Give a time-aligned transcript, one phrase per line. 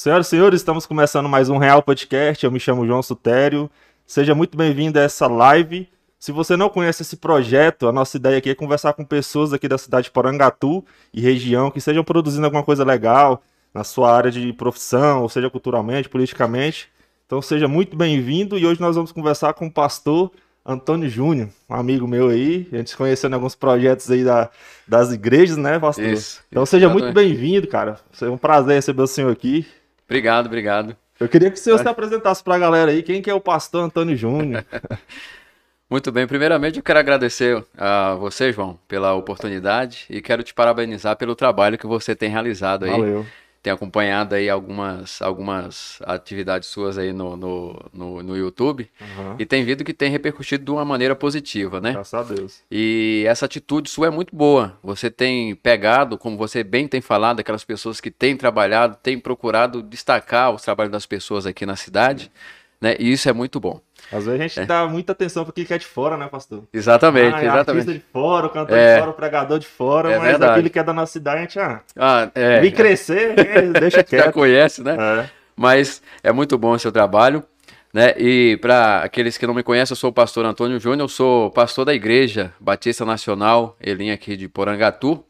[0.00, 2.42] Senhoras e senhores, estamos começando mais um Real Podcast.
[2.42, 3.70] Eu me chamo João Sutério.
[4.06, 5.86] Seja muito bem-vindo a essa live.
[6.18, 9.68] Se você não conhece esse projeto, a nossa ideia aqui é conversar com pessoas aqui
[9.68, 10.82] da cidade de Porangatu
[11.12, 13.42] e região que estejam produzindo alguma coisa legal
[13.74, 16.88] na sua área de profissão, ou seja, culturalmente, politicamente.
[17.26, 20.32] Então seja muito bem-vindo e hoje nós vamos conversar com o pastor
[20.64, 24.48] Antônio Júnior, um amigo meu aí, a gente se conheceu em alguns projetos aí da,
[24.88, 26.06] das igrejas, né, pastor?
[26.06, 26.42] Isso.
[26.50, 27.98] Então seja muito bem-vindo, cara.
[28.18, 29.66] É um prazer receber o senhor aqui.
[30.10, 30.96] Obrigado, obrigado.
[31.20, 33.40] Eu queria que o senhor se apresentasse para a galera aí, quem que é o
[33.40, 34.64] pastor Antônio Júnior?
[35.88, 41.16] Muito bem, primeiramente eu quero agradecer a você, João, pela oportunidade e quero te parabenizar
[41.16, 42.90] pelo trabalho que você tem realizado aí.
[42.90, 43.26] Valeu
[43.62, 49.36] tem acompanhado aí algumas, algumas atividades suas aí no, no, no, no YouTube uhum.
[49.38, 51.92] e tem visto que tem repercutido de uma maneira positiva, né?
[51.92, 52.62] Graças a Deus.
[52.70, 54.78] E essa atitude sua é muito boa.
[54.82, 59.82] Você tem pegado, como você bem tem falado, aquelas pessoas que têm trabalhado, têm procurado
[59.82, 62.32] destacar os trabalhos das pessoas aqui na cidade,
[62.80, 62.96] né?
[62.98, 63.80] E isso é muito bom.
[64.10, 64.66] Às vezes a gente é.
[64.66, 66.64] dá muita atenção para aquele que é de fora, né, pastor?
[66.72, 67.92] Exatamente, ah, é exatamente.
[67.92, 68.94] de fora, o cantor é.
[68.94, 70.52] de fora, o pregador de fora, é mas verdade.
[70.52, 72.60] aquele que é da nossa cidade, a gente, ah, ah é.
[72.60, 73.34] vem crescer,
[73.78, 74.24] deixa quieto.
[74.24, 74.96] Já conhece, né?
[74.98, 75.30] É.
[75.54, 77.44] Mas é muito bom o seu trabalho.
[77.92, 78.14] Né?
[78.16, 81.50] E para aqueles que não me conhecem, eu sou o pastor Antônio Júnior, eu sou
[81.50, 85.24] pastor da Igreja Batista Nacional, Elim aqui de Porangatu.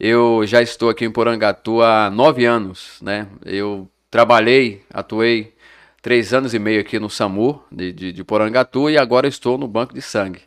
[0.00, 3.28] Eu já estou aqui em Porangatu há nove anos, né?
[3.44, 5.53] Eu trabalhei, atuei
[6.04, 9.66] três anos e meio aqui no SAMU de, de, de Porangatu e agora estou no
[9.66, 10.42] Banco de Sangue.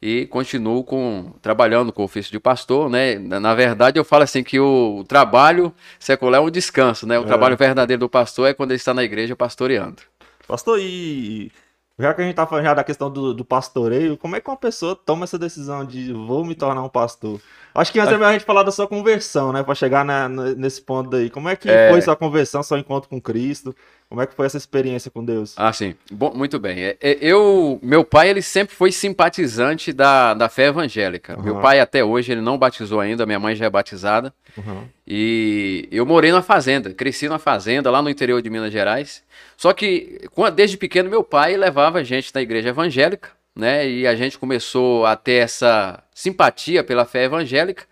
[0.00, 3.18] E continuo com, trabalhando com o ofício de pastor, né?
[3.18, 7.18] Na verdade, eu falo assim que o, o trabalho secular é um descanso, né?
[7.18, 7.26] O é.
[7.26, 10.00] trabalho verdadeiro do pastor é quando ele está na igreja pastoreando.
[10.46, 11.50] Pastor, e
[11.98, 14.48] já que a gente está falando já da questão do, do, pastoreio, como é que
[14.48, 17.40] uma pessoa toma essa decisão de vou me tornar um pastor?
[17.74, 19.62] Acho que antes é a gente falar da sua conversão, né?
[19.62, 21.28] Para chegar na, nesse ponto daí.
[21.28, 21.90] Como é que é...
[21.90, 23.74] foi sua conversão, seu encontro com Cristo?
[24.10, 25.54] Como é que foi essa experiência com Deus?
[25.56, 25.94] Ah, sim.
[26.10, 26.80] Bom, muito bem.
[26.80, 31.36] É, é, eu, meu pai, ele sempre foi simpatizante da, da fé evangélica.
[31.36, 31.44] Uhum.
[31.44, 33.24] Meu pai, até hoje, ele não batizou ainda.
[33.24, 34.34] Minha mãe já é batizada.
[34.58, 34.82] Uhum.
[35.06, 39.22] E eu morei na fazenda, cresci na fazenda, lá no interior de Minas Gerais.
[39.56, 43.88] Só que, desde pequeno, meu pai levava a gente na igreja evangélica, né?
[43.88, 47.84] E a gente começou a ter essa simpatia pela fé evangélica.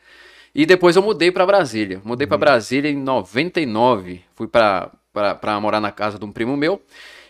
[0.53, 2.01] E depois eu mudei para Brasília.
[2.05, 2.31] Mudei uhum.
[2.31, 4.21] para Brasília em 99.
[4.35, 4.91] Fui para
[5.35, 6.83] para morar na casa de um primo meu.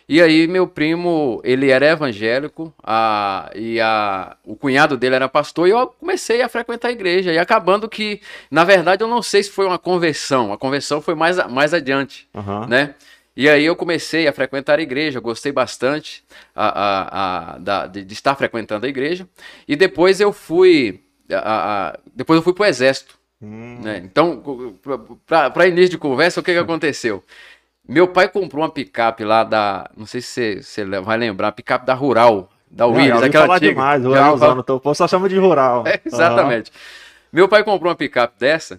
[0.09, 5.69] E aí meu primo, ele era evangélico, a, e a, o cunhado dele era pastor,
[5.69, 7.31] e eu comecei a frequentar a igreja.
[7.31, 11.15] E acabando que, na verdade, eu não sei se foi uma conversão, a conversão foi
[11.15, 12.67] mais, mais adiante, uhum.
[12.67, 12.95] né?
[13.37, 16.25] E aí eu comecei a frequentar a igreja, gostei bastante
[16.57, 19.29] a, a, a da, de, de, estar frequentando a igreja.
[19.69, 21.05] E depois eu fui,
[22.17, 23.17] depois eu fui para o exército.
[23.41, 23.79] Hum.
[23.81, 23.99] Né?
[24.03, 24.43] Então,
[25.25, 27.23] para início de conversa, o que, que aconteceu?
[27.89, 29.91] Meu pai comprou uma picape lá da.
[29.97, 32.51] Não sei se você vai lembrar, picape da Rural.
[32.71, 33.73] Da Williams, aquela falar antiga.
[33.73, 35.85] demais, ruralzão, o povo só chama de rural.
[35.87, 36.71] É, exatamente.
[36.71, 36.77] Uhum.
[37.33, 38.79] Meu pai comprou uma picape dessa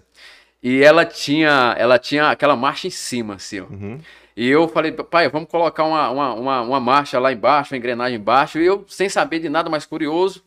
[0.62, 3.64] e ela tinha, ela tinha aquela marcha em cima, assim, ó.
[3.64, 3.98] Uhum.
[4.36, 8.16] E eu falei, pai, vamos colocar uma, uma, uma, uma marcha lá embaixo, uma engrenagem
[8.16, 8.58] embaixo.
[8.58, 10.42] E eu, sem saber de nada mais curioso,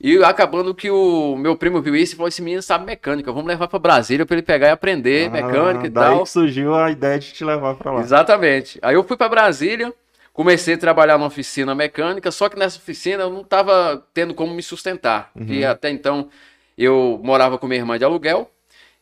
[0.00, 3.48] e acabando que o meu primo viu isso e falou: esse menino sabe mecânica, vamos
[3.48, 6.22] levar para Brasília para ele pegar e aprender ah, mecânica e daí tal.
[6.24, 8.00] Que surgiu a ideia de te levar para lá.
[8.00, 8.78] Exatamente.
[8.82, 9.92] Aí eu fui para Brasília,
[10.32, 14.52] comecei a trabalhar numa oficina mecânica, só que nessa oficina eu não estava tendo como
[14.52, 15.46] me sustentar, uhum.
[15.46, 16.28] porque até então
[16.76, 18.50] eu morava com minha irmã de aluguel.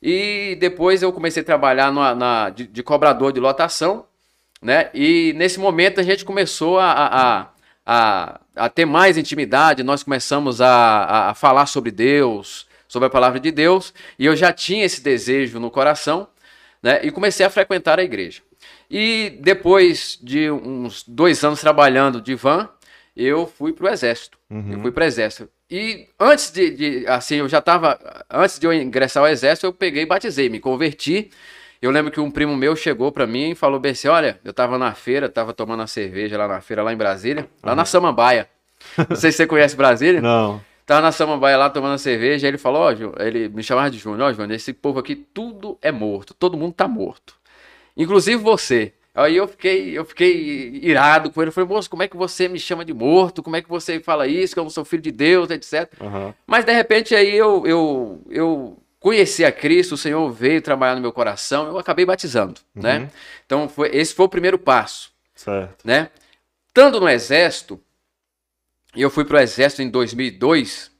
[0.03, 4.05] E depois eu comecei a trabalhar na, na de, de, cobrador de lotação,
[4.61, 4.91] né?
[4.93, 7.49] E nesse momento a gente começou a, a, a
[7.85, 13.51] a ter mais intimidade, nós começamos a, a, falar sobre Deus, sobre a palavra de
[13.51, 16.29] Deus, e eu já tinha esse desejo no coração,
[16.83, 17.01] né?
[17.03, 18.43] E comecei a frequentar a igreja.
[18.91, 22.69] E depois de uns dois anos trabalhando de van,
[23.17, 24.39] eu fui para o exército.
[24.51, 24.73] Uhum.
[24.73, 25.49] Eu fui para o exército.
[25.71, 27.99] E antes de, de assim, eu já estava,
[28.31, 31.31] antes de eu ingressar ao exército, eu peguei e batizei, me converti.
[31.83, 34.55] Eu lembro que um primo meu chegou para mim e falou bem assim: olha, eu
[34.55, 37.85] tava na feira, tava tomando uma cerveja lá na feira, lá em Brasília, lá na
[37.85, 38.49] Samambaia.
[39.09, 40.21] Não sei se você conhece Brasília.
[40.23, 40.61] Não.
[40.87, 43.99] Tava na Samambaia lá tomando cerveja, aí ele falou, ó, oh, ele me chamava de
[43.99, 47.35] Júnior, ó, oh, Júnior, esse povo aqui tudo é morto, todo mundo tá morto.
[47.97, 48.93] Inclusive você.
[49.15, 51.51] Aí eu fiquei, eu fiquei irado com ele.
[51.51, 53.43] Eu falei, moço, como é que você me chama de morto?
[53.43, 54.55] Como é que você fala isso?
[54.55, 55.93] Que eu não sou filho de Deus, etc.
[56.01, 56.33] Uhum.
[56.47, 61.01] Mas de repente aí eu, eu, eu conheci a Cristo, o Senhor veio trabalhar no
[61.01, 62.83] meu coração, eu acabei batizando, uhum.
[62.83, 63.11] né?
[63.45, 65.85] Então foi, esse foi o primeiro passo, certo.
[65.85, 66.09] né?
[66.69, 67.81] Estando no exército,
[68.95, 70.91] eu fui para o exército em 2002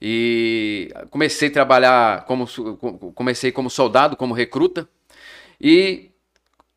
[0.00, 2.46] e comecei a trabalhar como
[3.14, 4.88] comecei como soldado, como recruta
[5.60, 6.10] e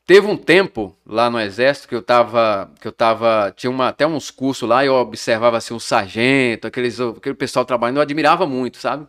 [0.06, 4.06] teve um tempo lá no exército que eu tava, que eu tava, tinha uma, até
[4.06, 8.78] uns cursos lá, eu observava assim um sargento, aqueles, aquele pessoal trabalhando, eu admirava muito,
[8.78, 9.08] sabe?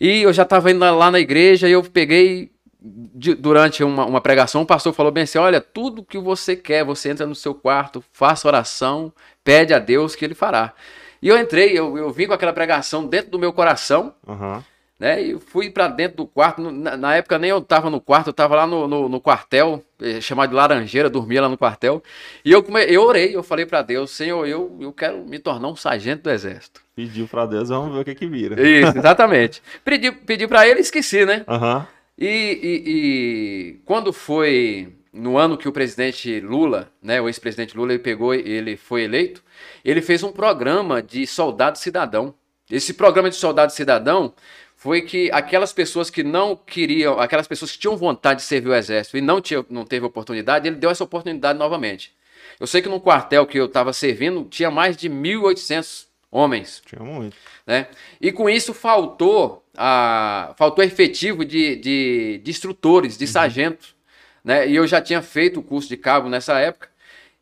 [0.00, 2.50] E eu já tava indo lá na igreja e eu peguei
[2.80, 6.84] de, durante uma, uma, pregação, o pastor falou bem assim: olha, tudo que você quer,
[6.84, 9.12] você entra no seu quarto, faça oração,
[9.44, 10.72] pede a Deus que ele fará.
[11.20, 14.14] E eu entrei, eu, eu vim com aquela pregação dentro do meu coração.
[14.26, 14.62] Uhum.
[15.00, 16.60] Né, e fui para dentro do quarto.
[16.60, 19.82] Na, na, época nem eu estava no quarto, eu estava lá no, no, no, quartel,
[19.98, 22.02] eh, chamado de Laranjeira, dormia lá no quartel.
[22.44, 25.74] E eu, eu orei, eu falei para Deus: Senhor, eu, eu quero me tornar um
[25.74, 26.82] sargento do exército.
[26.94, 28.60] Pediu para Deus, vamos ver o que que vira.
[28.60, 29.62] Isso, exatamente.
[29.82, 31.46] pedi pedi para ele e esqueci, né?
[31.48, 31.82] Uhum.
[32.18, 37.94] E, e, e, quando foi no ano que o presidente Lula, né, o ex-presidente Lula,
[37.94, 39.42] ele pegou, ele foi eleito,
[39.82, 42.34] ele fez um programa de soldado cidadão.
[42.70, 44.34] Esse programa de soldado cidadão
[44.80, 48.74] foi que aquelas pessoas que não queriam, aquelas pessoas que tinham vontade de servir o
[48.74, 52.14] exército e não, tinha, não teve oportunidade, ele deu essa oportunidade novamente.
[52.58, 56.82] Eu sei que no quartel que eu estava servindo tinha mais de 1.800 homens.
[56.86, 57.36] Tinha muito.
[57.66, 57.88] Né?
[58.18, 63.30] E com isso faltou a, faltou efetivo de, de, de instrutores, de uhum.
[63.30, 63.94] sargentos.
[64.42, 64.66] Né?
[64.66, 66.88] E eu já tinha feito o curso de cabo nessa época.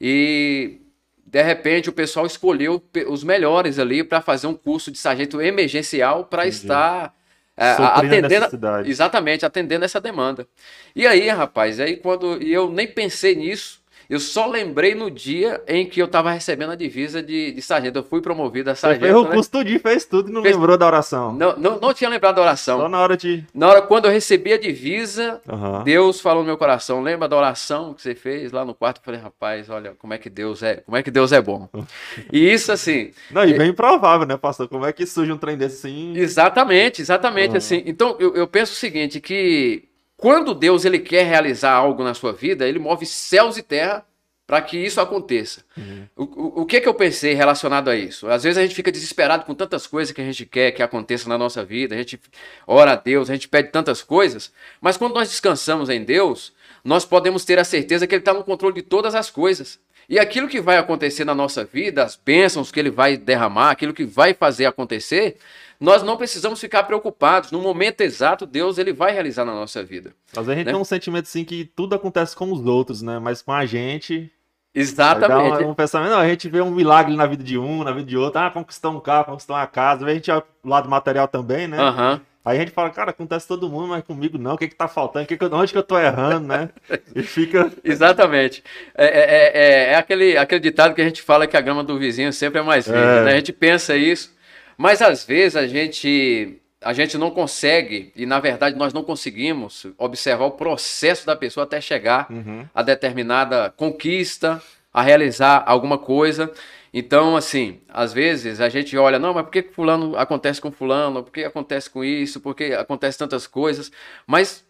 [0.01, 0.81] E
[1.25, 6.25] de repente o pessoal escolheu os melhores ali para fazer um curso de sargento emergencial
[6.25, 7.17] para estar
[7.59, 10.47] é, atendendo exatamente atendendo essa demanda.
[10.95, 15.63] E aí, rapaz, aí quando e eu nem pensei nisso, eu só lembrei no dia
[15.69, 17.99] em que eu estava recebendo a divisa de, de, sargento.
[17.99, 19.03] Eu fui promovido a sargento.
[19.03, 19.31] Fez o né?
[19.35, 20.57] curso tudinho, fez tudo e não fez...
[20.57, 21.35] lembrou da oração.
[21.35, 22.79] Não, não, não tinha lembrado da oração.
[22.81, 23.45] Só na hora de.
[23.53, 25.85] Na hora, quando eu recebi a divisa, uhum.
[25.85, 28.97] Deus falou no meu coração: lembra da oração que você fez lá no quarto?
[28.97, 31.69] Eu falei, rapaz, olha, como é que Deus é, como é que Deus é bom.
[32.33, 33.11] e isso assim.
[33.31, 34.69] Não, e bem improvável, né, pastor?
[34.69, 36.17] Como é que surge um trem desse assim?
[36.17, 37.57] Exatamente, exatamente uhum.
[37.59, 37.83] assim.
[37.85, 39.88] Então, eu, eu penso o seguinte: que
[40.19, 44.05] quando Deus ele quer realizar algo na sua vida, ele move céus e terra
[44.49, 45.63] para que isso aconteça.
[45.77, 46.07] Uhum.
[46.17, 48.29] O, o, o, que que eu pensei relacionado a isso?
[48.29, 51.29] Às vezes a gente fica desesperado com tantas coisas que a gente quer que aconteça
[51.29, 52.21] na nossa vida, a gente
[52.67, 57.05] ora a Deus, a gente pede tantas coisas, mas quando nós descansamos em Deus, nós
[57.05, 59.79] podemos ter a certeza que Ele está no controle de todas as coisas.
[60.09, 63.95] E aquilo que vai acontecer na nossa vida, as bênçãos que Ele vai derramar, aquilo
[63.95, 65.37] que vai fazer acontecer,
[65.81, 67.53] nós não precisamos ficar preocupados.
[67.53, 70.13] No momento exato, Deus ele vai realizar na nossa vida.
[70.33, 70.73] Às vezes a gente né?
[70.73, 73.19] tem um sentimento assim que tudo acontece com os outros, né?
[73.19, 74.31] Mas com a gente.
[74.75, 75.65] Exatamente.
[75.65, 78.07] Um, um pensamento, não, a gente vê um milagre na vida de um, na vida
[78.07, 78.41] de outro.
[78.41, 80.05] Ah, conquistou um carro, conquistou uma casa.
[80.05, 81.79] A gente olha o lado material também, né?
[81.81, 82.21] Uhum.
[82.49, 84.89] Aí a gente fala, cara, acontece todo mundo, mas comigo não, o que que tá
[84.89, 85.27] faltando?
[85.27, 86.71] Que que eu, onde que eu tô errando, né?
[87.15, 87.71] E fica...
[87.85, 88.65] Exatamente.
[88.95, 91.99] É, é, é, é, aquele, aquele ditado que a gente fala que a grama do
[91.99, 93.25] vizinho sempre é mais verde, é.
[93.25, 93.33] né?
[93.33, 94.35] A gente pensa isso,
[94.79, 99.85] mas às vezes a gente a gente não consegue, e na verdade nós não conseguimos
[99.99, 102.65] observar o processo da pessoa até chegar uhum.
[102.73, 104.63] a determinada conquista,
[104.95, 106.53] a realizar alguma coisa.
[106.95, 111.25] Então, assim, às vezes a gente olha, não, mas por que fulano acontece com fulano?
[111.25, 112.41] Por que acontece com isso?
[112.41, 113.91] Por que acontece tantas coisas?
[114.25, 114.65] Mas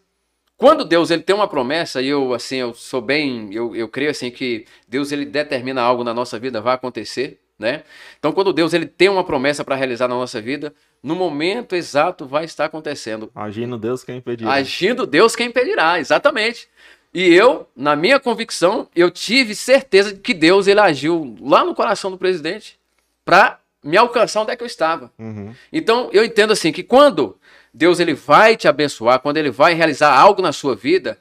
[0.57, 4.09] quando Deus ele tem uma promessa, e eu assim, eu sou bem, eu, eu creio
[4.09, 7.83] assim que Deus ele determina algo na nossa vida vai acontecer né?
[8.17, 10.73] Então, quando Deus ele tem uma promessa para realizar na nossa vida,
[11.03, 13.29] no momento exato vai estar acontecendo.
[13.35, 14.53] Agindo Deus quem impedirá.
[14.53, 16.69] Agindo Deus quem impedirá, exatamente.
[17.13, 21.75] E eu, na minha convicção, eu tive certeza de que Deus ele agiu lá no
[21.75, 22.79] coração do presidente
[23.25, 25.11] para me alcançar onde é que eu estava.
[25.19, 25.53] Uhum.
[25.73, 27.37] Então, eu entendo assim que quando
[27.73, 31.17] Deus ele vai te abençoar, quando ele vai realizar algo na sua vida,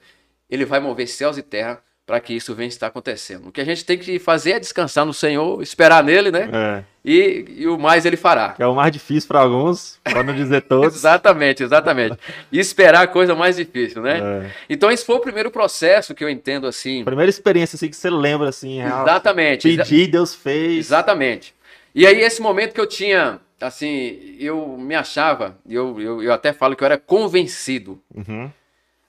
[0.48, 3.48] ele vai mover céus e terra para que isso venha estar acontecendo.
[3.48, 6.48] O que a gente tem que fazer é descansar no Senhor, esperar nele, né?
[6.50, 6.84] É.
[7.04, 8.54] E, e, o mais ele fará.
[8.54, 10.96] Que é o mais difícil para alguns, para não dizer todos.
[10.96, 12.16] exatamente, exatamente.
[12.50, 14.20] E esperar a coisa mais difícil, né?
[14.22, 14.50] É.
[14.70, 17.04] Então esse foi o primeiro processo que eu entendo assim.
[17.04, 19.76] Primeira experiência assim que você lembra assim, real, Exatamente.
[19.76, 20.86] Pedir, Deus fez.
[20.86, 21.54] Exatamente.
[21.94, 26.54] E aí esse momento que eu tinha, assim, eu me achava, eu, eu, eu até
[26.54, 28.00] falo que eu era convencido.
[28.14, 28.50] Uhum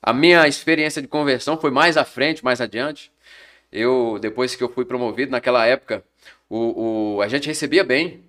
[0.01, 3.11] a minha experiência de conversão foi mais à frente, mais adiante.
[3.71, 6.03] Eu, depois que eu fui promovido, naquela época,
[6.49, 8.23] o, o a gente recebia bem.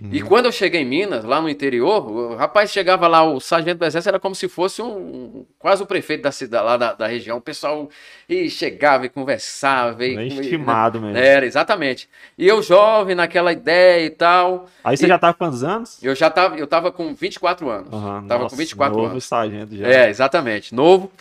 [0.00, 0.08] Uhum.
[0.12, 3.78] E quando eu cheguei em Minas, lá no interior, o rapaz chegava lá, o sargento
[3.78, 7.06] do exército era como se fosse um, quase o prefeito da cidade, lá da, da
[7.06, 7.38] região.
[7.38, 7.88] O pessoal
[8.28, 10.04] e chegava e conversava.
[10.04, 11.16] E, Bem estimado mesmo.
[11.16, 12.08] Era, exatamente.
[12.38, 14.66] E eu jovem, naquela ideia e tal.
[14.82, 16.02] Aí você e já estava com quantos anos?
[16.02, 17.92] Eu já estava, eu tava com 24 anos.
[17.92, 19.24] Uhum, tava nossa, com 24 novo anos.
[19.24, 19.86] sargento já.
[19.86, 21.12] É, exatamente, novo.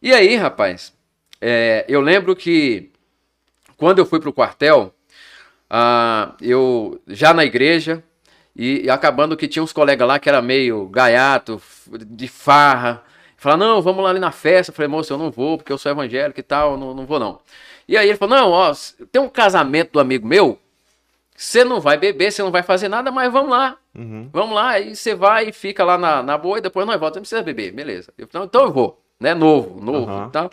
[0.00, 0.92] E aí, rapaz,
[1.40, 2.90] é, eu lembro que
[3.76, 4.94] quando eu fui pro quartel,
[5.76, 8.00] ah, eu já na igreja
[8.54, 13.02] e, e, acabando que tinha uns colegas lá que era meio gaiato, de farra.
[13.36, 14.70] Falar, não, vamos lá ali na festa.
[14.70, 17.18] Eu falei, moço, eu não vou, porque eu sou evangélico e tal, não, não vou
[17.18, 17.40] não.
[17.88, 18.72] E aí ele falou, não, ó,
[19.10, 20.60] tem um casamento do amigo meu,
[21.36, 23.76] você não vai beber, você não vai fazer nada, mas vamos lá.
[23.96, 24.30] Uhum.
[24.32, 27.16] Vamos lá, aí você vai e fica lá na, na boa e depois nós voltamos,
[27.16, 28.12] não precisa beber, beleza.
[28.16, 29.34] Eu, então, então eu vou, né?
[29.34, 30.28] Novo, novo uhum.
[30.28, 30.50] e tal.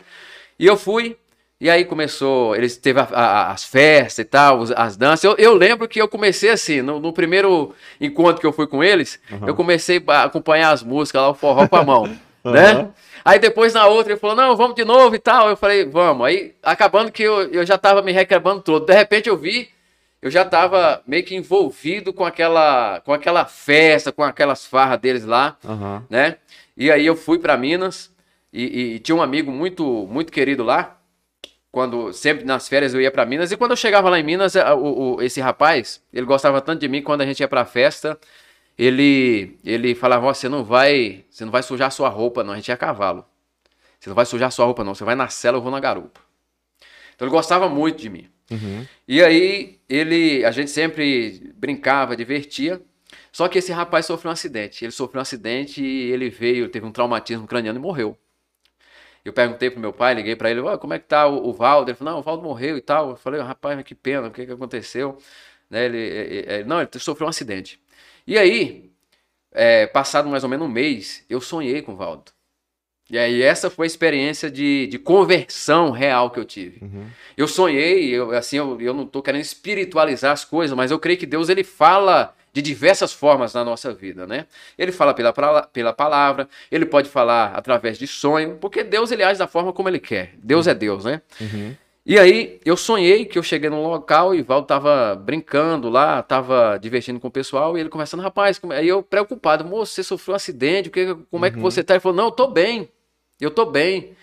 [0.58, 1.16] E eu fui,
[1.62, 5.22] e aí começou, eles teve a, a, as festas e tal, as danças.
[5.22, 8.82] Eu, eu, lembro que eu comecei assim, no, no primeiro encontro que eu fui com
[8.82, 9.46] eles, uhum.
[9.46, 12.88] eu comecei a acompanhar as músicas lá, o forró com a mão, né?
[13.24, 15.48] Aí depois na outra ele falou, não, vamos de novo e tal.
[15.48, 16.26] Eu falei, vamos.
[16.26, 18.84] Aí acabando que eu, eu já tava me requebrando todo.
[18.84, 19.68] De repente eu vi
[20.22, 25.24] eu já estava meio que envolvido com aquela, com aquela festa, com aquelas farras deles
[25.24, 26.00] lá, uhum.
[26.08, 26.36] né?
[26.76, 28.08] E aí eu fui para Minas
[28.52, 30.96] e, e, tinha um amigo muito, muito querido lá.
[31.72, 34.54] Quando sempre nas férias eu ia para Minas e quando eu chegava lá em Minas,
[34.54, 38.20] o, o, esse rapaz, ele gostava tanto de mim quando a gente ia para festa,
[38.76, 42.52] ele ele falava: oh, "Você não vai, você não vai sujar sua roupa, não.
[42.52, 43.24] A gente ia a cavalo.
[43.98, 44.94] Você não vai sujar sua roupa, não.
[44.94, 46.20] Você vai na cela, eu vou na garupa."
[47.14, 48.28] Então ele gostava muito de mim.
[48.50, 48.86] Uhum.
[49.08, 52.82] E aí ele, a gente sempre brincava, divertia.
[53.32, 54.84] Só que esse rapaz sofreu um acidente.
[54.84, 58.18] Ele sofreu um acidente e ele veio, teve um traumatismo craniano e morreu.
[59.24, 61.52] Eu perguntei pro meu pai, liguei para ele, oh, como é que tá o, o
[61.52, 61.90] Valdo?
[61.90, 63.10] Ele falou, não, o Valdo morreu e tal.
[63.10, 65.16] Eu falei, rapaz, mas que pena, o que, que aconteceu?
[65.70, 67.80] Né, ele, ele, ele, não, ele sofreu um acidente.
[68.26, 68.90] E aí,
[69.52, 72.32] é, passado mais ou menos um mês, eu sonhei com o Valdo.
[73.10, 76.82] E aí essa foi a experiência de, de conversão real que eu tive.
[76.82, 77.06] Uhum.
[77.36, 81.18] Eu sonhei, eu, assim, eu, eu não estou querendo espiritualizar as coisas, mas eu creio
[81.18, 84.46] que Deus ele fala de diversas formas na nossa vida, né?
[84.76, 85.32] Ele fala pela,
[85.72, 89.88] pela palavra, ele pode falar através de sonho, porque Deus ele age da forma como
[89.88, 90.34] ele quer.
[90.36, 91.22] Deus é Deus, né?
[91.40, 91.74] Uhum.
[92.04, 96.76] E aí eu sonhei que eu cheguei num local e Valdo tava brincando lá, tava
[96.76, 100.36] divertindo com o pessoal, e ele conversando, rapaz, aí eu preocupado, moço, você sofreu um
[100.36, 100.90] acidente,
[101.30, 101.62] como é que uhum.
[101.62, 101.94] você tá?
[101.94, 102.88] Ele falou, não, eu tô bem.
[103.40, 104.16] Eu tô bem.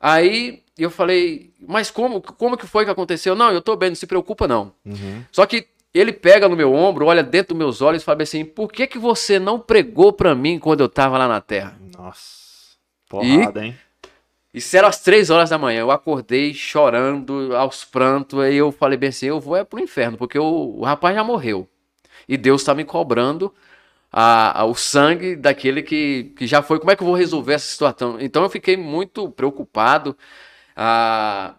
[0.00, 3.34] Aí eu falei, mas como, como que foi que aconteceu?
[3.34, 4.72] Não, eu tô bem, não se preocupa não.
[4.84, 5.24] Uhum.
[5.32, 5.66] Só que
[5.98, 8.86] ele pega no meu ombro, olha dentro dos meus olhos e fala assim, por que
[8.86, 11.76] que você não pregou para mim quando eu tava lá na terra?
[11.96, 12.76] Nossa,
[13.08, 13.78] porrada, e, hein?
[14.52, 18.96] Isso era às três horas da manhã, eu acordei chorando, aos prantos, aí eu falei
[18.96, 21.68] bem assim, eu vou é pro inferno, porque o, o rapaz já morreu.
[22.28, 23.52] E Deus tá me cobrando
[24.10, 26.78] a, a, o sangue daquele que, que já foi.
[26.78, 28.18] Como é que eu vou resolver essa situação?
[28.18, 30.16] Então eu fiquei muito preocupado.
[30.74, 31.54] Ah,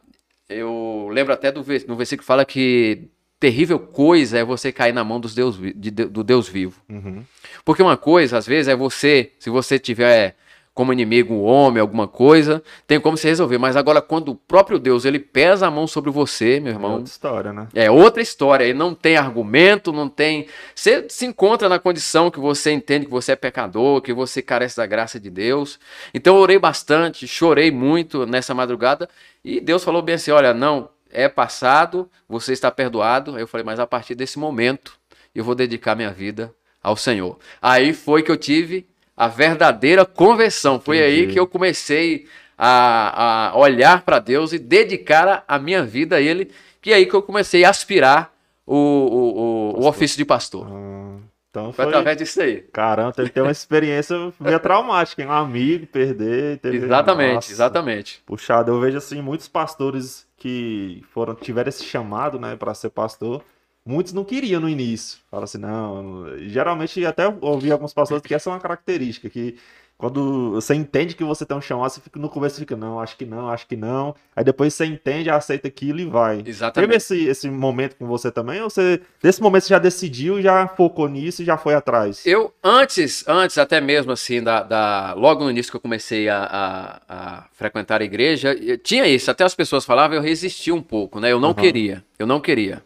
[0.50, 5.04] eu lembro até do no versículo que fala que terrível coisa é você cair na
[5.04, 6.82] mão dos Deus, de, do Deus vivo.
[6.90, 7.24] Uhum.
[7.64, 10.36] Porque uma coisa, às vezes, é você, se você tiver
[10.78, 13.58] como inimigo um homem, alguma coisa, tem como se resolver.
[13.58, 16.92] Mas agora, quando o próprio Deus ele pesa a mão sobre você, meu irmão.
[16.92, 17.68] É outra história, né?
[17.74, 18.64] É outra história.
[18.64, 20.46] Ele não tem argumento, não tem.
[20.76, 24.78] Você se encontra na condição que você entende que você é pecador, que você carece
[24.78, 25.80] da graça de Deus.
[26.14, 29.10] Então, eu orei bastante, chorei muito nessa madrugada.
[29.44, 33.36] E Deus falou bem assim: olha, não, é passado, você está perdoado.
[33.36, 35.00] Aí eu falei, mas a partir desse momento,
[35.34, 37.40] eu vou dedicar minha vida ao Senhor.
[37.60, 40.80] Aí foi que eu tive a verdadeira conversão.
[40.80, 41.22] Foi Entendi.
[41.22, 46.22] aí que eu comecei a, a olhar para Deus e dedicar a, minha vida a
[46.22, 48.32] Ele, que é aí que eu comecei a aspirar
[48.64, 50.68] o, o, o, o ofício de pastor.
[50.70, 51.18] Ah,
[51.50, 52.58] então foi, foi através disso aí.
[52.72, 55.28] Caramba, teve que ter uma experiência meio traumática, hein?
[55.28, 56.60] um amigo perder.
[56.60, 56.78] Teve...
[56.78, 58.22] Exatamente, Nossa, exatamente.
[58.24, 63.44] Puxado, eu vejo assim muitos pastores que foram tiveram esse chamado, né, para ser pastor
[63.88, 65.20] Muitos não queriam no início.
[65.32, 66.26] Fala assim, não.
[66.40, 69.58] Geralmente, até ouvi alguns pastores que essa é uma característica, que
[69.98, 73.18] quando você entende que você tem um chamado, você fica no começo fica, não, acho
[73.18, 74.14] que não, acho que não.
[74.36, 76.44] Aí depois você entende, aceita aquilo e vai.
[76.46, 76.88] Exatamente.
[76.88, 78.62] Teve esse, esse momento com você também?
[78.62, 82.24] Ou você, desse momento você já decidiu, já focou nisso e já foi atrás?
[82.28, 86.44] Eu, antes, antes até mesmo assim, da, da logo no início que eu comecei a,
[86.44, 91.20] a, a frequentar a igreja, tinha isso, até as pessoas falavam, eu resisti um pouco,
[91.20, 91.32] né?
[91.32, 91.56] Eu não uhum.
[91.56, 92.84] queria, eu não queria.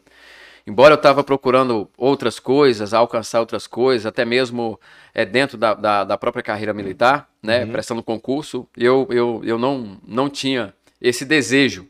[0.71, 4.79] Embora eu estava procurando outras coisas, alcançar outras coisas, até mesmo
[5.13, 7.73] é, dentro da, da, da própria carreira militar, né, uhum.
[7.73, 11.85] prestando concurso, eu, eu, eu não, não tinha esse desejo.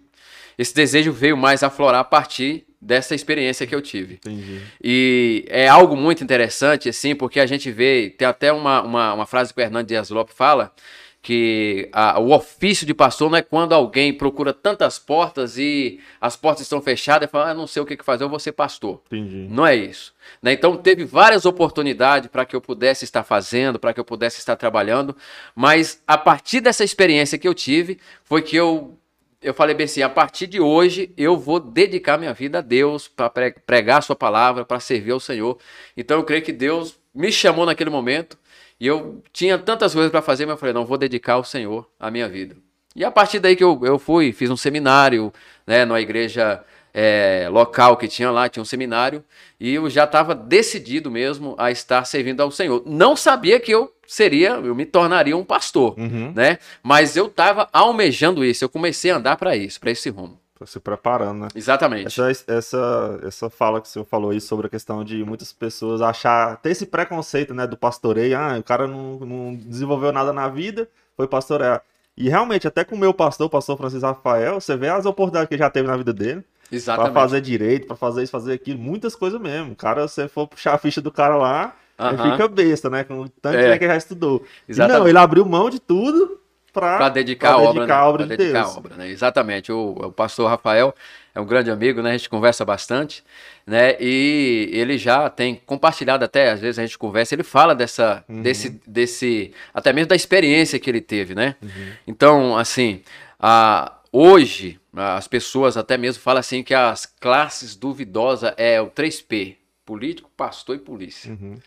[0.58, 4.16] Esse desejo veio mais aflorar a partir dessa experiência que eu tive.
[4.16, 4.60] Entendi.
[4.84, 9.26] E é algo muito interessante, assim, porque a gente vê, tem até uma, uma, uma
[9.28, 10.74] frase que o Hernando Dias Lopes fala,
[11.22, 16.36] que a, o ofício de pastor não é quando alguém procura tantas portas e as
[16.36, 19.02] portas estão fechadas e fala, ah, não sei o que fazer, eu vou ser pastor.
[19.06, 19.48] Entendi.
[19.50, 20.16] Não é isso.
[20.42, 20.54] Né?
[20.54, 24.56] Então teve várias oportunidades para que eu pudesse estar fazendo, para que eu pudesse estar
[24.56, 25.16] trabalhando,
[25.56, 28.98] mas a partir dessa experiência que eu tive, foi que eu
[29.44, 33.08] eu falei bem assim, a partir de hoje eu vou dedicar minha vida a Deus
[33.08, 33.28] para
[33.66, 35.58] pregar a sua palavra, para servir ao Senhor.
[35.98, 38.38] Então eu creio que Deus me chamou naquele momento
[38.82, 41.88] E eu tinha tantas coisas para fazer, mas eu falei, não, vou dedicar ao Senhor
[42.00, 42.56] a minha vida.
[42.96, 45.32] E a partir daí que eu, eu fui, fiz um seminário,
[45.68, 49.24] né, numa igreja é, local que tinha lá, tinha um seminário,
[49.60, 52.82] e eu já estava decidido mesmo a estar servindo ao Senhor.
[52.84, 56.34] Não sabia que eu seria, eu me tornaria um pastor, uhum.
[56.36, 56.58] né?
[56.82, 60.41] Mas eu estava almejando isso, eu comecei a andar para isso, para esse rumo.
[60.62, 61.48] Tá se preparando, né?
[61.56, 62.22] Exatamente.
[62.22, 66.02] Essa, essa, essa fala que o senhor falou aí sobre a questão de muitas pessoas
[66.04, 70.48] achar, ter esse preconceito, né, do pastoreio, ah, o cara não, não desenvolveu nada na
[70.48, 70.88] vida,
[71.18, 71.82] foi pastorear.
[72.16, 75.48] E realmente, até com o meu pastor, o pastor Francisco Rafael, você vê as oportunidades
[75.48, 76.44] que ele já teve na vida dele.
[76.72, 77.12] Exatamente.
[77.12, 79.76] Pra fazer direito, pra fazer isso, fazer aquilo, muitas coisas mesmo.
[79.76, 82.14] Cara, se for puxar a ficha do cara lá, uh -huh.
[82.14, 83.04] ele fica besta, né?
[83.04, 83.78] Com tanto é.
[83.80, 84.44] que ele já estudou.
[84.70, 84.96] Exatamente.
[84.96, 86.40] E não, ele abriu mão de tudo
[86.74, 87.94] para dedicar, pra dedicar a obra, né?
[87.94, 88.78] a obra de dedicar Deus.
[88.78, 89.10] Obra, né?
[89.10, 89.72] Exatamente.
[89.72, 90.96] O, o, pastor Rafael
[91.36, 92.12] é um grande amigo, né?
[92.12, 93.24] A gente conversa bastante,
[93.66, 93.96] né?
[94.00, 98.42] E ele já tem compartilhado até, às vezes a gente conversa, ele fala dessa, uhum.
[98.42, 101.56] desse, desse, até mesmo da experiência que ele teve, né?
[101.62, 101.92] Uhum.
[102.08, 103.02] Então, assim,
[103.40, 109.56] a, hoje as pessoas até mesmo falam assim que as classes duvidosas é o 3P,
[109.86, 111.32] político, pastor e polícia.
[111.32, 111.58] Uhum.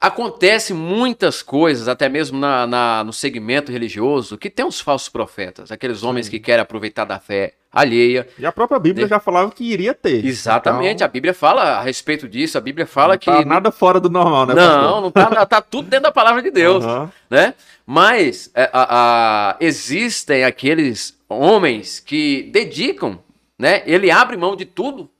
[0.00, 5.72] Acontece muitas coisas, até mesmo na, na, no segmento religioso, que tem os falsos profetas,
[5.72, 6.32] aqueles homens Sim.
[6.32, 8.28] que querem aproveitar da fé alheia.
[8.38, 10.24] E a própria Bíblia já falava que iria ter.
[10.24, 11.04] Exatamente, então...
[11.04, 13.26] a Bíblia fala a respeito disso, a Bíblia fala não que...
[13.26, 14.54] Tá nada fora do normal, né?
[14.54, 15.02] Não, pastor?
[15.02, 17.08] não tá, tá tudo dentro da palavra de Deus, uhum.
[17.28, 17.54] né?
[17.84, 23.18] Mas é, a, a, existem aqueles homens que dedicam,
[23.58, 23.82] né?
[23.84, 25.10] Ele abre mão de tudo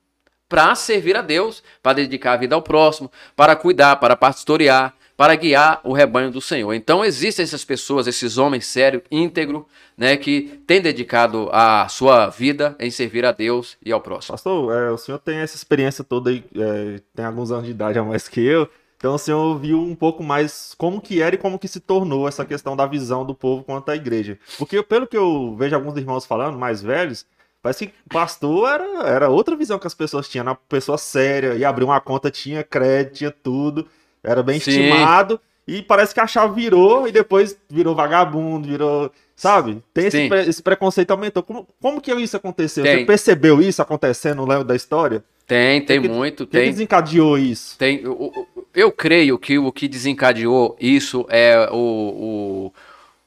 [0.49, 5.35] para servir a Deus, para dedicar a vida ao próximo, para cuidar, para pastorear, para
[5.35, 6.73] guiar o rebanho do Senhor.
[6.73, 9.63] Então existem essas pessoas, esses homens sérios, íntegros,
[9.97, 14.33] né, que têm dedicado a sua vida em servir a Deus e ao próximo.
[14.33, 17.99] Pastor, é, o senhor tem essa experiência toda aí, é, tem alguns anos de idade
[17.99, 21.37] a mais que eu, então o senhor viu um pouco mais como que era e
[21.37, 24.39] como que se tornou essa questão da visão do povo quanto à igreja.
[24.57, 27.25] Porque pelo que eu vejo alguns irmãos falando, mais velhos,
[27.61, 30.45] Parece que pastor era, era outra visão que as pessoas tinham.
[30.45, 33.87] Uma pessoa séria, ia abrir uma conta, tinha crédito, tinha tudo.
[34.23, 34.71] Era bem Sim.
[34.71, 35.39] estimado.
[35.67, 39.11] E parece que a chave virou e depois virou vagabundo, virou.
[39.35, 39.81] Sabe?
[39.93, 41.43] Tem esse, pre, esse, preconceito aumentou.
[41.43, 42.83] Como, como que isso aconteceu?
[42.83, 42.99] Tem.
[42.99, 45.23] Você percebeu isso acontecendo no da história?
[45.45, 46.45] Tem, tem que, muito.
[46.45, 47.77] Que, que desencadeou isso?
[47.77, 48.01] Tem.
[48.01, 52.73] Eu, eu creio que o que desencadeou isso é o, o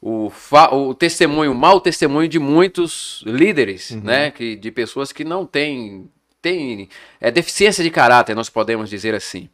[0.02, 0.32] o,
[0.72, 4.00] o testemunho, o mau testemunho de muitos líderes, uhum.
[4.02, 4.32] né?
[4.32, 6.10] Que, de pessoas que não têm,
[6.42, 6.88] têm
[7.20, 9.48] é, deficiência de caráter, nós podemos dizer assim.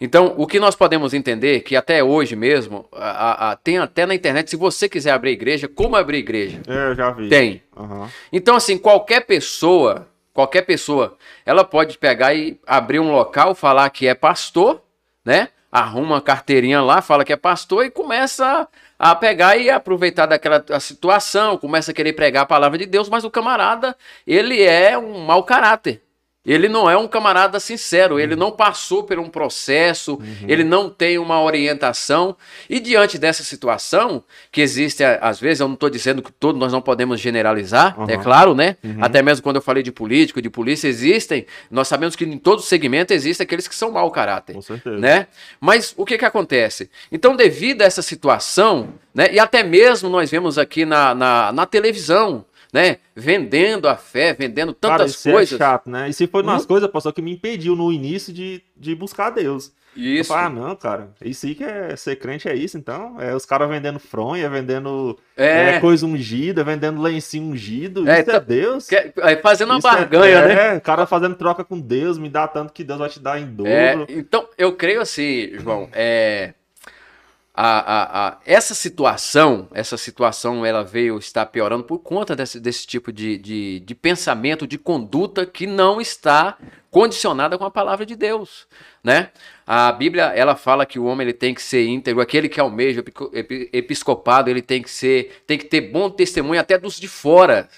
[0.00, 4.14] Então, o que nós podemos entender que até hoje mesmo, a, a, tem até na
[4.14, 6.62] internet, se você quiser abrir igreja, como abrir igreja?
[6.68, 7.28] É, eu já vi.
[7.28, 7.60] Tem.
[7.76, 8.08] Uhum.
[8.32, 14.06] Então, assim, qualquer pessoa, qualquer pessoa, ela pode pegar e abrir um local, falar que
[14.06, 14.80] é pastor,
[15.24, 15.48] né?
[15.70, 18.66] Arruma uma carteirinha lá, fala que é pastor e começa
[19.00, 23.24] a pegar e aproveitar daquela situação, começa a querer pregar a palavra de Deus, mas
[23.24, 26.02] o camarada, ele é um mau caráter.
[26.44, 28.20] Ele não é um camarada sincero, uhum.
[28.20, 30.46] ele não passou por um processo, uhum.
[30.48, 32.34] ele não tem uma orientação.
[32.68, 36.72] E diante dessa situação, que existe, às vezes, eu não estou dizendo que todos nós
[36.72, 38.06] não podemos generalizar, uhum.
[38.08, 38.78] é claro, né?
[38.82, 39.04] Uhum.
[39.04, 42.62] Até mesmo quando eu falei de político, de polícia, existem, nós sabemos que em todo
[42.62, 44.54] segmento existem aqueles que são mau caráter.
[44.54, 44.96] Com certeza.
[44.96, 45.26] Né?
[45.60, 46.90] Mas o que, que acontece?
[47.12, 51.66] Então, devido a essa situação, né, e até mesmo nós vemos aqui na, na, na
[51.66, 52.98] televisão, né?
[53.14, 55.54] Vendendo a fé, vendendo tantas Cara, isso é coisas.
[55.54, 56.08] É chato, né?
[56.08, 56.66] E se foi umas hum?
[56.66, 59.72] coisas, pastor, que me impediu no início de, de buscar Deus.
[59.96, 60.28] Isso.
[60.28, 63.20] Falei, ah, não, cara, isso aí que é ser crente, é isso, então.
[63.20, 65.76] É os caras vendendo fronha, vendendo é.
[65.76, 68.08] É, coisa ungida, vendendo lencinho ungido.
[68.08, 68.86] É, isso é Deus.
[68.86, 70.74] Que, é, fazendo uma isso é barganha, é, né?
[70.74, 73.40] É, o cara fazendo troca com Deus, me dá tanto que Deus vai te dar
[73.40, 74.06] em dobro.
[74.08, 76.54] então, eu creio assim, João, é
[77.52, 82.86] a, a, a, essa situação, essa situação ela veio estar piorando por conta desse, desse
[82.86, 86.56] tipo de, de, de, pensamento, de conduta que não está
[86.90, 88.66] condicionada com a palavra de Deus,
[89.02, 89.30] né?
[89.66, 93.04] A Bíblia ela fala que o homem ele tem que ser íntegro, aquele que almeja
[93.72, 97.68] episcopado ele tem que ser, tem que ter bom testemunho até dos de fora,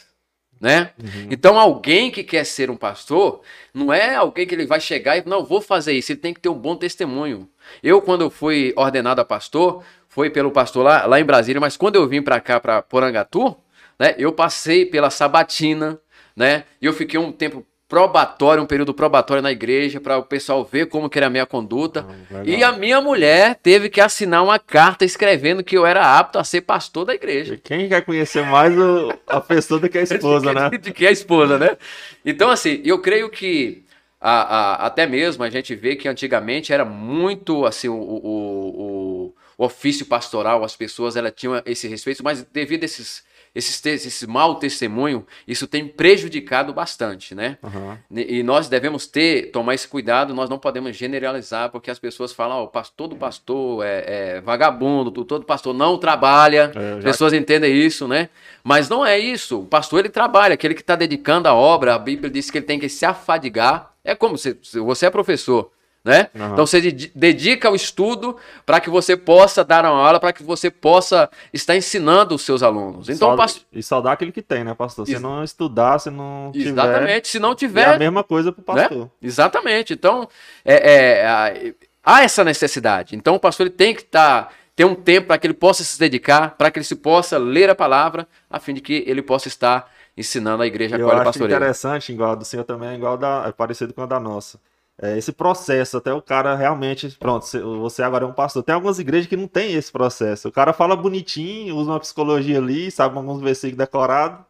[0.62, 0.92] né?
[0.96, 1.26] Uhum.
[1.28, 3.40] Então alguém que quer ser um pastor
[3.74, 6.40] não é alguém que ele vai chegar e não vou fazer isso, ele tem que
[6.40, 7.50] ter um bom testemunho.
[7.82, 11.76] Eu quando eu fui ordenado a pastor, foi pelo pastor lá, lá em Brasília, mas
[11.76, 13.56] quando eu vim para cá para Porangatu,
[13.98, 15.98] né, eu passei pela sabatina,
[16.36, 16.64] né?
[16.80, 20.86] E eu fiquei um tempo probatório, um período probatório na igreja, para o pessoal ver
[20.86, 22.06] como que era a minha conduta.
[22.30, 26.38] Ah, e a minha mulher teve que assinar uma carta escrevendo que eu era apto
[26.38, 27.60] a ser pastor da igreja.
[27.62, 30.70] Quem quer conhecer mais o, a pessoa do que a esposa, né?
[30.70, 31.76] De que a esposa, né?
[32.24, 33.84] Então, assim, eu creio que
[34.18, 39.64] a, a, até mesmo a gente vê que antigamente era muito assim o, o, o
[39.64, 43.22] ofício pastoral, as pessoas elas tinham esse respeito, mas devido a esses
[43.54, 47.58] esses, esse mau testemunho, isso tem prejudicado bastante, né?
[47.62, 47.98] Uhum.
[48.10, 52.62] E nós devemos ter, tomar esse cuidado, nós não podemos generalizar, porque as pessoas falam,
[52.64, 58.08] oh, todo pastor é, é vagabundo, todo pastor não trabalha, é, as pessoas entendem isso,
[58.08, 58.30] né?
[58.64, 61.98] Mas não é isso, o pastor ele trabalha, aquele que está dedicando a obra, a
[61.98, 65.70] Bíblia diz que ele tem que se afadigar, é como se você é professor,
[66.04, 66.28] né?
[66.34, 66.52] Uhum.
[66.52, 66.80] Então você
[67.14, 68.36] dedica o estudo
[68.66, 72.62] para que você possa dar uma aula, para que você possa estar ensinando os seus
[72.62, 73.08] alunos.
[73.08, 73.64] Então, Só, pasto...
[73.72, 75.06] E saudar aquele que tem, né, pastor?
[75.06, 75.20] Se Ex...
[75.20, 76.70] não estudar, se não tiver...
[76.70, 77.88] Exatamente, se não tiver...
[77.88, 78.82] É a mesma coisa para o né?
[78.82, 79.04] pastor.
[79.04, 79.10] Né?
[79.22, 80.28] Exatamente, então
[80.64, 83.14] é, é, há essa necessidade.
[83.14, 84.46] Então o pastor ele tem que estar...
[84.46, 87.36] Tá, ter um tempo para que ele possa se dedicar, para que ele se possa
[87.36, 89.86] ler a palavra, a fim de que ele possa estar
[90.16, 93.92] ensinando a igreja Eu acho interessante, igual a do senhor também, igual da, é parecido
[93.92, 94.58] com a da nossa
[95.00, 97.46] é, esse processo, até o cara realmente, pronto,
[97.80, 98.62] você agora é um pastor.
[98.62, 100.48] Tem algumas igrejas que não tem esse processo.
[100.48, 104.44] O cara fala bonitinho, usa uma psicologia ali, sabe alguns versículos decorados.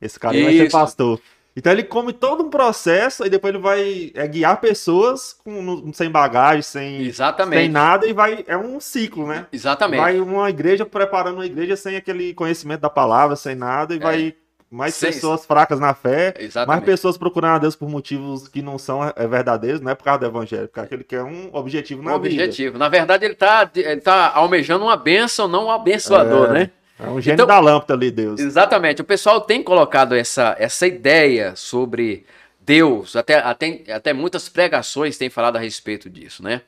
[0.00, 1.20] Esse cara vai ser pastor.
[1.54, 5.92] Então ele come todo um processo e depois ele vai é, guiar pessoas com, no,
[5.92, 7.60] sem bagagem, sem, Exatamente.
[7.60, 8.42] sem nada e vai.
[8.48, 9.46] É um ciclo, né?
[9.52, 10.00] Exatamente.
[10.00, 14.00] Vai uma igreja preparando uma igreja sem aquele conhecimento da palavra, sem nada, e é.
[14.00, 14.34] vai
[14.72, 16.68] mais pessoas fracas na fé, Exatamente.
[16.68, 20.04] mais pessoas procurando a Deus por motivos que não são é, verdadeiros, não é por
[20.04, 22.42] causa do evangelho, porque ele quer um objetivo na um vida.
[22.42, 22.78] Objetivo.
[22.78, 26.70] Na verdade, ele está ele tá almejando uma bênção, não um abençoador, é, né?
[26.98, 28.40] É um gênio então, da lâmpada ali, Deus.
[28.40, 29.02] Exatamente.
[29.02, 32.24] O pessoal tem colocado essa, essa ideia sobre
[32.64, 36.62] Deus, até, até, até muitas pregações têm falado a respeito disso, né?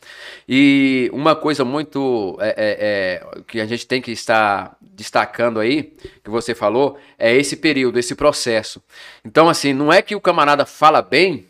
[0.48, 5.94] E uma coisa muito é, é, é, que a gente tem que estar destacando aí,
[6.22, 8.82] que você falou, é esse período, esse processo.
[9.24, 11.46] Então, assim, não é que o camarada fala bem,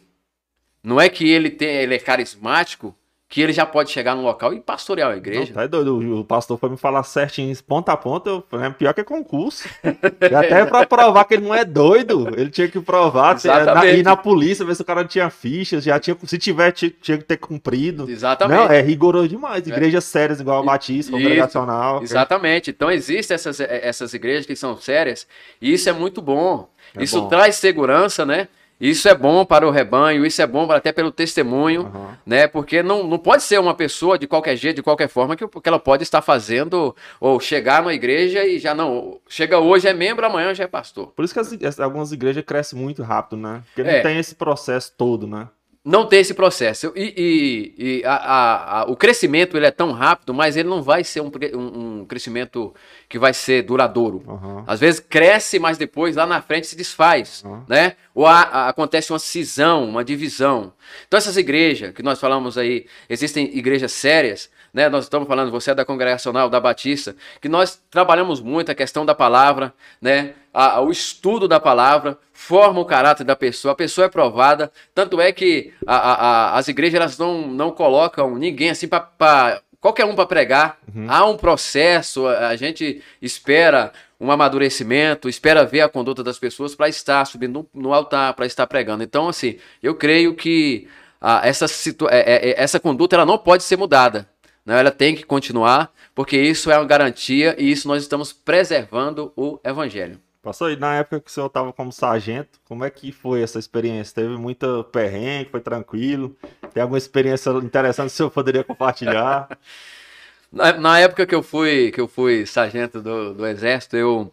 [0.82, 2.94] não é que ele, tem, ele é carismático,
[3.28, 5.52] que ele já pode chegar no local e pastorear a igreja.
[5.54, 6.20] Não, tá doido.
[6.20, 9.68] O pastor foi me falar certinho, ponta a ponta, eu falei, é pior que concurso.
[9.82, 14.04] e até para provar que ele não é doido, ele tinha que provar, na, ir
[14.04, 17.24] na polícia, ver se o cara tinha fichas, já tinha, se tiver, tinha, tinha que
[17.24, 18.08] ter cumprido.
[18.08, 18.58] Exatamente.
[18.58, 19.66] Não, é rigoroso demais.
[19.66, 19.70] É.
[19.70, 20.06] Igrejas é.
[20.06, 22.02] sérias, igual a Batista, congregacional.
[22.02, 22.70] Exatamente.
[22.70, 25.26] Então, existem essas, essas igrejas que são sérias,
[25.60, 26.68] e isso é muito bom.
[26.96, 27.28] É isso bom.
[27.28, 28.48] traz segurança, né?
[28.80, 32.08] Isso é bom para o rebanho, isso é bom até pelo testemunho, uhum.
[32.26, 32.46] né?
[32.46, 35.68] Porque não, não pode ser uma pessoa de qualquer jeito, de qualquer forma, que, que
[35.68, 39.20] ela pode estar fazendo, ou chegar na igreja e já não.
[39.28, 41.08] Chega hoje, é membro, amanhã já é pastor.
[41.08, 43.62] Por isso que as, algumas igrejas crescem muito rápido, né?
[43.74, 43.96] Porque é.
[43.96, 45.48] não tem esse processo todo, né?
[45.84, 46.92] Não tem esse processo.
[46.96, 50.82] E, e, e a, a, a, o crescimento ele é tão rápido, mas ele não
[50.82, 52.74] vai ser um, um, um crescimento
[53.06, 54.22] que vai ser duradouro.
[54.26, 54.64] Uhum.
[54.66, 57.62] Às vezes cresce, mas depois lá na frente se desfaz, uhum.
[57.68, 57.96] né?
[58.14, 60.72] Ou acontece uma cisão, uma divisão.
[61.06, 64.88] Então essas igrejas que nós falamos aí, existem igrejas sérias, né?
[64.88, 69.06] Nós estamos falando, você é da congregacional, da Batista, que nós trabalhamos muito a questão
[69.06, 70.34] da palavra, né?
[70.52, 75.20] A, o estudo da palavra forma o caráter da pessoa, a pessoa é provada, tanto
[75.20, 80.16] é que a, a, as igrejas elas não, não colocam ninguém assim para qualquer um
[80.16, 80.78] para pregar.
[80.92, 81.06] Uhum.
[81.08, 86.88] Há um processo, a gente espera um amadurecimento, espera ver a conduta das pessoas para
[86.88, 89.04] estar subindo no, no altar, para estar pregando.
[89.04, 90.88] Então, assim, eu creio que
[91.20, 92.08] ah, essa, situ...
[92.08, 94.28] É, é, é, essa conduta ela não pode ser mudada.
[94.64, 94.78] Né?
[94.78, 99.58] Ela tem que continuar, porque isso é uma garantia e isso nós estamos preservando o
[99.62, 100.20] evangelho.
[100.42, 103.58] Passou aí, na época que o senhor estava como sargento, como é que foi essa
[103.58, 104.14] experiência?
[104.14, 106.36] Teve muita perrengue, foi tranquilo?
[106.72, 109.48] Tem alguma experiência interessante que o senhor poderia compartilhar?
[110.52, 114.30] na, na, época que eu fui, que eu fui sargento do, do exército, eu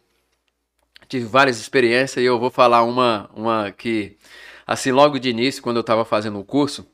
[1.07, 4.17] tive várias experiências e eu vou falar uma, uma que,
[4.67, 6.85] assim, logo de início, quando eu estava fazendo o curso,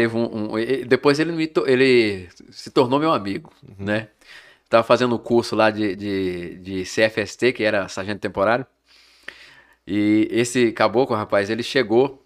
[0.00, 3.84] teve um, um, depois ele, me, ele se tornou meu amigo, uhum.
[3.84, 4.08] né?
[4.66, 8.64] Tava fazendo o um curso lá de, de, de CFST, que era sargento temporário.
[9.86, 12.24] E esse caboclo, rapaz, ele chegou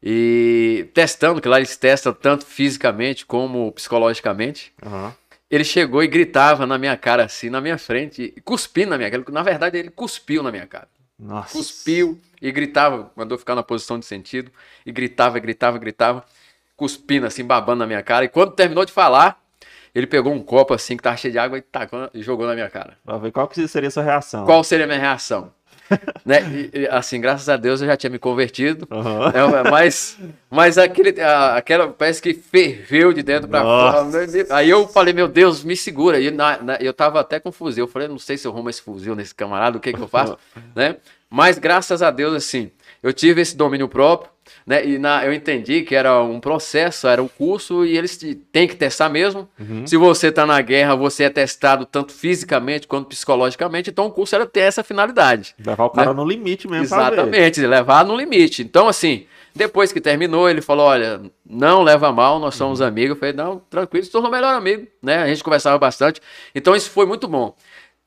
[0.00, 4.72] e testando, que lá eles testam tanto fisicamente como psicologicamente.
[4.84, 5.10] Uhum.
[5.50, 9.24] Ele chegou e gritava na minha cara, assim, na minha frente, cuspindo na minha cara.
[9.30, 10.86] Na verdade, ele cuspiu na minha cara.
[11.18, 11.52] Nossa.
[11.52, 14.52] Cuspiu e gritava, mandou ficar na posição de sentido,
[14.86, 16.24] e gritava, gritava, gritava
[16.80, 18.24] cuspindo assim, babando na minha cara.
[18.24, 19.38] E quando terminou de falar,
[19.94, 22.54] ele pegou um copo assim que tava cheio de água e, tacou, e jogou na
[22.54, 22.96] minha cara.
[23.20, 24.46] Ver qual que seria a sua reação.
[24.46, 25.52] Qual seria a minha reação?
[26.24, 26.70] né?
[26.72, 28.88] E, assim, graças a Deus eu já tinha me convertido.
[28.90, 29.26] Uhum.
[29.26, 29.70] Né?
[29.70, 34.06] Mas, mas aquele, a, aquela parece que ferveu de dentro para fora.
[34.50, 36.18] Aí eu falei, meu Deus, me segura.
[36.18, 37.84] E na, na, eu tava até com fuzil.
[37.84, 40.08] Eu falei, não sei se eu rumo esse fuzil nesse camarada, o que que eu
[40.08, 40.38] faço,
[40.74, 40.96] né?
[41.28, 42.70] Mas graças a Deus, assim,
[43.02, 44.30] eu tive esse domínio próprio,
[44.70, 44.86] né?
[44.86, 48.16] E na, eu entendi que era um processo, era um curso e eles
[48.52, 49.48] têm que testar mesmo.
[49.58, 49.84] Uhum.
[49.84, 54.36] Se você está na guerra, você é testado tanto fisicamente quanto psicologicamente, então o curso
[54.36, 55.56] era ter essa finalidade.
[55.58, 56.14] Levar o cara né?
[56.14, 56.84] no limite mesmo.
[56.84, 58.62] Exatamente, levar no limite.
[58.62, 62.86] Então, assim, depois que terminou, ele falou: Olha, não leva mal, nós somos uhum.
[62.86, 63.16] amigos.
[63.16, 65.24] Eu falei: Não, tranquilo, se tornou melhor amigo, né?
[65.24, 66.20] A gente conversava bastante.
[66.54, 67.56] Então, isso foi muito bom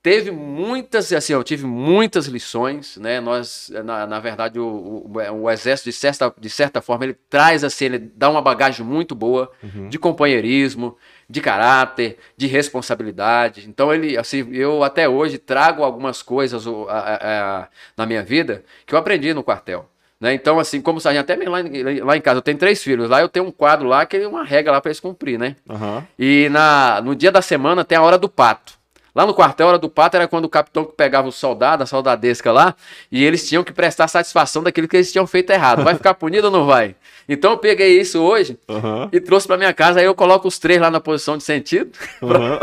[0.03, 3.21] teve muitas, assim, eu tive muitas lições, né?
[3.21, 5.11] Nós, na, na verdade, o, o,
[5.43, 9.15] o, exército, de certa, de certa forma, ele traz, assim, ele dá uma bagagem muito
[9.15, 9.87] boa uhum.
[9.87, 10.97] de companheirismo,
[11.29, 13.63] de caráter, de responsabilidade.
[13.65, 18.65] Então, ele, assim, eu até hoje trago algumas coisas a, a, a, na minha vida
[18.85, 19.89] que eu aprendi no quartel.
[20.19, 20.33] Né?
[20.33, 21.59] Então, assim, como sargento, até lá,
[22.03, 23.09] lá em casa, eu tenho três filhos.
[23.09, 25.55] Lá eu tenho um quadro lá que é uma regra lá para eles cumprir, né?
[25.67, 26.03] Uhum.
[26.19, 28.82] E na, no dia da semana tem a hora do pato.
[29.15, 32.51] Lá no quartel, hora do pato era quando o capitão pegava o soldado, a soldadesca
[32.51, 32.75] lá,
[33.11, 35.83] e eles tinham que prestar satisfação daquilo que eles tinham feito errado.
[35.83, 36.95] Vai ficar punido ou não vai?
[37.29, 39.07] Então eu peguei isso hoje uhum.
[39.11, 39.99] e trouxe para minha casa.
[39.99, 42.59] Aí eu coloco os três lá na posição de sentido, uhum.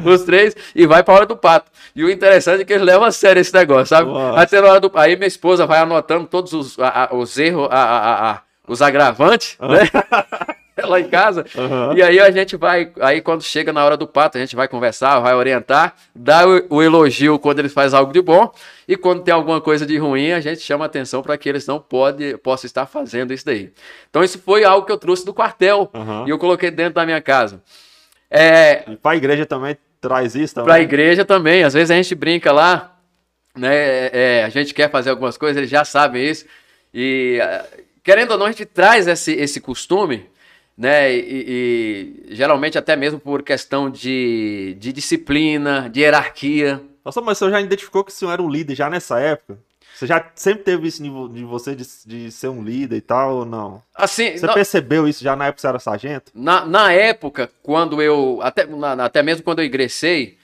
[0.12, 1.70] os três, e vai para hora do pato.
[1.94, 4.10] E o interessante é que eles levam a sério esse negócio, sabe?
[4.34, 7.68] Até na hora do Aí minha esposa vai anotando todos os, a, a, os erros,
[7.70, 9.68] a, os agravantes, uhum.
[9.68, 9.80] né?
[10.84, 11.44] lá em casa.
[11.54, 11.96] Uhum.
[11.96, 14.68] E aí a gente vai, aí quando chega na hora do pato, a gente vai
[14.68, 18.52] conversar, vai orientar, dá o, o elogio quando ele faz algo de bom,
[18.86, 21.80] e quando tem alguma coisa de ruim, a gente chama atenção para que eles não
[21.80, 23.72] pode, possam estar fazendo isso daí.
[24.10, 26.26] Então isso foi algo que eu trouxe do quartel uhum.
[26.26, 27.62] e eu coloquei dentro da minha casa.
[28.30, 30.66] É, para a igreja também traz isso também?
[30.66, 31.64] Para a igreja também.
[31.64, 32.96] Às vezes a gente brinca lá,
[33.56, 33.74] né?
[33.74, 36.44] É, é, a gente quer fazer algumas coisas, eles já sabem isso.
[36.92, 37.38] E
[38.04, 40.28] querendo ou não, a gente traz esse, esse costume
[40.76, 41.14] né?
[41.14, 46.82] E, e, geralmente até mesmo por questão de, de disciplina, de hierarquia.
[47.04, 49.58] Nossa, mas você já identificou que o senhor era um líder já nessa época?
[49.96, 53.44] Você já sempre teve isso de você de, de ser um líder e tal ou
[53.46, 53.82] não?
[53.94, 56.32] Assim, você percebeu isso já na época que você era sargento?
[56.34, 58.38] Na, na época, quando eu.
[58.42, 60.36] Até, na, até mesmo quando eu ingressei,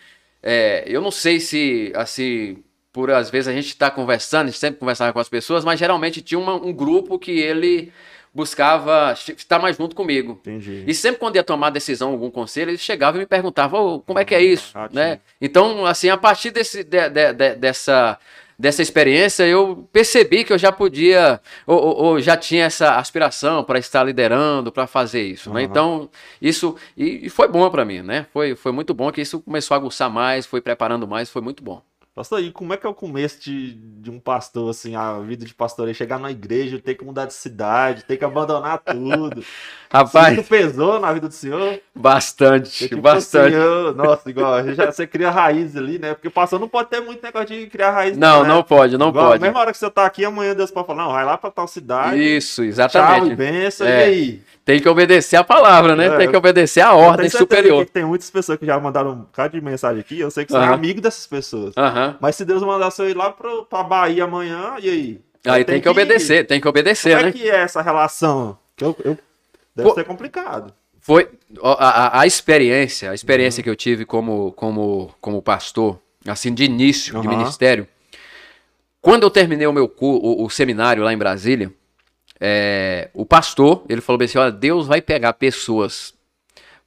[0.42, 2.62] é, eu não sei se assim.
[2.90, 5.78] Por às vezes a gente está conversando, a gente sempre conversava com as pessoas, mas
[5.78, 7.90] geralmente tinha uma, um grupo que ele
[8.34, 10.32] buscava estar mais junto comigo.
[10.40, 10.84] Entendi.
[10.86, 14.18] E sempre quando ia tomar decisão, algum conselho, ele chegava e me perguntava, oh, como
[14.18, 14.72] é que é ah, isso?
[14.74, 15.20] Ah, né?
[15.40, 18.18] Então, assim, a partir desse, de, de, de, dessa,
[18.58, 23.62] dessa experiência, eu percebi que eu já podia, ou, ou, ou já tinha essa aspiração
[23.62, 25.50] para estar liderando, para fazer isso.
[25.50, 25.56] Uhum.
[25.56, 25.62] Né?
[25.64, 26.08] Então,
[26.40, 28.26] isso, e, e foi bom para mim, né?
[28.32, 31.62] Foi, foi muito bom que isso começou a aguçar mais, foi preparando mais, foi muito
[31.62, 31.82] bom.
[32.14, 35.46] Pastor, e como é que é o começo de, de um pastor, assim, a vida
[35.46, 39.42] de pastor, aí chegar na igreja, ter que mudar de cidade, ter que abandonar tudo?
[39.90, 40.36] Rapaz.
[40.36, 41.80] Isso pesou na vida do senhor?
[41.94, 43.56] Bastante, tipo, bastante.
[43.56, 46.12] Assim, nossa, igual, já, você cria raiz ali, né?
[46.12, 48.14] Porque o pastor não pode ter muito negócio de criar raiz.
[48.14, 48.48] Não, né?
[48.48, 49.40] não pode, não igual, pode.
[49.40, 51.50] Na mesma hora que você tá aqui, amanhã Deus pode falar, não, vai lá pra
[51.50, 52.22] tal cidade.
[52.22, 53.28] Isso, exatamente.
[53.28, 53.90] Tchau, benção, é.
[53.90, 54.42] e aí?
[54.64, 56.06] Tem que obedecer a palavra, né?
[56.06, 57.84] É, tem que obedecer a ordem superior.
[57.86, 60.20] tem muitas pessoas que já mandaram um bocado de mensagem aqui.
[60.20, 61.74] Eu sei que você é amigo dessas pessoas.
[62.20, 65.20] Mas se Deus mandar você ir lá pra, pra Bahia amanhã, e aí?
[65.44, 67.32] Aí tem, tem que, que, obedecer, tem que obedecer, Como né?
[67.32, 68.56] Como é que é essa relação?
[68.80, 69.18] Eu, eu...
[69.74, 70.72] Deve Pô, ser complicado.
[71.00, 71.28] Foi
[71.60, 73.64] a, a, a, experiência, a experiência uhum.
[73.64, 77.88] que eu tive como, como, como pastor, assim, de início de ministério.
[79.00, 81.72] Quando eu terminei o meu o, o seminário lá em Brasília,
[82.44, 86.12] é, o pastor, ele falou assim, olha, Deus vai pegar pessoas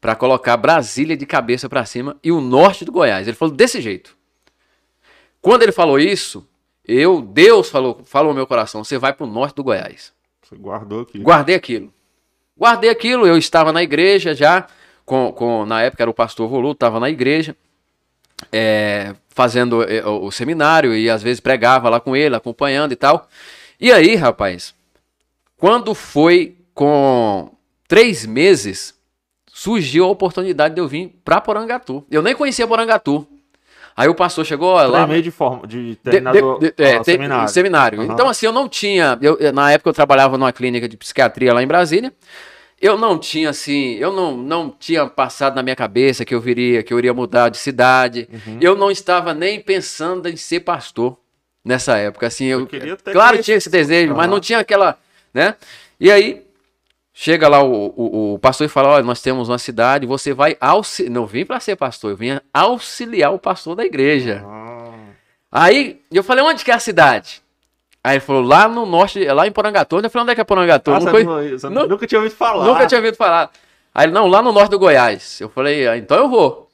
[0.01, 3.25] para colocar Brasília de cabeça para cima e o norte do Goiás.
[3.25, 4.17] Ele falou desse jeito.
[5.41, 6.45] Quando ele falou isso,
[6.85, 10.11] eu, Deus falou, falou no meu coração, você vai para o norte do Goiás.
[10.43, 11.23] Você guardou aquilo.
[11.23, 11.93] Guardei aquilo.
[12.57, 14.67] Guardei aquilo, eu estava na igreja já,
[15.05, 17.55] com, com na época era o pastor Voluto, estava na igreja,
[18.51, 23.29] é, fazendo é, o seminário e às vezes pregava lá com ele, acompanhando e tal.
[23.79, 24.75] E aí, rapaz,
[25.57, 27.51] quando foi com
[27.87, 28.93] três meses,
[29.47, 32.05] surgiu a oportunidade de eu vir para Porangatu.
[32.11, 33.25] Eu nem conhecia Porangatu.
[33.97, 35.07] Aí o pastor chegou lá.
[35.07, 37.47] meio de forma de terminado de, de, é, seminário.
[37.47, 37.99] seminário.
[38.01, 38.11] Uhum.
[38.11, 39.17] Então, assim, eu não tinha.
[39.21, 42.11] Eu, na época eu trabalhava numa clínica de psiquiatria lá em Brasília.
[42.81, 46.83] Eu não tinha, assim, eu não, não tinha passado na minha cabeça que eu viria,
[46.83, 48.27] que eu iria mudar de cidade.
[48.29, 48.57] Uhum.
[48.59, 51.17] Eu não estava nem pensando em ser pastor
[51.63, 52.27] nessa época.
[52.27, 54.17] Assim, eu, eu claro, tinha esse desejo, uhum.
[54.17, 54.97] mas não tinha aquela
[55.35, 55.55] né?
[55.99, 56.43] E aí
[57.13, 60.55] chega lá o, o, o pastor e fala: olha, nós temos uma cidade, você vai
[60.59, 61.13] auxiliar.
[61.13, 64.41] Não vim para ser pastor, eu vim auxiliar o pastor da igreja.
[64.45, 64.93] Ah.
[65.51, 67.43] Aí eu falei: onde que é a cidade?
[68.01, 69.97] Aí ele falou, lá no norte, lá em Porangatu.
[69.97, 70.91] Eu falei, onde é que é Porangatu?
[70.91, 72.63] Ah, nunca, nunca tinha ouvido falar.
[72.63, 73.49] Nunca tinha ouvido falar.
[73.91, 75.41] Aí ele, não, lá no norte do Goiás.
[75.41, 76.64] Eu falei, ah, então eu vou.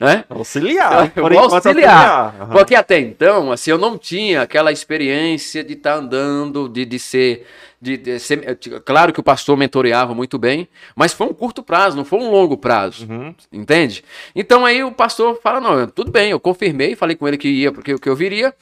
[0.00, 0.24] Né?
[0.30, 1.10] Auxiliar.
[1.10, 1.54] Por auxiliar.
[1.54, 2.40] auxiliar.
[2.40, 2.48] Uhum.
[2.48, 6.98] Porque até então, assim, eu não tinha aquela experiência de estar tá andando, de, de
[6.98, 7.46] ser.
[7.82, 11.96] De, de ser, claro que o pastor mentoreava muito bem, mas foi um curto prazo,
[11.96, 13.06] não foi um longo prazo.
[13.08, 13.34] Uhum.
[13.50, 14.04] Entende?
[14.34, 17.72] Então aí o pastor fala: não, tudo bem, eu confirmei, falei com ele que ia,
[17.72, 18.54] porque que eu viria.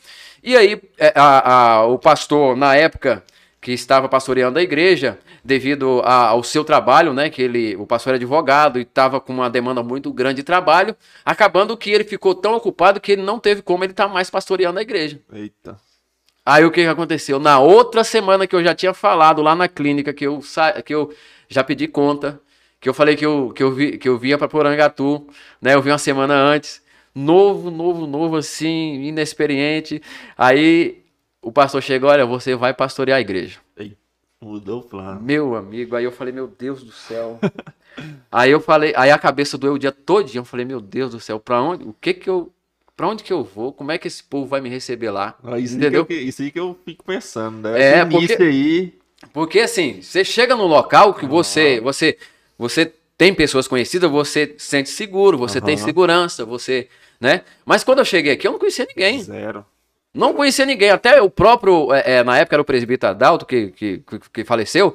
[0.43, 3.25] E aí é, a, a, o pastor, na época
[3.69, 8.13] que estava pastoreando a igreja, devido a, ao seu trabalho, né, que ele, o pastor
[8.13, 12.35] era advogado e estava com uma demanda muito grande de trabalho, acabando que ele ficou
[12.35, 15.21] tão ocupado que ele não teve como ele estar tá mais pastoreando a igreja.
[15.31, 15.77] Eita.
[16.47, 17.39] Aí o que, aconteceu?
[17.39, 20.41] Na outra semana que eu já tinha falado lá na clínica, que eu,
[20.83, 21.13] que eu
[21.47, 22.41] já pedi conta,
[22.81, 25.27] que eu falei que eu, que eu, vi, que eu vinha para Porangatu,
[25.61, 26.81] né, eu vi uma semana antes,
[27.15, 30.01] novo, novo, novo assim, inexperiente.
[30.39, 31.05] Aí
[31.49, 33.59] o pastor chegou, olha, você vai pastorear a igreja.
[33.77, 33.97] Eita.
[34.41, 35.21] Mudou o plano.
[35.21, 37.41] Meu amigo, aí eu falei, meu Deus do céu.
[38.31, 40.31] aí eu falei, aí a cabeça doeu o dia todo.
[40.33, 41.85] Eu falei, meu Deus do céu, pra onde?
[41.85, 42.53] O que que eu.
[42.97, 43.73] Pra onde que eu vou?
[43.73, 45.37] Como é que esse povo vai me receber lá?
[45.43, 46.07] Ah, isso Entendeu?
[46.09, 47.81] Aí eu, isso aí que eu fico pensando, né?
[47.81, 48.95] É, porque, aí.
[49.33, 52.19] Porque assim, você chega num local que você, você,
[52.57, 55.65] você tem pessoas conhecidas, você sente seguro, você uhum.
[55.65, 56.89] tem segurança, você,
[57.21, 57.43] né?
[57.65, 59.23] Mas quando eu cheguei aqui, eu não conhecia ninguém.
[59.23, 59.65] Zero.
[60.15, 63.69] Não conhecia ninguém, até o próprio, é, é, na época era o presbítero Adalto, que,
[63.69, 64.95] que, que faleceu,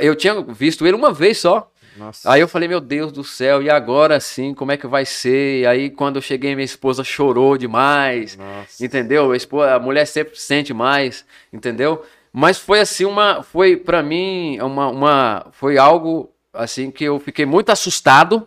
[0.00, 1.70] eu tinha visto ele uma vez só.
[1.96, 2.30] Nossa.
[2.30, 5.62] Aí eu falei, meu Deus do céu, e agora sim, como é que vai ser?
[5.62, 8.84] E aí quando eu cheguei, minha esposa chorou demais, Nossa.
[8.84, 9.32] entendeu?
[9.74, 12.04] A, mulher sempre sente mais, entendeu?
[12.32, 17.44] Mas foi assim uma, foi para mim uma, uma, foi algo assim que eu fiquei
[17.44, 18.46] muito assustado,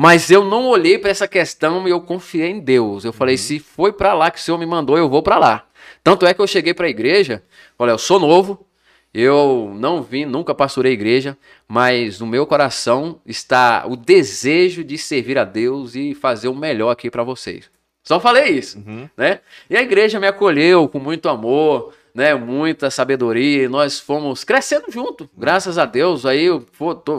[0.00, 3.04] mas eu não olhei para essa questão e eu confiei em Deus.
[3.04, 3.40] Eu falei, uhum.
[3.40, 5.66] se foi para lá que o Senhor me mandou, eu vou para lá.
[6.04, 7.42] Tanto é que eu cheguei para a igreja,
[7.76, 8.64] falei, eu sou novo,
[9.12, 15.36] eu não vim, nunca pastorei igreja, mas no meu coração está o desejo de servir
[15.36, 17.68] a Deus e fazer o melhor aqui para vocês.
[18.04, 19.08] Só falei isso, uhum.
[19.16, 19.40] né?
[19.68, 22.34] E a igreja me acolheu com muito amor, né?
[22.34, 23.64] Muita sabedoria.
[23.64, 26.24] E nós fomos crescendo junto, graças a Deus.
[26.24, 26.48] Aí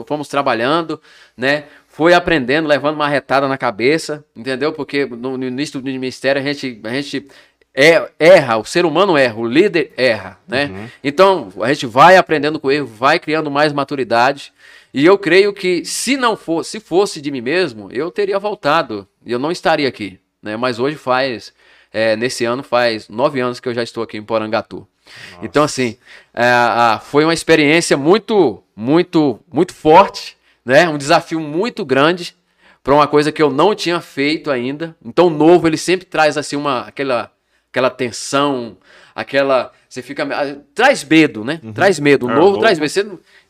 [0.06, 1.00] fomos trabalhando,
[1.36, 1.64] né?
[2.00, 4.72] Foi aprendendo, levando uma retada na cabeça, entendeu?
[4.72, 7.28] Porque no, no início do ministério a gente, a gente
[7.74, 10.70] é, erra, o ser humano erra, o líder erra, né?
[10.72, 10.88] Uhum.
[11.04, 14.50] Então a gente vai aprendendo com o erro, vai criando mais maturidade.
[14.94, 19.06] E eu creio que se não fosse, se fosse de mim mesmo, eu teria voltado
[19.22, 20.56] e eu não estaria aqui, né?
[20.56, 21.52] Mas hoje faz,
[21.92, 24.88] é, nesse ano faz nove anos que eu já estou aqui em Porangatu.
[25.32, 25.44] Nossa.
[25.44, 25.98] Então assim,
[26.32, 30.88] é, foi uma experiência muito, muito, muito forte né?
[30.88, 32.34] Um desafio muito grande
[32.82, 34.96] para uma coisa que eu não tinha feito ainda.
[35.04, 37.30] Então, o novo ele sempre traz assim uma aquela
[37.70, 38.76] aquela tensão,
[39.14, 41.60] aquela você fica ah, traz medo, né?
[41.62, 41.72] Uhum.
[41.72, 42.26] Traz medo.
[42.26, 42.88] O é, novo, traz medo.
[42.88, 43.00] Você,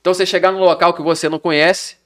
[0.01, 1.97] então, você chegar num local que você não conhece,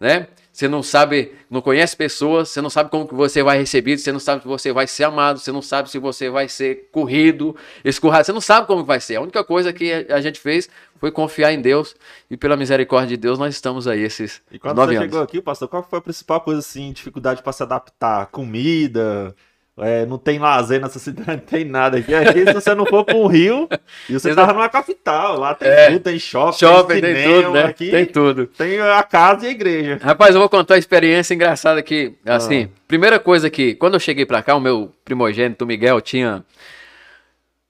[0.00, 0.26] né?
[0.54, 4.12] Você não sabe, não conhece pessoas, você não sabe como que você vai receber, você
[4.12, 7.56] não sabe se você vai ser amado, você não sabe se você vai ser corrido,
[7.84, 9.16] escurrado, você não sabe como vai ser.
[9.16, 10.68] A única coisa que a gente fez
[11.00, 11.96] foi confiar em Deus
[12.30, 15.02] e pela misericórdia de Deus nós estamos aí esses E quando você anos.
[15.02, 18.26] chegou aqui, pastor, qual foi a principal coisa assim, dificuldade para se adaptar?
[18.26, 19.34] Comida,
[19.76, 22.14] é, não tem lazer nessa cidade, não tem nada aqui.
[22.14, 23.68] Aqui, se você não for para um rio,
[24.08, 27.42] e você estava numa capital, lá tem é, tudo, tem shopping, shopping tem, cinema, tem
[27.42, 27.64] tudo, né?
[27.64, 28.46] aqui tem tudo.
[28.46, 29.98] Tem a casa e a igreja.
[30.00, 32.16] Rapaz, eu vou contar uma experiência engraçada aqui.
[32.24, 32.78] Assim, ah.
[32.86, 36.44] primeira coisa que, quando eu cheguei para cá, o meu primogênito Miguel tinha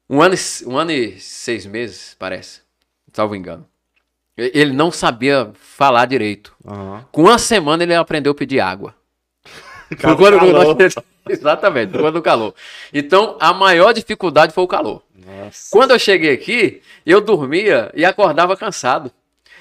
[0.09, 0.35] um ano,
[0.67, 2.61] um ano e seis meses, parece,
[3.13, 3.67] salvo engano.
[4.37, 6.53] Ele não sabia falar direito.
[6.65, 7.01] Uhum.
[7.13, 8.95] Com uma semana ele aprendeu a pedir água.
[10.01, 10.95] Quando nós...
[11.29, 12.55] Exatamente, por quando do calor.
[12.93, 15.03] Então, a maior dificuldade foi o calor.
[15.15, 15.69] Nossa.
[15.71, 19.11] Quando eu cheguei aqui, eu dormia e acordava cansado.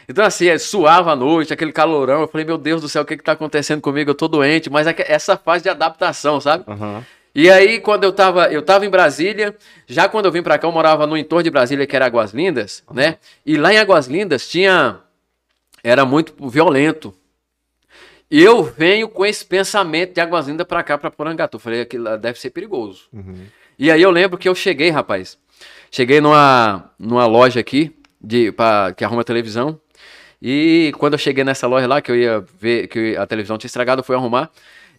[0.07, 2.21] Então, assim, é, suava à noite, aquele calorão.
[2.21, 4.09] Eu falei, meu Deus do céu, o que está acontecendo comigo?
[4.09, 6.65] Eu tô doente, mas é essa fase de adaptação, sabe?
[6.67, 7.01] Uhum.
[7.35, 9.55] E aí, quando eu tava, eu tava em Brasília,
[9.87, 12.31] já quando eu vim para cá, eu morava no entorno de Brasília, que era Águas
[12.31, 13.17] Lindas, né?
[13.45, 14.99] E lá em Águas Lindas tinha.
[15.83, 17.13] Era muito violento.
[18.29, 21.59] E eu venho com esse pensamento de Águas Lindas para cá, para Porangatu.
[21.59, 23.03] Falei, aquilo deve ser perigoso.
[23.13, 23.45] Uhum.
[23.77, 25.37] E aí eu lembro que eu cheguei, rapaz.
[25.91, 29.79] Cheguei numa, numa loja aqui, de, pra, que arruma televisão.
[30.41, 33.67] E quando eu cheguei nessa loja lá, que eu ia ver que a televisão tinha
[33.67, 34.49] estragado, eu fui arrumar.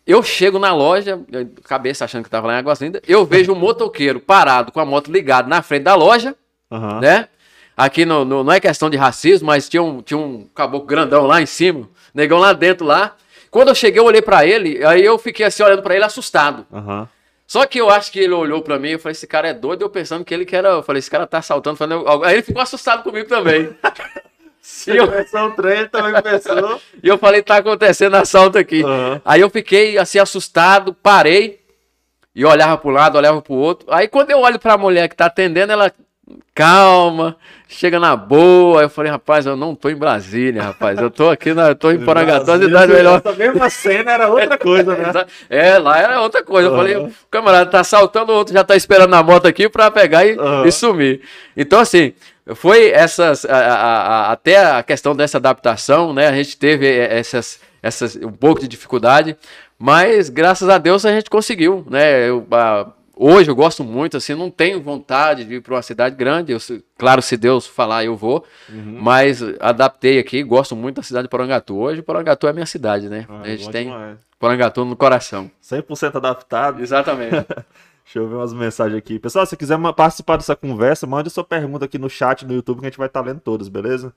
[0.06, 1.20] Eu chego na loja,
[1.64, 4.84] cabeça achando que estava lá em Águas Lindas, eu vejo um motoqueiro parado com a
[4.84, 6.36] moto ligada na frente da loja,
[6.70, 7.00] uhum.
[7.00, 7.28] né?
[7.76, 11.26] Aqui no, no, não é questão de racismo, mas tinha um, tinha um caboclo grandão
[11.26, 13.16] lá em cima, negão lá dentro lá.
[13.50, 16.66] Quando eu cheguei, eu olhei para ele, aí eu fiquei assim olhando para ele assustado.
[16.70, 17.06] Uhum.
[17.46, 19.82] Só que eu acho que ele olhou para mim, eu falei, esse cara é doido,
[19.82, 21.78] eu pensando que ele que era, eu falei, esse cara tá assaltando,
[22.24, 23.76] aí ele ficou assustado comigo também.
[24.64, 26.80] Se eu pensou ele também pensou.
[27.02, 28.82] E eu falei, tá acontecendo assalto aqui.
[28.82, 29.20] Uhum.
[29.22, 31.60] Aí eu fiquei assim, assustado, parei.
[32.34, 33.86] E olhava para um lado, olhava para o outro.
[33.92, 35.92] Aí quando eu olho para a mulher que tá atendendo, ela
[36.54, 37.36] calma,
[37.68, 38.82] chega na boa.
[38.82, 40.98] Eu falei, rapaz, eu não tô em Brasília, rapaz.
[40.98, 43.22] Eu tô aqui na, eu tô em Porangatu, a cidade melhor.
[43.24, 45.12] Essa mesma cena era outra coisa, né?
[45.50, 46.68] É, lá era outra coisa.
[46.68, 46.74] Uhum.
[46.74, 49.90] Eu falei, o camarada tá saltando, o outro já tá esperando na moto aqui para
[49.90, 50.64] pegar e, uhum.
[50.64, 51.20] e, sumir.
[51.56, 52.12] Então, assim,
[52.54, 56.28] foi essas, a, a, a, até a questão dessa adaptação, né?
[56.28, 59.36] A gente teve essas, essas, um pouco de dificuldade,
[59.78, 62.28] mas graças a Deus a gente conseguiu, né?
[62.28, 62.46] Eu,
[63.16, 66.52] Hoje eu gosto muito, assim, não tenho vontade de ir para uma cidade grande.
[66.52, 66.58] Eu,
[66.98, 68.44] claro, se Deus falar, eu vou.
[68.68, 68.98] Uhum.
[69.00, 71.76] Mas adaptei aqui, gosto muito da cidade de Porangatu.
[71.76, 73.26] Hoje Porangatu é minha cidade, né?
[73.28, 74.18] Ah, a gente tem demais.
[74.38, 75.50] Porangatu no coração.
[75.62, 76.82] 100% adaptado.
[76.82, 77.46] Exatamente.
[78.04, 79.18] Deixa eu ver umas mensagens aqui.
[79.18, 82.86] Pessoal, se quiser participar dessa conversa, mande sua pergunta aqui no chat no YouTube que
[82.86, 84.12] a gente vai estar lendo todas, beleza?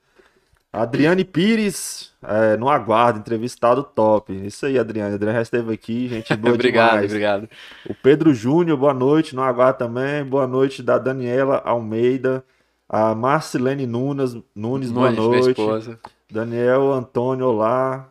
[0.71, 4.33] Adriane Pires, é, no aguardo, entrevistado top.
[4.45, 5.15] Isso aí, Adriane.
[5.15, 7.11] Adriane já esteve aqui, gente boa obrigado, demais.
[7.11, 7.49] Obrigado,
[7.89, 10.23] O Pedro Júnior, boa noite, no aguardo também.
[10.23, 12.43] Boa noite da Daniela Almeida.
[12.89, 15.59] A Marcelene Nunes, Nunes, boa noite.
[16.31, 18.09] Daniel Antônio, olá.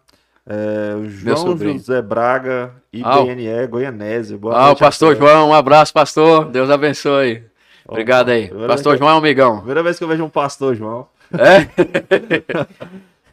[0.48, 4.38] É, o João José Braga, IBNE, ah, Goianésia.
[4.38, 4.76] Boa ah, noite.
[4.76, 6.44] o pastor João, um abraço, pastor.
[6.46, 7.42] Deus abençoe.
[7.88, 8.48] Obrigado aí.
[8.66, 9.56] Pastor João é um amigão.
[9.58, 11.08] Primeira vez que eu vejo um pastor João.
[11.32, 11.66] É?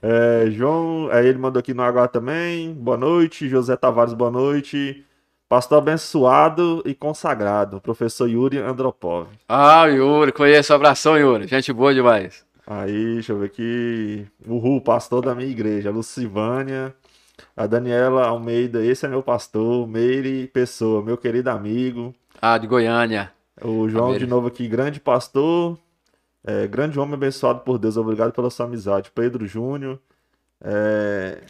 [0.48, 2.74] é, João, aí ele mandou aqui no Água também.
[2.74, 3.48] Boa noite.
[3.48, 5.06] José Tavares, boa noite.
[5.48, 9.28] Pastor abençoado e consagrado, professor Yuri Andropov.
[9.48, 10.74] Ah, Yuri, conheço.
[10.74, 11.48] Abração, Yuri.
[11.48, 12.44] Gente boa demais.
[12.66, 14.26] Aí, deixa eu ver aqui.
[14.48, 16.96] Uhul, pastor da minha igreja, Lucivânia.
[17.56, 19.88] A Daniela Almeida, esse é meu pastor.
[19.88, 22.16] Meire Pessoa, meu querido amigo.
[22.42, 23.32] Ah, de Goiânia.
[23.62, 25.78] O João de novo aqui, grande pastor.
[26.46, 29.12] É, grande homem abençoado por Deus, obrigado pela sua amizade.
[29.14, 30.00] Pedro Júnior.
[30.62, 31.42] É,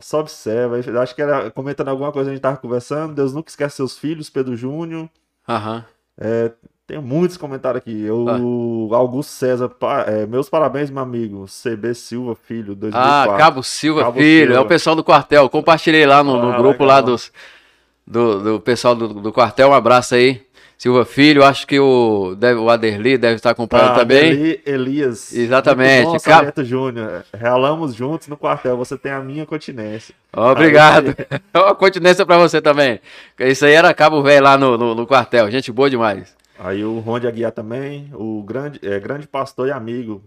[0.00, 3.14] só observa, acho que era comentando alguma coisa a gente tava conversando.
[3.14, 5.08] Deus nunca esquece seus filhos, Pedro Júnior.
[5.48, 5.84] Aham.
[6.18, 6.52] É,
[6.86, 8.10] tem muitos comentários aqui.
[8.10, 8.96] O ah.
[8.96, 9.70] Augusto César,
[10.06, 11.46] é, meus parabéns, meu amigo.
[11.46, 13.32] CB Silva Filho, 2004.
[13.32, 14.60] Ah, Cabo Silva Cabo Filho, Silva.
[14.60, 15.48] é o pessoal do quartel.
[15.48, 16.86] Compartilhei lá no, no ah, grupo legal.
[16.86, 17.32] lá dos,
[18.06, 19.70] do, do pessoal do, do quartel.
[19.70, 20.44] Um abraço aí.
[20.82, 24.32] Silva Filho, acho que o, deve, o Aderli deve estar acompanhando ah, também.
[24.32, 25.32] Aderli Elias.
[25.32, 26.06] Exatamente.
[26.06, 27.24] Bom, Sargento Júnior.
[27.32, 28.76] Realamos juntos no quartel.
[28.78, 30.12] Você tem a minha continência.
[30.32, 31.14] Obrigado.
[31.54, 32.98] Uma continência para você também.
[33.38, 35.48] Isso aí era Cabo Velho lá no, no, no, quartel.
[35.52, 36.34] Gente boa demais.
[36.58, 38.10] Aí o Ronde Aguiar também.
[38.12, 40.20] O grande, é, grande pastor e amigo.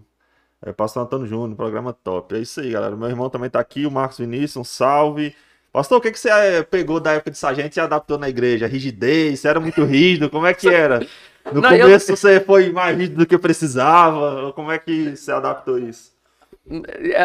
[0.64, 2.34] É, pastor Antônio Júnior, programa top.
[2.34, 2.96] É isso aí, galera.
[2.96, 4.56] Meu irmão também tá aqui, o Marcos Vinícius.
[4.56, 5.34] Um salve.
[5.76, 8.66] Pastor, o que, que você eh, pegou da época de sargento e adaptou na igreja?
[8.66, 9.40] Rigidez?
[9.40, 10.30] Você era muito rígido?
[10.30, 11.06] Como é que era?
[11.52, 12.16] No Não, começo eu...
[12.16, 14.52] você foi mais rígido do que precisava?
[14.52, 16.10] Como é que você adaptou isso?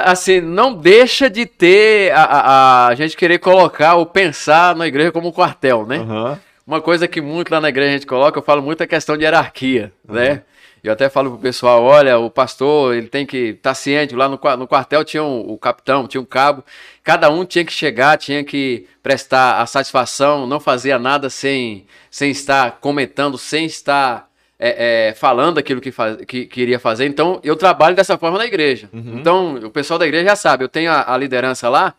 [0.04, 5.12] Assim, não deixa de ter a, a, a gente querer colocar ou pensar na igreja
[5.12, 5.98] como um quartel, né?
[5.98, 6.38] Uhum.
[6.68, 9.18] Uma coisa que muito lá na igreja a gente coloca, eu falo muito a questão
[9.18, 10.14] de hierarquia, uhum.
[10.14, 10.44] né?
[10.84, 14.16] Eu até falo pro pessoal, olha, o pastor, ele tem que estar tá ciente.
[14.16, 16.64] Lá no, no quartel tinha um, o capitão, tinha um cabo.
[17.04, 22.32] Cada um tinha que chegar, tinha que prestar a satisfação, não fazia nada sem, sem
[22.32, 24.28] estar comentando, sem estar
[24.58, 27.06] é, é, falando aquilo que, faz, que queria fazer.
[27.06, 28.90] Então, eu trabalho dessa forma na igreja.
[28.94, 29.18] Uhum.
[29.20, 31.96] Então, o pessoal da igreja já sabe, eu tenho a, a liderança lá.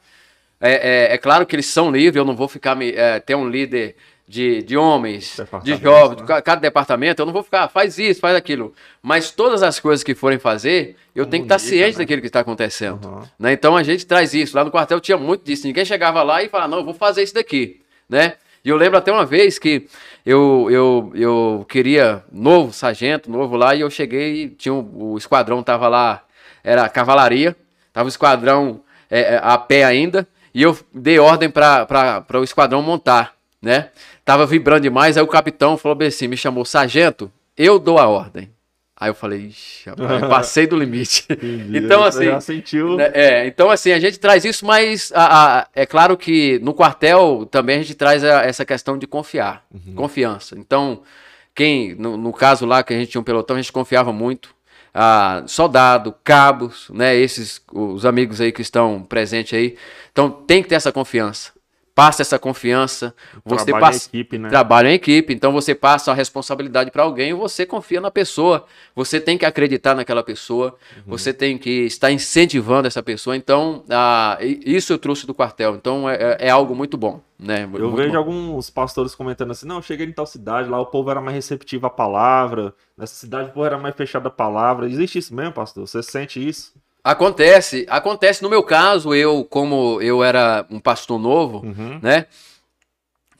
[0.60, 3.34] É, é, é, claro que eles são livres, eu não vou ficar me, é, ter
[3.34, 3.96] um líder
[4.26, 6.40] de, de homens, de jovens, né?
[6.40, 8.72] cada departamento, eu não vou ficar, faz isso, faz aquilo.
[9.02, 12.04] Mas todas as coisas que forem fazer, eu tenho que estar ciente né?
[12.04, 13.04] daquilo que está acontecendo.
[13.06, 13.22] Uhum.
[13.38, 13.52] Né?
[13.52, 14.56] Então a gente traz isso.
[14.56, 15.66] Lá no quartel tinha muito disso.
[15.66, 17.80] Ninguém chegava lá e falava, não, eu vou fazer isso daqui.
[18.08, 18.34] Né?
[18.64, 19.88] E eu lembro até uma vez que
[20.24, 25.18] eu, eu, eu queria novo sargento, novo lá, e eu cheguei e tinha um, o
[25.18, 26.22] esquadrão estava lá,
[26.62, 27.56] era cavalaria,
[27.88, 32.80] estava o esquadrão é, é, a pé ainda, e eu dei ordem para o esquadrão
[32.82, 33.90] montar, né?
[34.24, 38.08] Tava vibrando demais, aí o capitão falou bem assim, me chamou, sargento, eu dou a
[38.08, 38.50] ordem.
[38.96, 41.26] Aí eu falei, ixi, rapaz, passei do limite.
[41.30, 42.26] Entendi, então, assim.
[42.26, 42.96] Já sentiu.
[42.96, 46.72] Né, é, então, assim, a gente traz isso, mas a, a, é claro que no
[46.72, 49.94] quartel também a gente traz a, essa questão de confiar, uhum.
[49.94, 50.56] confiança.
[50.56, 51.02] Então,
[51.52, 54.54] quem, no, no, caso lá que a gente tinha um pelotão, a gente confiava muito.
[54.94, 57.16] Ah, soldado, cabos, né?
[57.16, 59.76] Esses, os amigos aí que estão presentes aí.
[60.12, 61.50] Então, tem que ter essa confiança
[61.94, 63.14] passa essa confiança,
[63.44, 64.48] você trabalha passa, em equipe, né?
[64.48, 68.64] trabalha em equipe, então você passa a responsabilidade para alguém e você confia na pessoa.
[68.94, 71.02] Você tem que acreditar naquela pessoa, uhum.
[71.06, 73.36] você tem que estar incentivando essa pessoa.
[73.36, 75.74] Então, ah, isso eu trouxe do quartel.
[75.74, 77.20] Então, é, é, é algo muito bom.
[77.38, 77.64] Né?
[77.64, 78.18] Eu muito vejo bom.
[78.18, 81.86] alguns pastores comentando assim: não, cheguei em tal cidade, lá o povo era mais receptivo
[81.86, 84.88] à palavra, nessa cidade o povo era mais fechado à palavra.
[84.88, 85.86] Existe isso mesmo, pastor?
[85.86, 86.72] Você sente isso?
[87.04, 88.42] Acontece, acontece.
[88.42, 91.98] No meu caso, eu, como eu era um pastor novo, uhum.
[92.00, 92.26] né?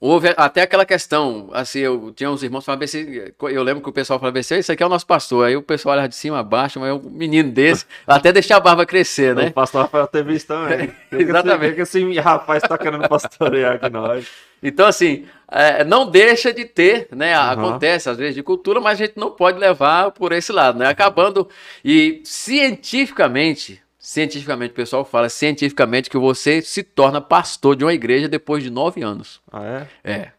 [0.05, 3.07] Houve até aquela questão, assim, eu tinha uns irmãos falando assim,
[3.41, 5.47] eu lembro que o pessoal falava assim, isso aqui é o nosso pastor.
[5.47, 8.57] Aí o pessoal olhava de cima a baixo, mas é um menino desse, até deixar
[8.57, 9.47] a barba crescer, né?
[9.47, 10.93] O pastor Rafael teve isso também.
[11.13, 11.77] Exatamente.
[11.77, 14.27] Que esse, rapaz tá querendo pastorear aqui nós.
[14.61, 17.39] Então, assim, é, não deixa de ter, né?
[17.39, 17.51] Uhum.
[17.51, 20.89] Acontece às vezes de cultura, mas a gente não pode levar por esse lado, né?
[20.89, 21.49] Acabando.
[21.85, 28.29] E cientificamente, cientificamente, o pessoal fala cientificamente que você se torna pastor de uma igreja
[28.29, 29.41] depois de nove anos.
[29.51, 30.13] Ah, é?
[30.13, 30.33] É.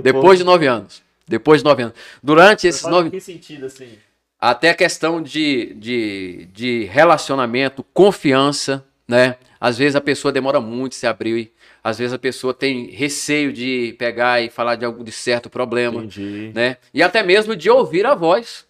[0.00, 0.36] Depois povo...
[0.36, 1.02] de nove anos.
[1.26, 1.96] Depois de nove anos.
[2.22, 3.10] Durante Você esses nove.
[3.10, 3.88] Que sentido, assim?
[4.40, 9.34] Até a questão de, de, de relacionamento, confiança, né?
[9.60, 11.52] Às vezes a pessoa demora muito se abrir.
[11.82, 16.04] Às vezes a pessoa tem receio de pegar e falar de algo de certo problema,
[16.04, 16.52] Entendi.
[16.54, 16.76] né?
[16.94, 18.67] E até mesmo de ouvir a voz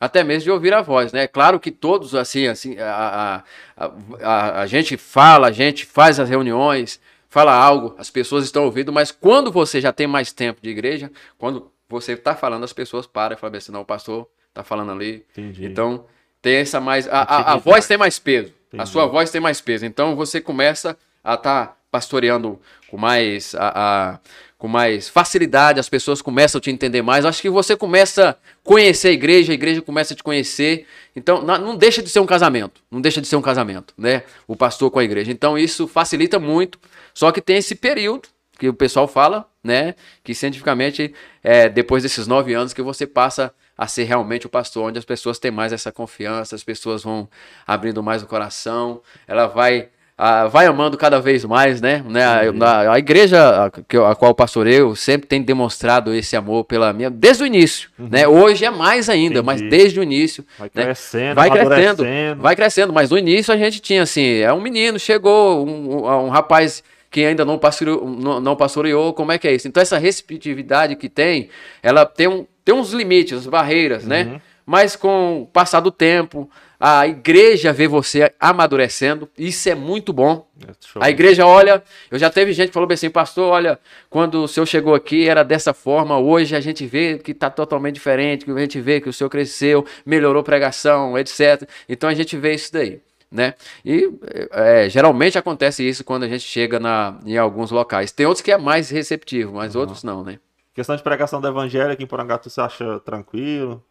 [0.00, 1.26] até mesmo de ouvir a voz, né?
[1.26, 3.42] Claro que todos, assim, assim, a,
[3.76, 3.90] a,
[4.20, 8.92] a, a, gente fala, a gente faz as reuniões, fala algo, as pessoas estão ouvindo,
[8.92, 13.06] mas quando você já tem mais tempo de igreja, quando você está falando, as pessoas
[13.06, 15.24] param e falam assim, não, o pastor está falando ali.
[15.32, 15.64] Entendi.
[15.64, 16.04] Então,
[16.46, 17.08] tem essa mais.
[17.08, 18.52] A, a, a voz tem mais peso.
[18.68, 18.82] Entendi.
[18.82, 19.84] A sua voz tem mais peso.
[19.84, 23.54] Então você começa a estar tá pastoreando com mais.
[23.54, 23.72] A,
[24.14, 24.18] a,
[24.58, 27.26] com mais facilidade, as pessoas começam a te entender mais.
[27.26, 30.86] Acho que você começa a conhecer a igreja, a igreja começa a te conhecer.
[31.14, 32.80] Então, não deixa de ser um casamento.
[32.90, 34.22] Não deixa de ser um casamento, né?
[34.48, 35.30] O pastor com a igreja.
[35.30, 36.78] Então, isso facilita muito.
[37.12, 39.94] Só que tem esse período que o pessoal fala, né?
[40.24, 44.88] Que cientificamente é depois desses nove anos que você passa a ser realmente o pastor,
[44.88, 47.28] onde as pessoas têm mais essa confiança, as pessoas vão
[47.66, 52.02] abrindo mais o coração, ela vai ah, vai amando cada vez mais, né?
[52.08, 52.24] né?
[52.24, 57.42] A, a, igreja a, a qual pastoreio sempre tem demonstrado esse amor pela minha desde
[57.42, 58.08] o início, uhum.
[58.10, 58.26] né?
[58.26, 59.46] Hoje é mais ainda, Entendi.
[59.46, 60.84] mas desde o início, vai né?
[60.84, 62.04] crescendo, vai crescendo,
[62.40, 62.92] vai crescendo.
[62.94, 66.82] Mas no início a gente tinha assim, é um menino chegou, um, um, um rapaz
[67.10, 69.68] que ainda não pastoreou, não, não pastoreou, como é que é isso?
[69.68, 71.50] Então essa receptividade que tem,
[71.82, 74.22] ela tem, um, tem uns limites, barreiras, né?
[74.22, 74.30] uhum.
[74.30, 74.40] né?
[74.64, 80.46] Mas com o passar do tempo, a igreja vê você amadurecendo, isso é muito bom.
[80.66, 83.78] É a igreja olha, eu já teve gente que falou assim, pastor, olha,
[84.10, 87.94] quando o senhor chegou aqui era dessa forma, hoje a gente vê que está totalmente
[87.94, 91.68] diferente, que a gente vê que o senhor cresceu, melhorou pregação, etc.
[91.88, 93.00] Então a gente vê isso daí.
[93.30, 93.54] Né?
[93.84, 94.08] E
[94.52, 98.12] é, geralmente acontece isso quando a gente chega na, em alguns locais.
[98.12, 99.80] Tem outros que é mais receptivo, mas uhum.
[99.80, 100.38] outros não, né?
[100.72, 103.82] Questão de pregação do evangelho aqui em Porangatu, você acha tranquilo?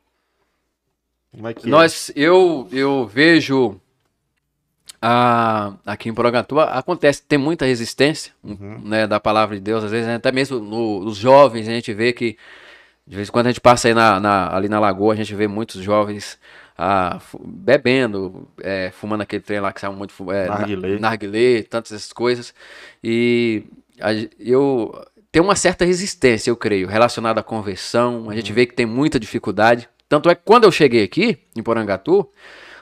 [1.36, 2.14] Como é que Nós, é?
[2.16, 3.80] eu, eu vejo
[5.02, 8.82] a, aqui em Porangatu acontece, tem muita resistência uhum.
[8.84, 12.14] né, da palavra de Deus, às vezes até mesmo no, nos jovens a gente vê
[12.14, 12.38] que
[13.08, 15.36] de vez em quando a gente passa aí na, na, ali na lagoa, a gente
[15.36, 16.40] vê muitos jovens
[16.76, 21.00] ah, bebendo, é, fumando aquele trem lá que sai muito é, narguilé.
[21.00, 22.54] narguilé, tantas essas coisas.
[23.04, 23.64] E
[24.02, 28.30] a, eu tem uma certa resistência, eu creio, relacionada à conversão.
[28.30, 28.56] A gente uhum.
[28.56, 29.88] vê que tem muita dificuldade.
[30.08, 32.30] Tanto é que quando eu cheguei aqui, em Porangatu,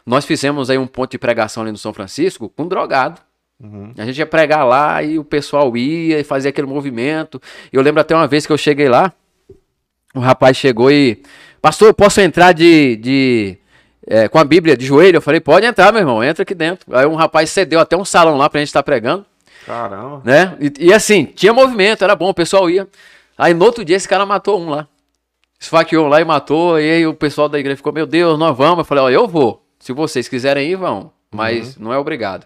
[0.06, 3.22] nós fizemos aí um ponto de pregação ali no São Francisco com drogado.
[3.62, 3.94] Uhum.
[3.98, 7.42] A gente ia pregar lá e o pessoal ia e fazia aquele movimento.
[7.72, 9.14] Eu lembro até uma vez que eu cheguei lá,
[10.14, 11.22] um rapaz chegou e.
[11.62, 12.98] Pastor, eu posso entrar de.
[12.98, 13.58] de
[14.06, 15.18] é, com a Bíblia de joelho?
[15.18, 16.94] Eu falei, pode entrar, meu irmão, entra aqui dentro.
[16.96, 19.26] Aí um rapaz cedeu até um salão lá pra gente estar tá pregando.
[19.66, 20.22] Caramba.
[20.26, 20.58] Né?
[20.60, 22.86] E, e assim, tinha movimento, era bom, o pessoal ia.
[23.38, 24.90] Aí no outro dia esse cara matou um lá
[25.64, 26.80] esfaqueou lá e matou.
[26.80, 28.80] E aí o pessoal da igreja ficou, meu Deus, nós vamos.
[28.80, 29.66] Eu falei, ó, eu vou.
[29.80, 31.12] Se vocês quiserem ir, vão.
[31.32, 31.86] Mas uhum.
[31.86, 32.46] não é obrigado.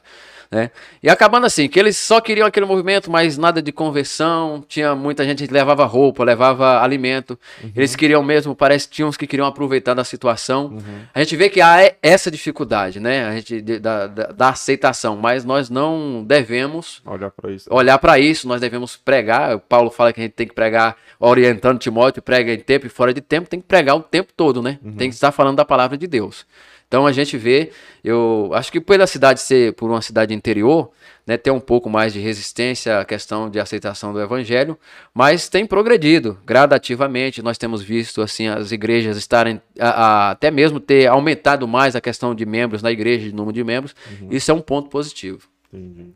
[0.49, 0.71] Né?
[1.03, 4.63] E acabando assim, que eles só queriam aquele movimento, mas nada de conversão.
[4.67, 7.37] Tinha muita gente que levava roupa, levava alimento.
[7.63, 7.71] Uhum.
[7.75, 10.67] Eles queriam mesmo, parece que tinha uns que queriam aproveitar da situação.
[10.67, 11.01] Uhum.
[11.13, 13.27] A gente vê que há essa dificuldade, né?
[13.27, 17.67] A gente da, da, da aceitação, mas nós não devemos olhar para isso.
[17.71, 19.55] Olhar para isso, nós devemos pregar.
[19.55, 22.89] O Paulo fala que a gente tem que pregar orientando Timóteo, prega em tempo e
[22.89, 24.79] fora de tempo, tem que pregar o tempo todo, né?
[24.83, 24.95] Uhum.
[24.95, 26.45] Tem que estar falando da palavra de Deus.
[26.87, 27.71] Então a gente vê,
[28.01, 30.89] eu acho que pela cidade ser por uma cidade interior,
[31.25, 34.77] né, ter um pouco mais de resistência à questão de aceitação do evangelho,
[35.13, 37.41] mas tem progredido gradativamente.
[37.41, 42.01] Nós temos visto assim as igrejas estarem a, a, até mesmo ter aumentado mais a
[42.01, 43.93] questão de membros na igreja, de número de membros.
[44.21, 44.29] Uhum.
[44.31, 45.49] Isso é um ponto positivo.
[45.73, 46.13] Entendi.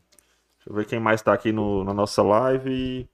[0.57, 3.09] Deixa eu ver quem mais está aqui no, na nossa live.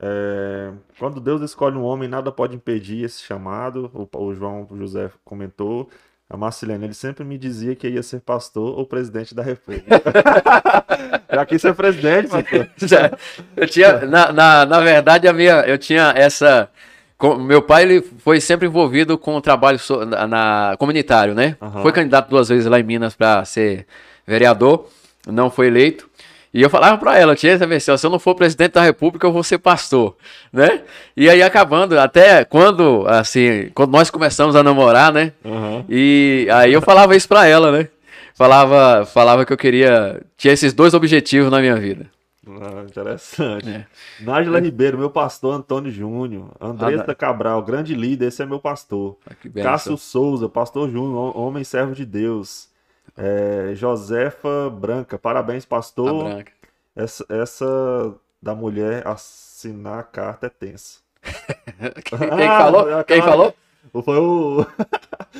[0.00, 3.90] É, quando Deus escolhe um homem, nada pode impedir esse chamado.
[3.94, 5.88] O, o João José comentou.
[6.30, 9.86] A Marcilene, ele sempre me dizia que ia ser pastor ou presidente da República.
[11.32, 12.28] Já quis ser presidente,
[12.76, 13.10] Já,
[13.56, 16.68] eu tinha, na, na, na verdade, a minha, eu tinha essa.
[17.46, 21.56] meu pai ele foi sempre envolvido com o trabalho so, na, na, comunitário, né?
[21.62, 21.80] Uhum.
[21.80, 23.86] Foi candidato duas vezes lá em Minas para ser
[24.26, 24.86] vereador,
[25.26, 26.07] não foi eleito.
[26.52, 29.42] E eu falava para ela, tia, se eu não for presidente da república, eu vou
[29.42, 30.16] ser pastor,
[30.52, 30.82] né?
[31.16, 35.32] E aí acabando, até quando, assim, quando nós começamos a namorar, né?
[35.44, 35.84] Uhum.
[35.88, 37.88] E aí eu falava isso para ela, né?
[38.34, 42.06] Falava, falava que eu queria, tinha esses dois objetivos na minha vida.
[42.46, 43.68] Ah, interessante.
[43.68, 43.86] É.
[44.20, 44.60] Nájila é.
[44.62, 46.48] Ribeiro, meu pastor Antônio Júnior.
[46.58, 49.16] Andressa ah, Cabral, grande líder, esse é meu pastor.
[49.28, 52.68] Ah, Cássio Souza, pastor Júnior, homem servo de Deus.
[53.16, 56.24] É, Josefa Branca, parabéns, pastor.
[56.24, 56.52] Branca.
[56.94, 60.98] Essa, essa da mulher assinar a carta é tensa.
[62.04, 63.04] Quem, ah, falou?
[63.04, 63.54] Quem falou?
[64.04, 64.66] Foi o.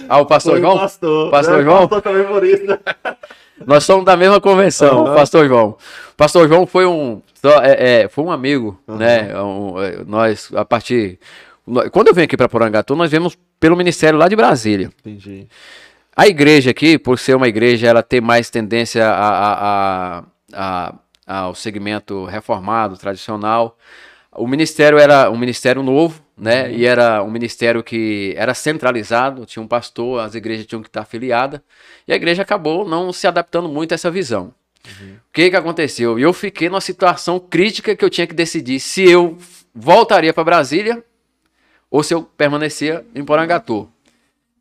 [0.08, 0.76] Ah, o pastor Foi João?
[0.76, 1.30] O pastor.
[1.30, 1.88] Pastor é, João?
[1.88, 2.78] Pastor também por isso, né?
[3.66, 5.14] Nós somos da mesma convenção, uhum.
[5.14, 5.76] pastor João.
[6.12, 7.20] O pastor João foi um,
[7.62, 8.96] é, é, foi um amigo, uhum.
[8.96, 9.36] né?
[9.40, 11.18] Um, é, nós, a partir.
[11.92, 14.90] Quando eu venho aqui para Porangatu, nós vemos pelo ministério lá de Brasília.
[15.00, 15.48] Entendi.
[16.18, 20.94] A igreja aqui, por ser uma igreja, ela tem mais tendência a, a, a,
[21.44, 23.78] ao segmento reformado, tradicional.
[24.32, 26.64] O ministério era um ministério novo, né?
[26.64, 26.70] Uhum.
[26.72, 31.02] E era um ministério que era centralizado, tinha um pastor, as igrejas tinham que estar
[31.02, 31.60] afiliadas.
[32.04, 34.52] E a igreja acabou não se adaptando muito a essa visão.
[35.00, 35.12] Uhum.
[35.14, 36.18] O que, que aconteceu?
[36.18, 39.38] Eu fiquei numa situação crítica que eu tinha que decidir se eu
[39.72, 41.00] voltaria para Brasília
[41.88, 43.88] ou se eu permanecia em Porangatu.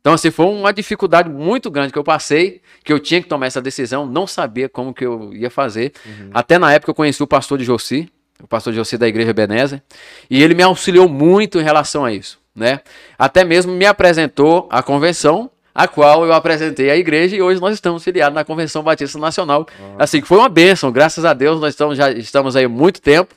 [0.08, 3.44] Então, assim, foi uma dificuldade muito grande que eu passei, que eu tinha que tomar
[3.44, 5.92] essa decisão, não sabia como que eu ia fazer.
[6.06, 6.30] Uhum.
[6.32, 8.10] Até na época eu conheci o pastor de Jossi,
[8.42, 9.82] o pastor de Jossi da igreja Benézer,
[10.30, 12.80] e ele me auxiliou muito em relação a isso, né?
[13.18, 17.74] Até mesmo me apresentou a convenção, a qual eu apresentei à igreja e hoje nós
[17.74, 19.66] estamos filiados na Convenção Batista Nacional.
[19.78, 19.96] Uhum.
[19.98, 23.02] Assim, que foi uma bênção, graças a Deus, nós estamos, já estamos aí há muito
[23.02, 23.34] tempo,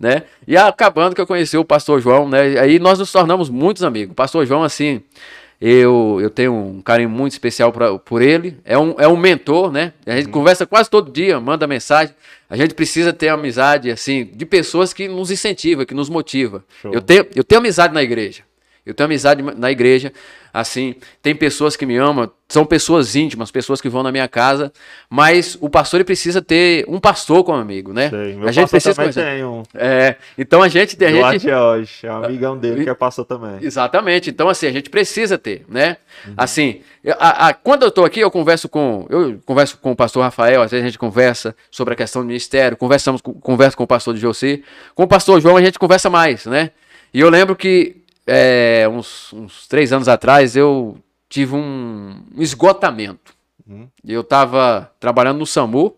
[0.00, 0.22] né?
[0.48, 2.58] E acabando que eu conheci o pastor João, né?
[2.58, 4.12] Aí nós nos tornamos muitos amigos.
[4.12, 5.02] O pastor João, assim,
[5.60, 8.58] eu, eu tenho um carinho muito especial pra, por ele.
[8.64, 9.92] É um, é um mentor, né?
[10.06, 10.32] A gente uhum.
[10.32, 12.14] conversa quase todo dia, manda mensagem.
[12.48, 16.62] A gente precisa ter amizade, assim, de pessoas que nos incentivam, que nos motivam.
[16.84, 18.42] Eu tenho, eu tenho amizade na igreja.
[18.86, 20.12] Eu tenho amizade na igreja,
[20.52, 24.70] assim, tem pessoas que me amam, são pessoas íntimas, pessoas que vão na minha casa,
[25.08, 28.10] mas o pastor ele precisa ter um pastor como amigo, né?
[28.10, 29.62] Sei, meu a gente precisa também tem um.
[29.74, 33.24] É, então a gente tem a gente hoje, é um amigão dele que é pastor
[33.24, 33.58] também.
[33.62, 34.28] Exatamente.
[34.28, 35.96] Então assim, a gente precisa ter, né?
[36.26, 36.34] Uhum.
[36.36, 36.82] Assim,
[37.18, 40.60] a, a, quando eu tô aqui, eu converso com eu converso com o pastor Rafael,
[40.60, 44.12] às vezes a gente conversa sobre a questão do ministério, conversamos converso com o pastor
[44.14, 44.60] de José,
[44.94, 46.70] com o pastor João a gente conversa mais, né?
[47.14, 50.96] E eu lembro que é, uns, uns, três anos atrás, eu
[51.28, 53.34] tive um esgotamento.
[53.66, 53.88] Uhum.
[54.06, 55.96] Eu estava trabalhando no SAMU,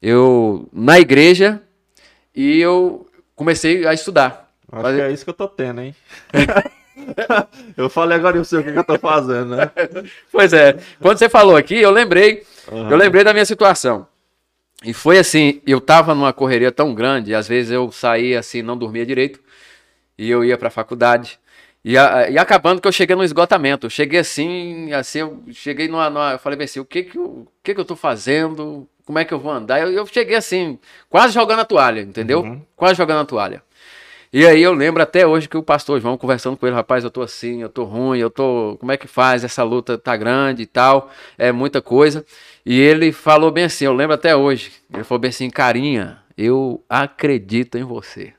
[0.00, 1.60] eu na igreja,
[2.34, 4.52] e eu comecei a estudar.
[4.70, 4.96] Acho Mas...
[4.96, 5.94] que é isso que eu tô tendo, hein?
[7.76, 9.70] eu falei agora eu sei o que, que eu tô fazendo, né?
[10.32, 10.76] pois é.
[11.00, 12.90] Quando você falou aqui, eu lembrei, uhum.
[12.90, 14.06] eu lembrei da minha situação.
[14.82, 18.76] E foi assim, eu tava numa correria tão grande, às vezes eu saía assim, não
[18.76, 19.40] dormia direito
[20.18, 21.38] e eu ia para a faculdade.
[21.84, 23.86] E, a, e, acabando que eu cheguei no esgotamento.
[23.86, 26.08] Eu cheguei assim, assim, eu cheguei numa.
[26.08, 28.88] numa eu falei assim, o que que eu, o que que eu tô fazendo?
[29.04, 29.80] Como é que eu vou andar?
[29.80, 30.78] Eu, eu cheguei assim,
[31.10, 32.40] quase jogando a toalha, entendeu?
[32.40, 32.62] Uhum.
[32.74, 33.62] Quase jogando a toalha.
[34.32, 37.10] E aí eu lembro até hoje que o pastor João conversando com ele, rapaz, eu
[37.10, 39.44] tô assim, eu tô ruim, eu tô, como é que faz?
[39.44, 41.08] Essa luta tá grande e tal,
[41.38, 42.26] é muita coisa.
[42.66, 44.72] E ele falou bem assim, eu lembro até hoje.
[44.92, 48.32] Ele falou bem assim, carinha, eu acredito em você.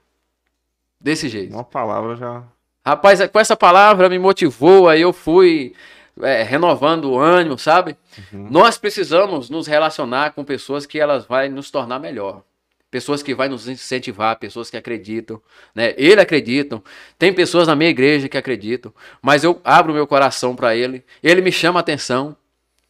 [1.05, 1.53] Desse jeito.
[1.53, 2.41] Uma palavra já.
[2.83, 5.75] Rapaz, com essa palavra me motivou, aí eu fui
[6.19, 7.95] é, renovando o ânimo, sabe?
[8.33, 8.47] Uhum.
[8.49, 12.41] Nós precisamos nos relacionar com pessoas que elas vão nos tornar melhor.
[12.89, 15.39] Pessoas que vão nos incentivar, pessoas que acreditam,
[15.75, 15.93] né?
[15.95, 16.83] Ele acreditam.
[17.19, 18.91] Tem pessoas na minha igreja que acreditam,
[19.21, 21.03] mas eu abro meu coração para ele.
[21.21, 22.35] Ele me chama a atenção.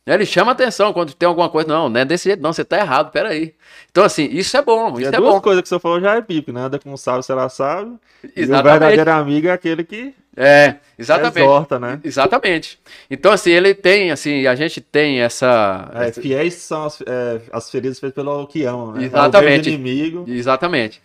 [0.06, 1.68] Ele chama atenção quando tem alguma coisa.
[1.68, 2.54] Não, não é desse jeito, não.
[2.54, 3.56] Você tá errado, peraí.
[3.90, 5.00] Então, assim, isso é bom.
[5.00, 5.42] Isso e é duas bom.
[5.42, 6.62] coisas que você falou já é pico, né?
[6.62, 7.96] Anda como sabe, será sabe.
[8.36, 8.38] Exatamente.
[8.38, 10.14] E o verdadeiro amigo é aquele que.
[10.38, 11.40] É, exatamente.
[11.40, 12.00] Exorta, né?
[12.04, 12.80] Exatamente.
[13.10, 15.90] Então, assim, ele tem, assim, a gente tem essa.
[15.96, 19.06] É, fiéis são as, é, as feridas feitas pelo que amam, né?
[19.06, 19.70] Exatamente.
[19.70, 20.26] É o inimigo.
[20.28, 21.02] Exatamente.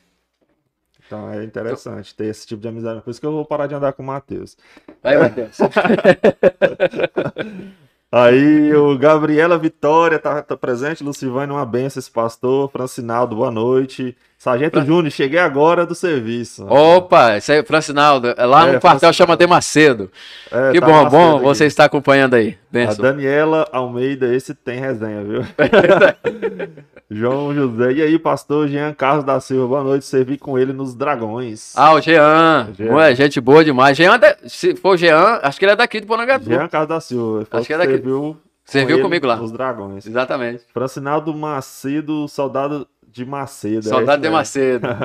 [1.07, 3.01] Então é interessante ter esse tipo de amizade.
[3.01, 4.57] Por isso que eu vou parar de andar com o Matheus.
[5.03, 5.59] Vai, Matheus.
[8.13, 14.17] Aí o Gabriela Vitória tá, tá presente, Lucivane, uma benção esse pastor, Francinaldo, boa noite.
[14.41, 14.87] Sargento Fra...
[14.87, 16.67] Júnior, cheguei agora do serviço.
[16.67, 18.33] Opa, isso aí, Francinaldo.
[18.35, 20.11] É lá é, no quartel chama de Macedo.
[20.51, 21.45] É, que tá bom, bom aqui.
[21.45, 22.57] você está acompanhando aí.
[22.73, 23.05] Benção.
[23.05, 25.43] A Daniela Almeida, esse tem resenha, viu?
[27.11, 27.93] João José.
[27.93, 30.07] E aí, pastor Jean Carlos da Silva, boa noite.
[30.07, 31.75] Servi com ele nos Dragões.
[31.77, 32.71] Ah, o Jean.
[32.73, 32.95] Jean.
[32.95, 33.95] Ué, gente boa demais.
[33.95, 36.47] Jean, se for o Jean, acho que ele é daqui do Ponangatu.
[36.47, 37.47] Jean Carlos da Silva.
[37.51, 37.93] Acho que é daqui.
[37.93, 39.37] Serviu, serviu com comigo lá.
[39.37, 40.07] Nos Dragões.
[40.07, 40.65] Exatamente.
[40.73, 43.79] Francinaldo Macedo, soldado de Macedo.
[43.87, 44.89] É Soldado é de Macedo.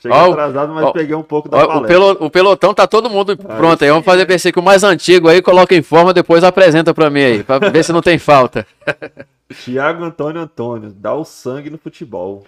[0.00, 2.86] Cheguei ó, atrasado, mas ó, peguei um pouco da ó, o, pelo, o, pelotão tá
[2.86, 3.90] todo mundo pronto aí.
[3.90, 7.20] Vamos fazer pensei que o mais antigo aí coloca em forma, depois apresenta pra mim
[7.20, 8.66] aí, pra ver se não tem falta.
[9.62, 12.46] Tiago Antônio Antônio, dá o sangue no futebol.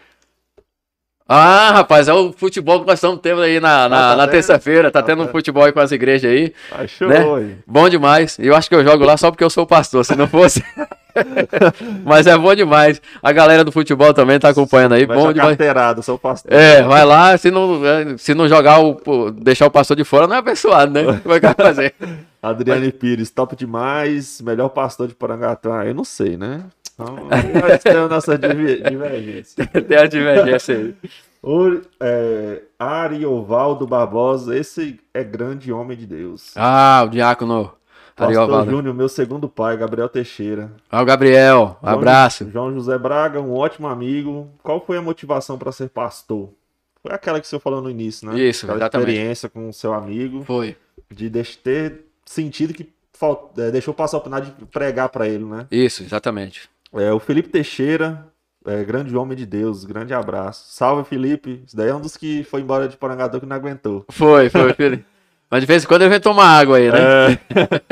[1.28, 4.28] Ah, rapaz, é o futebol que nós estamos tendo aí na, na, ah, tá na
[4.28, 4.90] terça-feira.
[4.90, 6.52] Tá, tá tendo um futebol aí com as igrejas aí.
[6.70, 7.56] Achou, né?
[7.66, 8.38] Bom demais.
[8.38, 10.04] Eu acho que eu jogo lá só porque eu sou pastor.
[10.04, 10.64] Se não fosse.
[12.04, 13.00] Mas é bom demais.
[13.22, 15.06] A galera do futebol também tá acompanhando aí.
[15.06, 15.50] Vai bom demais.
[15.50, 16.52] Carteirado, sou pastor.
[16.52, 19.30] É, vai lá, se não, é, se não jogar o.
[19.30, 21.20] deixar o pastor de fora, não é abençoado, né?
[21.24, 21.94] Vai fazer.
[22.42, 24.40] Adriane Pires, top demais.
[24.40, 25.86] Melhor pastor de Porangatuá.
[25.86, 26.64] Eu não sei, né?
[26.94, 27.16] Então,
[27.82, 29.66] tem a nossa divergência.
[29.88, 30.94] tem a divergência aí.
[31.42, 36.52] O, é, Ariovaldo Barbosa, esse é grande homem de Deus.
[36.56, 37.72] Ah, o diácono.
[38.14, 40.70] Pastor Júnior, meu segundo pai, Gabriel Teixeira.
[40.90, 42.48] Ah, o Gabriel, um abraço.
[42.50, 44.48] João José Braga, um ótimo amigo.
[44.62, 46.50] Qual foi a motivação para ser pastor?
[47.02, 48.38] Foi aquela que você falou no início, né?
[48.38, 49.10] Isso, aquela exatamente.
[49.10, 50.44] experiência com o seu amigo.
[50.44, 50.76] Foi.
[51.10, 52.88] De ter sentido que
[53.56, 55.66] é, deixou passar a oportunidade de pregar para ele, né?
[55.70, 56.68] Isso, exatamente.
[56.92, 58.26] É, o Felipe Teixeira,
[58.66, 60.72] é, grande homem de Deus, grande abraço.
[60.72, 61.62] Salve, Felipe.
[61.66, 64.04] Isso daí é um dos que foi embora de Porangador que não aguentou.
[64.10, 65.04] Foi, foi, Felipe.
[65.52, 66.98] Mas de vez em quando ele vem tomar água aí, né?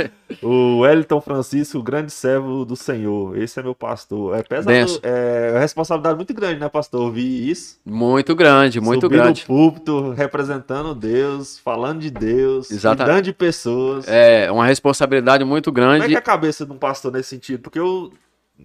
[0.01, 0.09] É,
[0.43, 3.37] o Wellington Francisco, grande servo do Senhor.
[3.37, 4.35] Esse é meu pastor.
[4.35, 7.03] É pesado, é, é responsabilidade muito grande, né, pastor?
[7.03, 7.79] Ouvir isso.
[7.85, 9.43] Muito grande, muito Subir grande.
[9.43, 13.05] no púlpito, representando Deus, falando de Deus, Exatamente.
[13.05, 14.09] cuidando de pessoas.
[14.09, 15.99] É, uma responsabilidade muito grande.
[15.99, 17.61] Como é que é a cabeça de um pastor nesse sentido?
[17.61, 18.11] Porque eu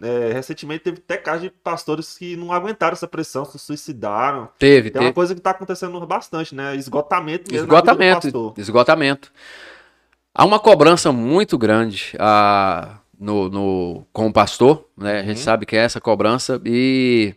[0.02, 4.50] é, recentemente teve até casos de pastores que não aguentaram essa pressão, se suicidaram.
[4.58, 5.06] Teve, Tem teve.
[5.06, 6.76] uma coisa que está acontecendo bastante, né?
[6.76, 7.66] Esgotamento mesmo.
[7.66, 8.54] Esgotamento.
[8.58, 9.32] Esgotamento.
[10.34, 15.20] Há uma cobrança muito grande a, no, no, com o pastor, né?
[15.20, 15.44] A gente uhum.
[15.44, 17.34] sabe que é essa cobrança e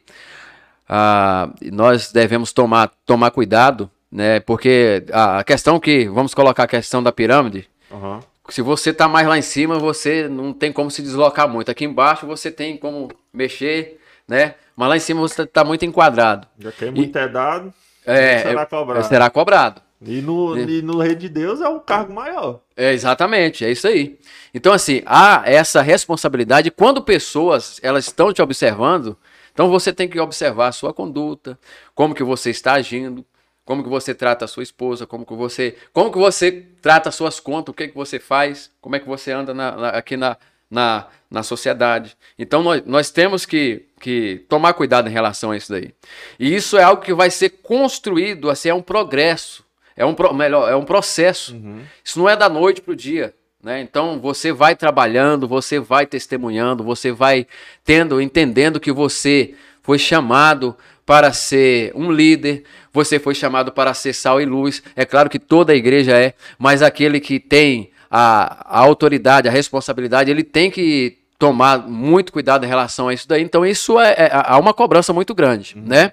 [0.89, 4.41] a, nós devemos tomar, tomar cuidado, né?
[4.41, 9.27] Porque a questão que, vamos colocar a questão da pirâmide, uhum se você tá mais
[9.27, 11.71] lá em cima, você não tem como se deslocar muito.
[11.71, 14.55] Aqui embaixo você tem como mexer, né?
[14.77, 16.47] Mas lá em cima você tá muito enquadrado.
[16.59, 17.73] Já que muito e, é dado,
[18.07, 19.07] é, será cobrado.
[19.07, 19.83] Será cobrado.
[20.01, 20.81] E no, e...
[20.81, 22.61] no Rei de Deus é um cargo maior.
[22.77, 24.19] É, exatamente, é isso aí.
[24.55, 26.71] Então, assim, há essa responsabilidade.
[26.71, 29.17] Quando pessoas elas estão te observando,
[29.53, 31.59] então você tem que observar a sua conduta,
[31.95, 33.25] como que você está agindo,
[33.69, 37.15] como que você trata a sua esposa, como que você, como que você trata as
[37.15, 40.17] suas contas, o que que você faz, como é que você anda na, na, aqui
[40.17, 40.39] na,
[40.71, 42.17] na, na sociedade.
[42.39, 45.93] Então nós, nós temos que, que tomar cuidado em relação a isso daí.
[46.41, 49.63] E isso é algo que vai ser construído, assim, é um progresso,
[49.95, 51.55] é um, melhor, é um processo.
[51.55, 51.83] Uhum.
[52.03, 53.35] Isso não é da noite para o dia.
[53.63, 53.83] Né?
[53.83, 57.47] Então você vai trabalhando, você vai testemunhando, você vai
[57.85, 60.75] tendo, entendendo que você foi chamado
[61.09, 64.83] para ser um líder, você foi chamado para ser sal e luz.
[64.95, 69.51] É claro que toda a igreja é, mas aquele que tem a, a autoridade, a
[69.51, 73.43] responsabilidade, ele tem que tomar muito cuidado em relação a isso daí.
[73.43, 75.85] Então, isso é, é há uma cobrança muito grande, uhum.
[75.87, 76.13] né?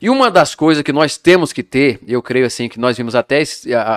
[0.00, 3.14] E uma das coisas que nós temos que ter, eu creio assim, que nós vimos
[3.14, 3.40] até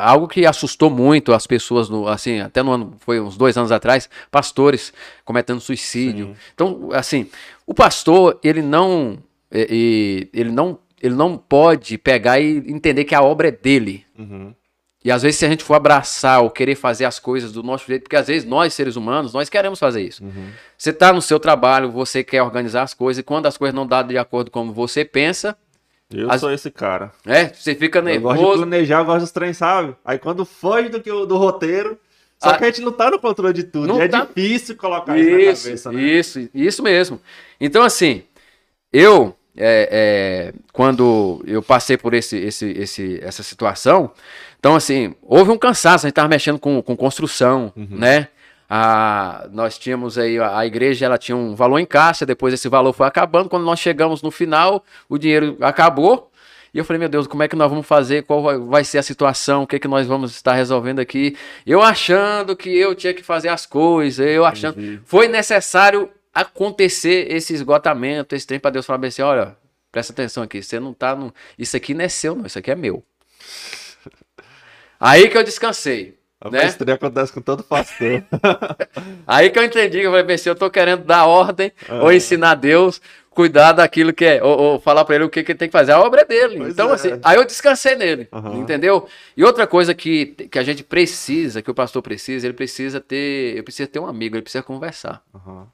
[0.04, 3.72] algo que assustou muito as pessoas, no, assim, até no ano, foi uns dois anos
[3.72, 4.94] atrás, pastores
[5.26, 6.28] cometendo suicídio.
[6.28, 6.36] Sim.
[6.54, 7.28] Então, assim,
[7.66, 9.18] o pastor, ele não
[9.52, 14.04] e, e, ele não ele não pode pegar e entender que a obra é dele.
[14.18, 14.54] Uhum.
[15.08, 17.86] E às vezes, se a gente for abraçar ou querer fazer as coisas do nosso
[17.88, 20.24] jeito, porque às vezes nós, seres humanos, nós queremos fazer isso.
[20.24, 20.50] Uhum.
[20.78, 23.86] Você está no seu trabalho, você quer organizar as coisas, e quando as coisas não
[23.86, 25.56] dão de acordo com como você pensa.
[26.12, 26.42] Eu as...
[26.42, 27.12] sou esse cara.
[27.26, 28.36] É, você fica nervoso.
[28.36, 29.96] Eu gosto de planejar, eu gosto dos trem, sabe?
[30.04, 31.98] Aí quando foge do, que, do roteiro.
[32.40, 33.88] Só ah, que a gente não tá no controle de tudo.
[33.88, 34.26] Não é tá...
[34.26, 36.02] difícil colocar isso, isso na cabeça, né?
[36.02, 37.22] Isso, isso mesmo.
[37.60, 38.24] Então, assim,
[38.98, 44.12] eu, é, é, quando eu passei por esse, esse, esse, essa situação,
[44.60, 47.88] então, assim, houve um cansaço, a gente estava mexendo com, com construção, uhum.
[47.92, 48.28] né?
[48.68, 52.68] A, nós tínhamos aí, a, a, igreja ela tinha um valor em caixa, depois esse
[52.68, 56.32] valor foi acabando, quando nós chegamos no final, o dinheiro acabou,
[56.74, 58.24] e eu falei, meu Deus, como é que nós vamos fazer?
[58.24, 59.64] Qual vai, vai ser a situação?
[59.64, 61.38] O que, é que nós vamos estar resolvendo aqui?
[61.66, 64.80] Eu achando que eu tinha que fazer as coisas, eu achando.
[64.80, 65.00] Uhum.
[65.06, 66.10] Foi necessário
[66.42, 69.58] acontecer esse esgotamento, esse tempo para Deus falar assim, olha,
[69.92, 71.34] presta atenção aqui, você não tá no.
[71.58, 73.04] Isso aqui não é seu, não, isso aqui é meu.
[75.00, 76.18] Aí que eu descansei.
[76.40, 76.68] A né?
[76.68, 78.24] estreia acontece com todo pastor.
[79.26, 82.54] Aí que eu entendi que eu falei, se eu tô querendo dar ordem ou ensinar
[82.54, 85.68] Deus, cuidar daquilo que é, ou, ou falar para ele o que, que ele tem
[85.68, 86.58] que fazer, a obra é dele.
[86.58, 86.94] Pois então, é.
[86.94, 88.60] assim, aí eu descansei nele, Aham.
[88.60, 89.08] entendeu?
[89.36, 93.54] E outra coisa que, que a gente precisa, que o pastor precisa, ele precisa ter,
[93.54, 95.24] ele precisa ter um amigo, ele precisa conversar.
[95.34, 95.68] Aham.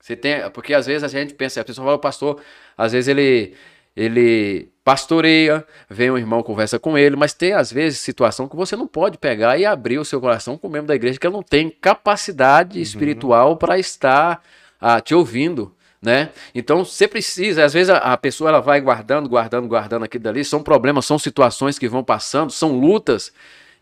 [0.00, 2.40] Você tem, porque às vezes a gente pensa, a pessoa fala, o pastor,
[2.76, 3.54] às vezes ele
[3.96, 8.76] ele pastoreia, vem um irmão conversa com ele, mas tem às vezes situação que você
[8.76, 11.42] não pode pegar e abrir o seu coração com o membro da igreja que não
[11.42, 14.42] tem capacidade espiritual para estar
[14.80, 15.74] ah, te ouvindo.
[16.00, 16.30] Né?
[16.54, 20.44] Então você precisa, às vezes a, a pessoa ela vai guardando, guardando, guardando aquilo dali,
[20.44, 23.30] são problemas, são situações que vão passando, são lutas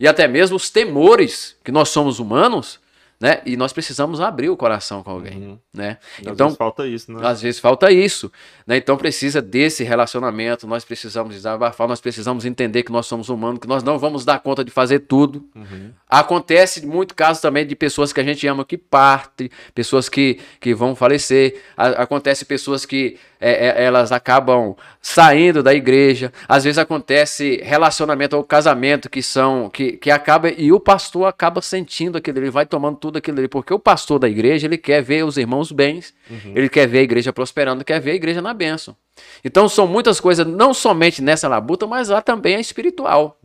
[0.01, 2.81] e até mesmo os temores que nós somos humanos,
[3.21, 3.41] né?
[3.45, 5.59] E nós precisamos abrir o coração com alguém, Uhum.
[5.75, 5.99] né?
[6.19, 7.27] Às Então vezes falta isso, né?
[7.27, 8.31] às vezes falta isso,
[8.66, 8.77] né?
[8.77, 13.66] Então precisa desse relacionamento, nós precisamos desabafar, nós precisamos entender que nós somos humanos, que
[13.66, 15.45] nós não vamos dar conta de fazer tudo.
[15.55, 15.91] Uhum.
[16.09, 20.75] Acontece muito casos também de pessoas que a gente ama que partem, pessoas que, que
[20.75, 26.78] vão falecer, A- acontece pessoas que é, é, elas acabam saindo da igreja, às vezes
[26.78, 32.39] acontece relacionamento ou casamento que são que, que acaba e o pastor acaba sentindo aquilo,
[32.39, 35.36] ele vai tomando tudo aquilo ali, porque o pastor da igreja ele quer ver os
[35.36, 36.14] irmãos bens,
[36.55, 38.97] ele quer ver a igreja prosperando, quer ver a igreja na bênção.
[39.45, 43.39] Então são muitas coisas, não somente nessa labuta, mas lá também é espiritual.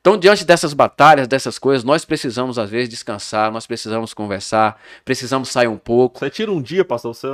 [0.00, 5.48] Então, diante dessas batalhas, dessas coisas, nós precisamos, às vezes, descansar, nós precisamos conversar, precisamos
[5.48, 6.18] sair um pouco.
[6.18, 7.14] Você tira um dia, pastor.
[7.14, 7.28] Você...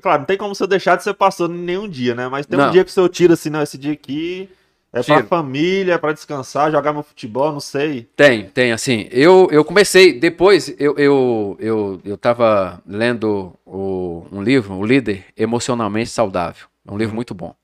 [0.00, 2.28] Claro, não tem como você deixar de ser pastor nenhum dia, né?
[2.28, 2.70] Mas tem um Não.
[2.70, 4.48] dia que o senhor tira assim, não, esse dia aqui
[4.94, 5.26] é pra Tiro.
[5.26, 8.08] família, é pra descansar, jogar meu futebol, não sei.
[8.14, 9.08] Tem, tem, assim.
[9.10, 15.24] Eu, eu comecei, depois eu, eu, eu, eu tava lendo o, um livro, O Líder
[15.36, 16.66] Emocionalmente Saudável.
[16.86, 17.54] É um livro muito bom.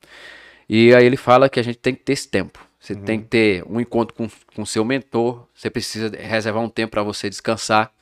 [0.68, 2.58] E aí ele fala que a gente tem que ter esse tempo.
[2.78, 6.92] Você tem que ter um encontro com o seu mentor, você precisa reservar um tempo
[6.92, 7.92] para você descansar.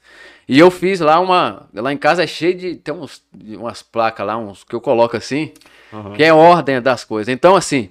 [0.48, 1.68] E eu fiz lá uma.
[1.74, 2.76] Lá em casa é cheio de.
[2.76, 5.52] Tem uns, de umas placas lá, uns que eu coloco assim,
[5.92, 6.14] Aham.
[6.14, 7.32] que é ordem das coisas.
[7.32, 7.90] Então, assim,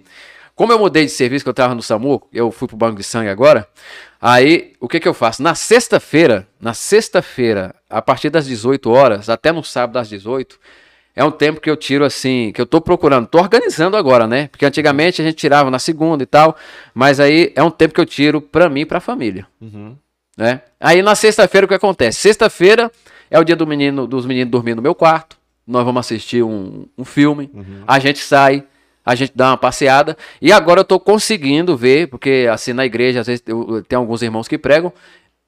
[0.55, 3.03] como eu mudei de serviço, que eu tava no SAMU, eu fui pro banco de
[3.03, 3.67] sangue agora.
[4.19, 5.43] Aí, o que que eu faço?
[5.43, 10.59] Na sexta-feira, na sexta-feira, a partir das 18 horas, até no sábado às 18,
[11.17, 14.47] é um tempo que eu tiro assim, que eu tô procurando, tô organizando agora, né?
[14.49, 16.55] Porque antigamente a gente tirava na segunda e tal,
[16.93, 19.95] mas aí é um tempo que eu tiro pra mim e pra família Uhum.
[20.37, 20.61] né?
[20.79, 22.19] Aí na sexta-feira o que acontece?
[22.19, 22.91] Sexta-feira
[23.31, 25.35] é o dia do menino, dos meninos dormir no meu quarto.
[25.65, 27.49] Nós vamos assistir um, um filme.
[27.85, 28.63] A gente sai,
[29.05, 30.15] a gente dá uma passeada.
[30.41, 34.21] E agora eu tô conseguindo ver, porque assim na igreja, às vezes eu- tem alguns
[34.21, 34.93] irmãos que pregam.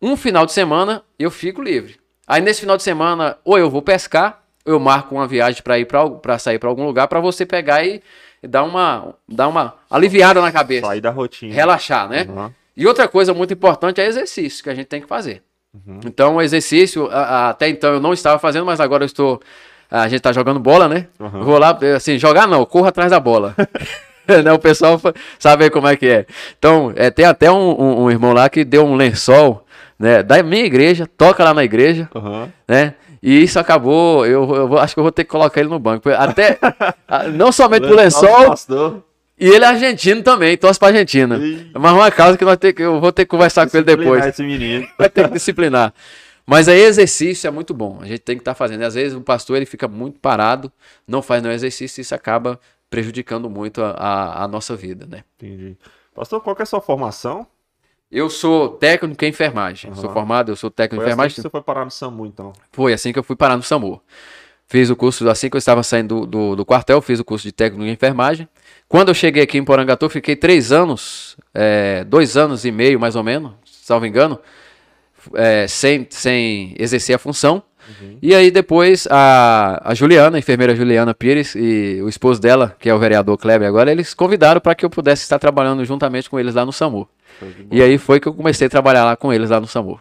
[0.02, 1.96] Um final de semana eu fico livre.
[2.28, 5.86] Aí nesse final de semana, ou eu vou pescar, eu marco uma viagem para ir
[5.86, 8.02] para sair para algum lugar para você pegar e,
[8.44, 11.54] e dar uma dar uma aliviada na cabeça, Sair da rotina.
[11.54, 12.26] relaxar, né?
[12.30, 12.52] Uhum.
[12.78, 15.42] E outra coisa muito importante é exercício que a gente tem que fazer.
[15.74, 16.00] Uhum.
[16.06, 19.40] Então, o exercício, até então eu não estava fazendo, mas agora eu estou.
[19.92, 21.08] A gente tá jogando bola, né?
[21.20, 21.44] Uhum.
[21.44, 23.56] Vou lá, assim, jogar não, corro atrás da bola.
[24.44, 24.52] né?
[24.54, 25.00] O pessoal
[25.38, 26.26] sabe como é que é.
[26.58, 29.66] Então, é, tem até um, um- um irmão lá que deu um lençol,
[29.98, 30.24] né?
[30.24, 32.08] Da minha igreja, toca lá na igreja,
[32.68, 32.94] né?
[33.22, 36.10] E isso acabou, eu, eu acho que eu vou ter que colocar ele no banco.
[36.10, 36.58] Até,
[37.36, 38.56] não somente pro lençol,
[39.38, 41.38] e ele é argentino também, torce pra Argentina.
[41.38, 41.72] Ih.
[41.74, 44.26] Mas uma causa que nós que, eu vou ter que conversar com ele depois.
[44.26, 44.86] Esse menino.
[45.00, 45.94] Vai ter que disciplinar.
[46.46, 48.00] Mas aí exercício é muito bom.
[48.02, 48.82] A gente tem que estar fazendo.
[48.82, 50.72] E às vezes o pastor ele fica muito parado,
[51.08, 52.60] não faz nenhum exercício e isso acaba
[52.90, 55.24] prejudicando muito a, a- a nossa vida, né?
[55.38, 55.78] Entendi.
[56.14, 57.46] Pastor, qual é a sua formação?
[58.12, 59.92] Eu sou técnico em enfermagem.
[59.92, 60.02] Aham.
[60.02, 61.42] Sou formado, eu sou técnico Foi em assim que enfermagem.
[61.44, 62.54] você foi parar no SAMU, então.
[62.72, 64.02] Foi assim que eu fui parar no SAMU.
[64.68, 67.44] Fiz o curso, assim que eu estava saindo do, do, do quartel, fiz o curso
[67.44, 68.48] de técnico em enfermagem.
[68.88, 73.16] Quando eu cheguei aqui em Porangatu, fiquei três anos, é, dois anos e meio mais
[73.16, 74.40] ou menos, salvo engano,
[75.34, 77.64] é, sem, sem exercer a função.
[78.22, 82.88] E aí depois a, a Juliana, a enfermeira Juliana Pires e o esposo dela, que
[82.88, 86.40] é o vereador Kleber agora, eles convidaram para que eu pudesse estar trabalhando juntamente com
[86.40, 87.10] eles lá no SAMU.
[87.72, 90.00] E aí foi que eu comecei a trabalhar lá com eles lá no SAMU.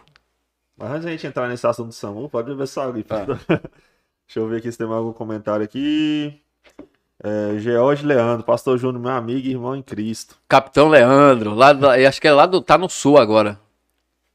[0.77, 3.25] Mas antes de a gente entrar nesse assunto do SAMU, pode beber só aí, Tá.
[4.27, 6.39] Deixa eu ver aqui se tem mais algum comentário aqui.
[7.21, 10.35] É, George Leandro, pastor Júnior, meu amigo e irmão em Cristo.
[10.47, 13.59] Capitão Leandro, lá, do- acho que é lá do, tá no sul agora.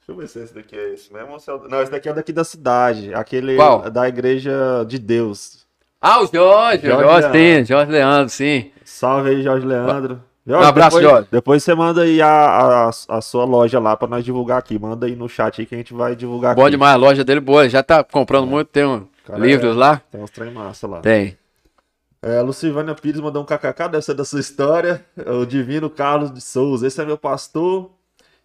[0.01, 2.13] Deixa eu ver se esse daqui é esse mesmo é o- Não, esse daqui é
[2.13, 3.15] daqui da cidade.
[3.15, 3.91] Aquele Qual?
[3.91, 5.65] da Igreja de Deus.
[6.01, 7.65] Ah, o Jorge, Jorge Jorge, sim, Leandro.
[7.67, 8.73] Jorge Leandro, sim.
[8.85, 10.23] Salve aí, Jorge Leandro.
[10.47, 11.29] Um abraço, depois, Jorge.
[11.31, 14.79] Depois você manda aí a, a, a sua loja lá pra nós divulgar aqui.
[14.79, 16.73] Manda aí no chat aí que a gente vai divulgar Bom aqui.
[16.73, 20.03] demais, a loja dele boa, já tá comprando muito, tem um, Cara, livros lá?
[20.11, 21.01] Tem uns trem massa lá.
[21.01, 21.39] Tem.
[22.21, 25.05] É, a Lucivânia Pires mandou um kkk, deve ser da sua história.
[25.27, 27.91] O Divino Carlos de Souza, esse é meu pastor.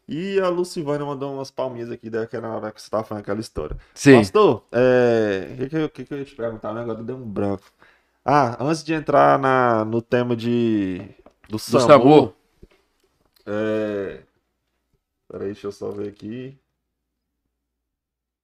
[0.08, 3.78] E a Lucivânia mandou umas palminhas aqui, daquela hora que você estava falando aquela história.
[3.94, 4.18] Sim.
[4.18, 5.50] Pastor, é...
[5.52, 6.74] o que, que, que, que eu ia te perguntar?
[6.74, 6.82] Né?
[6.82, 7.64] Agora deu um branco.
[8.26, 11.02] Ah, antes de entrar na, no tema de
[11.50, 11.88] do, do SAMU.
[11.88, 12.36] SAMU.
[13.46, 14.22] É...
[15.28, 16.58] Peraí, deixa eu só ver aqui.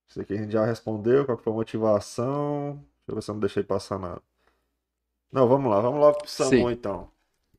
[0.09, 1.25] Isso aqui a gente já respondeu.
[1.25, 2.73] Qual foi a motivação?
[2.73, 4.21] Deixa eu ver se eu não deixei passar nada.
[5.31, 6.71] Não, vamos lá, vamos logo pro SAMU Sim.
[6.71, 7.09] então.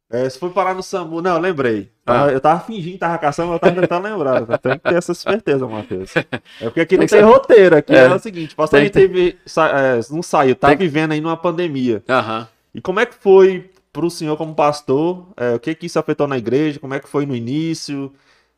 [0.09, 1.90] É, se for parar no SAMU, não, lembrei.
[2.07, 2.28] Ah.
[2.28, 4.47] Eu tava fingindo que tava caçando, mas eu tava tentando lembrar.
[4.59, 6.14] Tem que ter essa certeza, Matheus.
[6.16, 7.76] É porque aqui não tem, roteiro.
[7.76, 9.36] Aqui é, é o seguinte: o pastor a gente teve.
[9.57, 10.76] É, não saiu, tá tem...
[10.76, 12.05] vivendo aí numa pandemia.
[12.09, 12.47] Uhum.
[12.72, 15.26] E como é que foi pro senhor como pastor?
[15.38, 16.78] É, o que que isso afetou na igreja?
[16.78, 18.12] Como é que foi no início?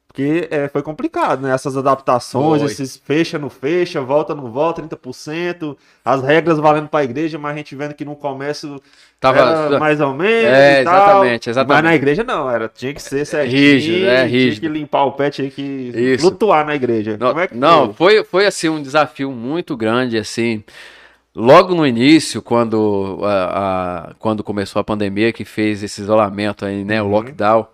[0.09, 1.55] Porque é, foi complicado, né?
[1.55, 2.71] Essas adaptações, foi.
[2.73, 7.55] esses fecha, não fecha, volta, não volta, 30%, as regras valendo para a igreja, mas
[7.55, 8.81] a gente vendo que no comércio
[9.21, 10.45] Tava mais ou menos.
[10.45, 11.83] É, exatamente, exatamente.
[11.83, 14.61] Mas na igreja não, era, tinha que ser certinho, rígido, é, rígido.
[14.61, 16.21] Tinha que limpar o pé, tinha que Isso.
[16.21, 17.17] flutuar na igreja.
[17.19, 18.17] Não, Como é que não foi?
[18.17, 20.65] foi, foi assim um desafio muito grande, assim.
[21.39, 26.85] Logo no início, quando, a, a, quando começou a pandemia, que fez esse isolamento aí,
[26.85, 27.09] né, uhum.
[27.09, 27.69] o lockdown,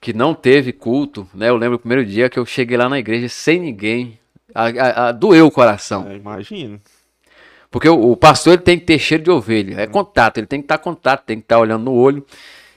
[0.00, 1.48] que não teve culto, né?
[1.48, 4.18] Eu lembro o primeiro dia que eu cheguei lá na igreja sem ninguém.
[4.52, 6.08] A, doeu o coração.
[6.08, 6.80] É, imagino.
[7.70, 9.80] Porque o, o, pastor ele tem que ter cheiro de ovelha.
[9.80, 12.26] É contato, ele tem que estar tá contato, tem que estar tá olhando no olho.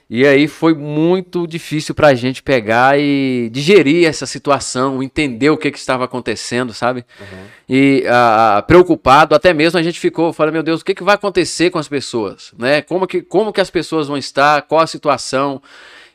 [0.10, 5.58] E aí foi muito difícil para a gente pegar e digerir essa situação, entender o
[5.58, 7.06] que, que estava acontecendo, sabe?
[7.20, 7.46] Uhum.
[7.70, 11.14] E uh, preocupado, até mesmo a gente ficou, falando, meu Deus, o que, que vai
[11.14, 12.52] acontecer com as pessoas?
[12.58, 12.82] Né?
[12.82, 14.64] Como, que, como que as pessoas vão estar?
[14.64, 15.62] Qual a situação?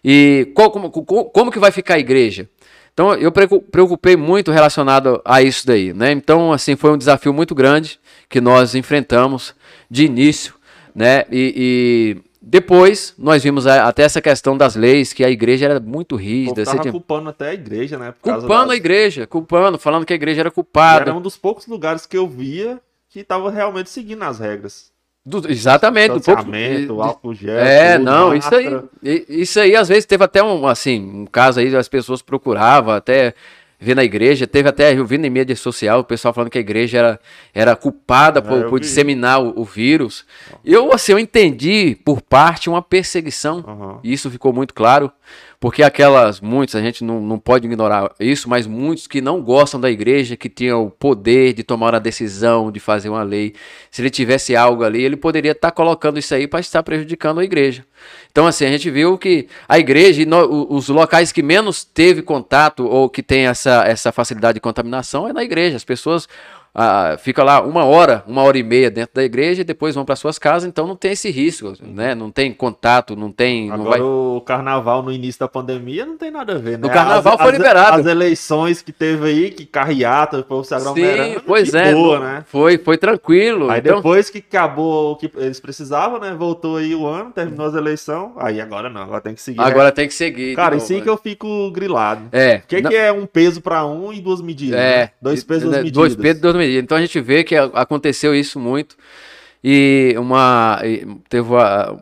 [0.04, 2.48] E qual, como, como que vai ficar a igreja?
[2.92, 6.12] Então eu preocupei muito relacionado a isso daí, né?
[6.12, 9.52] Então assim foi um desafio muito grande que nós enfrentamos
[9.90, 10.54] de início,
[10.94, 11.24] né?
[11.28, 16.14] E, e depois nós vimos até essa questão das leis que a igreja era muito
[16.14, 16.60] rígida.
[16.60, 16.92] Estava tinha...
[16.92, 18.12] culpando até a igreja, né?
[18.20, 18.70] culpando das...
[18.70, 21.10] a igreja, culpando, falando que a igreja era culpada.
[21.10, 22.78] era um dos poucos lugares que eu via
[23.08, 24.92] que estava realmente seguindo as regras.
[25.24, 26.18] Do, exatamente.
[26.18, 27.56] Do pouco, álcool gel.
[27.56, 31.60] É, tudo, não, isso aí, isso aí às vezes teve até um, assim, um caso
[31.60, 33.34] aí, as pessoas procuravam até
[33.84, 36.60] ver na igreja, teve até, eu vi na mídia social, o pessoal falando que a
[36.60, 37.20] igreja era,
[37.52, 40.24] era culpada por, é, por disseminar o, o, vírus.
[40.64, 44.00] Eu, assim, eu entendi por parte uma perseguição, uhum.
[44.02, 45.12] e isso ficou muito claro,
[45.58, 49.80] porque aquelas, muitos, a gente não, não pode ignorar isso, mas muitos que não gostam
[49.80, 53.54] da igreja, que tinham o poder de tomar a decisão, de fazer uma lei,
[53.90, 57.40] se ele tivesse algo ali, ele poderia estar tá colocando isso aí para estar prejudicando
[57.40, 57.84] a igreja.
[58.30, 60.22] Então, assim, a gente viu que a igreja,
[60.68, 65.32] os locais que menos teve contato ou que tem essa, essa facilidade de contaminação é
[65.32, 65.76] na igreja.
[65.76, 66.28] As pessoas
[66.74, 70.04] ah, fica lá uma hora, uma hora e meia dentro da igreja e depois vão
[70.04, 72.16] para suas casas, então não tem esse risco, né?
[72.16, 73.70] Não tem contato, não tem.
[73.70, 74.00] Agora não vai...
[74.00, 76.88] o carnaval no início da pandemia não tem nada a ver, né?
[76.88, 78.00] O carnaval as, foi as, liberado.
[78.00, 81.34] As eleições que teve aí, que carreata, o povo se aglomerando.
[81.34, 81.92] Sim, pois é.
[81.92, 82.44] Boa, né?
[82.48, 83.70] Foi, foi tranquilo.
[83.70, 83.96] Aí então...
[83.98, 86.34] depois que acabou o que eles precisavam, né?
[86.36, 88.32] Voltou aí o ano, terminou as eleições.
[88.38, 89.60] Aí agora não, agora tem que seguir.
[89.60, 89.90] Agora né?
[89.92, 90.56] tem que seguir.
[90.56, 92.22] Cara, assim que eu fico grilado.
[92.32, 92.56] É.
[92.56, 92.90] O que, não...
[92.90, 94.80] que é um peso para um e duas medidas?
[94.80, 95.02] É.
[95.02, 95.10] Né?
[95.22, 95.92] Dois pesos, duas medidas.
[95.92, 96.63] Dois pesos, duas medidas.
[96.64, 98.96] Então a gente vê que aconteceu isso muito.
[99.66, 100.78] E uma
[101.26, 101.48] teve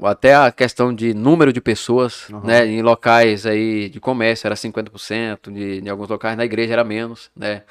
[0.03, 2.41] até a questão de número de pessoas, uhum.
[2.41, 6.83] né, em locais aí de comércio era 50%, de, em alguns locais na igreja era
[6.83, 7.63] menos, né?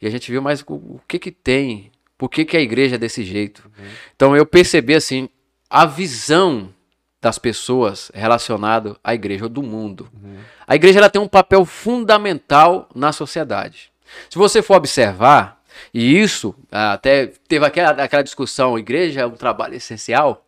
[0.00, 2.94] E a gente viu mais o, o que que tem, por que que a igreja
[2.94, 3.64] é desse jeito.
[3.64, 3.84] Uhum.
[4.14, 5.28] Então eu percebi assim,
[5.68, 6.72] a visão
[7.20, 10.08] das pessoas relacionado à igreja ou do mundo.
[10.12, 10.36] Uhum.
[10.66, 13.90] A igreja ela tem um papel fundamental na sociedade.
[14.28, 15.61] Se você for observar,
[15.92, 20.46] e isso, até teve aquela, aquela discussão, igreja é um trabalho essencial,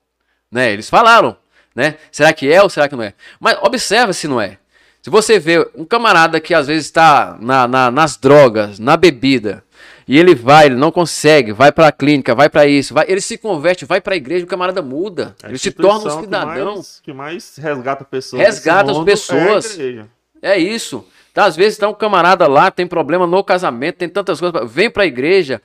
[0.50, 0.72] né?
[0.72, 1.36] Eles falaram,
[1.74, 1.96] né?
[2.10, 3.14] Será que é ou será que não é?
[3.40, 4.58] Mas observa se não é.
[5.02, 9.62] Se você vê um camarada que às vezes está na, na, nas drogas, na bebida,
[10.06, 13.20] e ele vai, ele não consegue, vai para a clínica, vai para isso, vai, ele
[13.20, 16.54] se converte, vai para a igreja, o camarada muda, é ele se torna um cidadão.
[16.54, 18.42] Que mais, que mais resgata pessoas.
[18.42, 19.78] Resgata as pessoas.
[19.78, 20.06] É,
[20.42, 21.06] é isso.
[21.34, 24.88] Então, às vezes, tá um camarada lá, tem problema no casamento, tem tantas coisas, vem
[24.88, 25.60] para a igreja,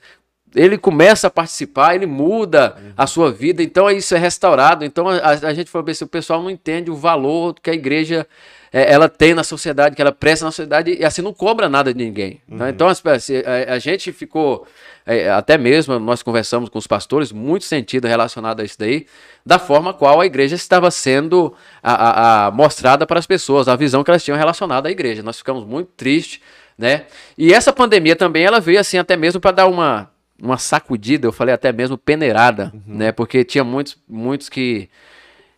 [0.52, 4.84] ele começa a participar, ele muda a sua vida, então isso é restaurado.
[4.84, 8.26] Então a, a gente falou assim, o pessoal não entende o valor que a igreja
[8.72, 11.92] é, ela tem na sociedade, que ela presta na sociedade e assim não cobra nada
[11.92, 12.40] de ninguém.
[12.46, 12.56] Né?
[12.56, 12.58] Uhum.
[12.58, 12.70] Né?
[12.70, 13.04] Então assim,
[13.38, 14.66] a, a, gente ficou,
[15.04, 19.06] é, até mesmo nós conversamos com os pastores, muito sentido relacionado a isso daí,
[19.44, 21.52] da forma qual a igreja estava sendo
[21.82, 25.22] a, a, mostrada para as pessoas, a visão que elas tinham relacionada à igreja.
[25.22, 26.40] Nós ficamos muito tristes,
[26.78, 27.06] né?
[27.36, 30.08] E essa pandemia também ela veio assim até mesmo para dar uma
[30.42, 32.96] uma sacudida, eu falei até mesmo peneirada, uhum.
[32.96, 33.12] né?
[33.12, 34.88] Porque tinha muitos, muitos que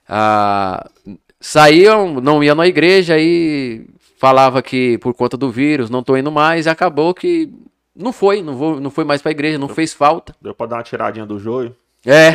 [0.09, 0.91] ah,
[1.43, 3.85] saíam, não iam na igreja e
[4.17, 7.53] falava que por conta do vírus não tô indo mais e acabou que
[7.95, 10.35] não foi, não, vou, não foi mais pra igreja, não fez falta.
[10.41, 11.77] Deu pra dar uma tiradinha do joio?
[12.05, 12.33] É,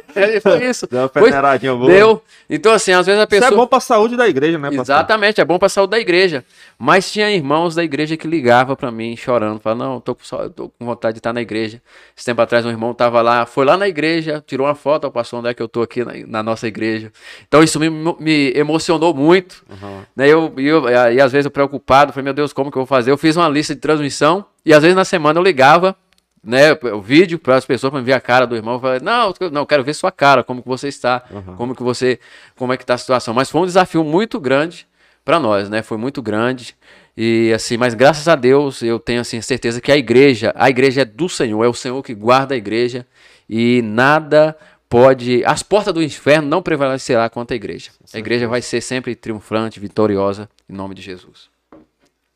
[0.40, 0.86] foi isso.
[0.90, 1.90] Deu uma peneiradinha boa.
[1.90, 2.22] Deu.
[2.48, 3.48] Então, assim, às vezes a pessoa.
[3.48, 4.82] Isso é bom pra saúde da igreja, né, pastor?
[4.82, 6.42] Exatamente, é bom pra saúde da igreja.
[6.78, 10.68] Mas tinha irmãos da igreja que ligavam pra mim chorando, falavam, não, tô com, tô
[10.70, 11.82] com vontade de estar na igreja.
[12.16, 15.12] Esse tempo atrás um irmão tava lá, foi lá na igreja, tirou uma foto, ao
[15.12, 17.12] pastor, onde é que eu tô aqui na, na nossa igreja.
[17.46, 19.62] Então isso me, me emocionou muito.
[19.68, 20.00] Uhum.
[20.16, 20.28] Né?
[20.28, 23.10] Eu, eu, e às vezes eu preocupado, falei, meu Deus, como que eu vou fazer?
[23.10, 25.94] Eu fiz uma lista de transmissão e às vezes na semana eu ligava
[26.42, 29.66] né, o vídeo para as pessoas para ver a cara do irmão, falei, não, não,
[29.66, 31.56] quero ver sua cara, como que você está, uhum.
[31.56, 32.18] como que você,
[32.56, 33.34] como é que está a situação.
[33.34, 34.86] Mas foi um desafio muito grande
[35.24, 35.82] para nós, né?
[35.82, 36.74] Foi muito grande.
[37.16, 41.02] E assim, mas graças a Deus eu tenho assim certeza que a igreja, a igreja
[41.02, 43.06] é do Senhor, é o Senhor que guarda a igreja
[43.48, 44.56] e nada
[44.88, 47.90] pode, as portas do inferno não prevalecerá contra a igreja.
[48.14, 51.50] A igreja vai ser sempre triunfante, vitoriosa em nome de Jesus.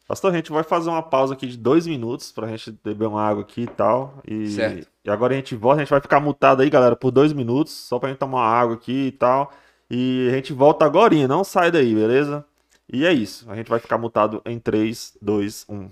[0.07, 3.23] Pastor, a gente vai fazer uma pausa aqui de dois minutos pra gente beber uma
[3.23, 4.21] água aqui e tal.
[4.29, 4.89] E, certo.
[5.03, 7.73] e agora a gente volta, a gente vai ficar mutado aí, galera, por dois minutos,
[7.73, 9.51] só pra gente tomar uma água aqui e tal.
[9.91, 12.45] E a gente volta agora, não sai daí, beleza?
[12.93, 15.89] E é isso, a gente vai ficar mutado em 3, 2, 1.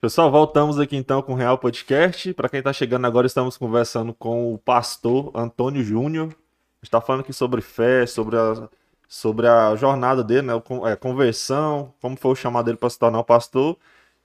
[0.00, 2.32] Pessoal, voltamos aqui então com o Real Podcast.
[2.34, 6.26] Para quem está chegando agora, estamos conversando com o pastor Antônio Júnior.
[6.26, 8.68] A gente está falando aqui sobre fé, sobre a
[9.14, 10.52] sobre a jornada dele, né?
[10.92, 13.76] A conversão, como foi o chamado dele para se tornar um pastor.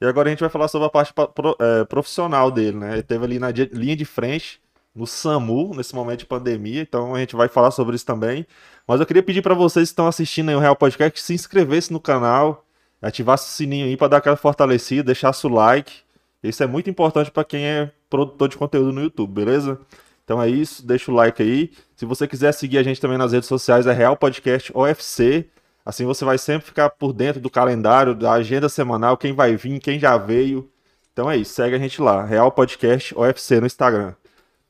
[0.02, 1.14] E agora a gente vai falar sobre a parte
[1.60, 2.94] é, profissional dele, né?
[2.94, 4.60] Ele teve ali na linha de frente,
[4.96, 8.48] no SAMU, nesse momento de pandemia, então a gente vai falar sobre isso também.
[8.88, 11.36] Mas eu queria pedir para vocês que estão assistindo aí o Real Podcast que se
[11.36, 12.66] inscrevesse no canal,
[13.00, 16.02] ativasse o sininho aí para dar aquela fortalecida, deixasse o like.
[16.42, 19.80] Isso é muito importante para quem é produtor de conteúdo no YouTube, beleza?
[20.30, 21.72] Então é isso, deixa o like aí.
[21.96, 25.48] Se você quiser seguir a gente também nas redes sociais, é Real Podcast OFC.
[25.84, 29.80] Assim você vai sempre ficar por dentro do calendário, da agenda semanal, quem vai vir,
[29.80, 30.70] quem já veio.
[31.12, 34.14] Então é isso, segue a gente lá, Real Podcast OFC no Instagram.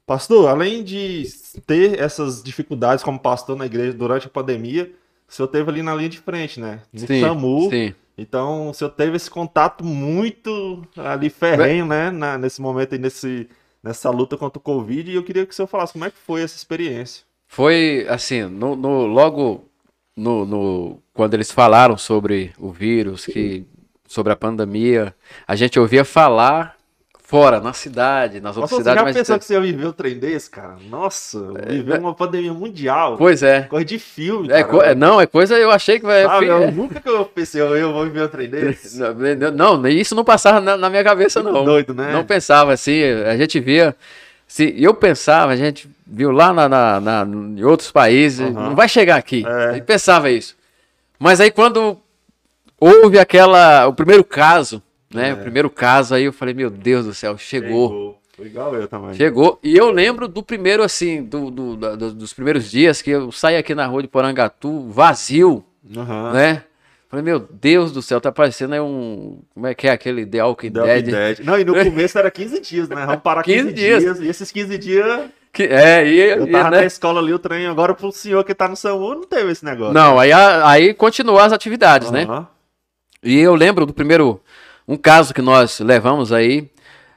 [0.08, 1.26] Pastor, além de
[1.68, 4.90] ter essas dificuldades como pastor na igreja durante a pandemia,
[5.28, 6.80] o senhor teve ali na linha de frente, né?
[6.94, 7.70] No sim, SAMU.
[7.70, 7.94] Sim.
[8.18, 12.12] Então, o senhor teve esse contato muito ali ferrenho, né?
[12.12, 13.50] Na, nesse momento aí, nesse
[13.84, 16.18] nessa luta contra o Covid e eu queria que o senhor falasse como é que
[16.18, 17.26] foi essa experiência.
[17.48, 19.70] Foi assim, no, no logo
[20.16, 23.66] no, no, quando eles falaram sobre o vírus, que
[24.08, 25.16] sobre a pandemia,
[25.48, 26.79] a gente ouvia falar
[27.30, 29.04] fora, na cidade, nas outras Nossa, cidades.
[29.04, 30.78] Você já pensou que você ia viver um trem desse, cara?
[30.90, 33.18] Nossa, é, viver é, uma pandemia mundial.
[33.18, 33.62] Pois é.
[33.70, 36.24] Coisa de filme, é, co é, Não, é coisa, eu achei que vai...
[36.24, 36.72] Sabe, eu, é.
[36.72, 38.98] nunca que eu pensei, eu vou viver um trem desse.
[39.54, 41.66] Não, não isso não passava na, na minha cabeça, Muito não.
[41.66, 42.12] doido, né?
[42.12, 43.96] Não pensava assim, a gente via...
[44.48, 48.54] Se eu pensava, a gente viu lá na, na, na em outros países, uhum.
[48.54, 49.46] não vai chegar aqui.
[49.46, 49.66] É.
[49.66, 50.56] A gente pensava isso.
[51.20, 51.96] Mas aí quando
[52.80, 54.82] houve aquela, o primeiro caso,
[55.14, 55.30] né?
[55.30, 55.34] É.
[55.34, 57.90] O primeiro caso aí eu falei, meu Deus do céu, chegou.
[57.90, 58.20] chegou.
[58.36, 59.14] Foi igual eu também.
[59.16, 59.60] Chegou.
[59.62, 63.58] E eu lembro do primeiro, assim, do, do, do, dos primeiros dias que eu saí
[63.58, 66.32] aqui na rua de Porangatu, vazio, uhum.
[66.32, 66.64] né?
[67.10, 69.42] Falei, meu Deus do céu, tá parecendo aí um.
[69.54, 71.06] Como é que é aquele The Walking, The Dead?
[71.06, 71.40] Dead?
[71.40, 73.04] Não, e no começo era 15 dias, né?
[73.04, 74.04] Vamos parar 15, 15 dias.
[74.04, 74.20] dias.
[74.20, 75.30] E esses 15 dias.
[75.52, 76.78] Que, é, e, eu tava e, né?
[76.82, 77.66] na escola ali, o trem.
[77.66, 79.94] Agora pro senhor que tá no SAMU não teve esse negócio.
[79.94, 82.14] Não, aí, aí continuou as atividades, uhum.
[82.14, 82.48] né?
[83.24, 84.40] E eu lembro do primeiro
[84.90, 86.68] um caso que nós levamos aí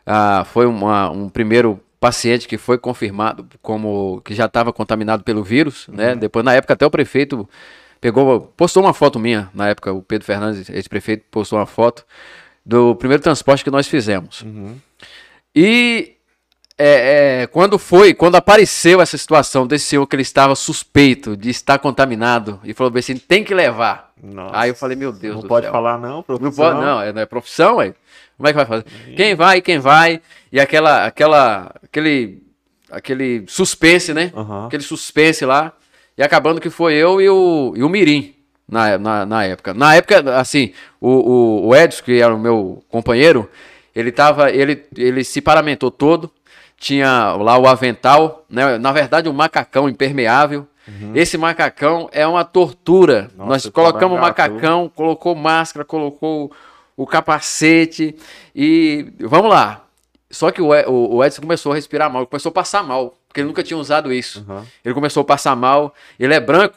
[0.05, 5.43] ah, foi uma, um primeiro paciente que foi confirmado como que já estava contaminado pelo
[5.43, 6.13] vírus, né?
[6.13, 6.19] uhum.
[6.19, 7.49] Depois, na época, até o prefeito
[7.99, 12.05] pegou, postou uma foto minha, na época, o Pedro Fernandes, ex-prefeito, postou uma foto
[12.67, 14.43] do primeiro transporte que nós fizemos.
[14.43, 14.77] Uhum.
[15.55, 16.17] E
[16.77, 21.49] é, é, quando foi, quando apareceu essa situação desse senhor que ele estava suspeito de
[21.49, 24.12] estar contaminado e falou assim, tem que levar.
[24.23, 24.57] Nossa.
[24.57, 25.73] Aí eu falei, meu Deus não pode céu.
[25.73, 26.49] falar não, profissão.
[26.49, 27.95] Não pode, não, é, não é profissão, ué.
[28.37, 28.85] Como é que vai fazer?
[29.17, 30.21] Quem vai, quem vai,
[30.51, 32.43] e aquela, aquela, aquele,
[32.91, 34.33] aquele suspense, né?
[34.35, 34.67] Uhum.
[34.67, 35.73] Aquele suspense lá,
[36.17, 38.35] e acabando que foi eu e o, e o Mirim.
[38.69, 39.75] Na, na, na época.
[39.75, 43.51] Na época, assim, o, o, o Edson, que era o meu companheiro,
[43.95, 44.51] ele tava.
[44.51, 46.31] Ele, ele se paramentou todo,
[46.79, 48.79] tinha lá o avental, né?
[48.79, 50.67] Na verdade, um macacão impermeável.
[50.87, 51.13] Uhum.
[51.15, 53.31] Esse macacão é uma tortura.
[53.37, 56.53] Nossa, Nós colocamos o macacão, colocou máscara, colocou
[56.97, 58.17] o capacete
[58.55, 59.85] e vamos lá.
[60.31, 63.63] Só que o, Edson começou a respirar mal, começou a passar mal, porque ele nunca
[63.63, 64.45] tinha usado isso.
[64.49, 64.65] Uhum.
[64.85, 66.75] Ele começou a passar mal, ele é branco.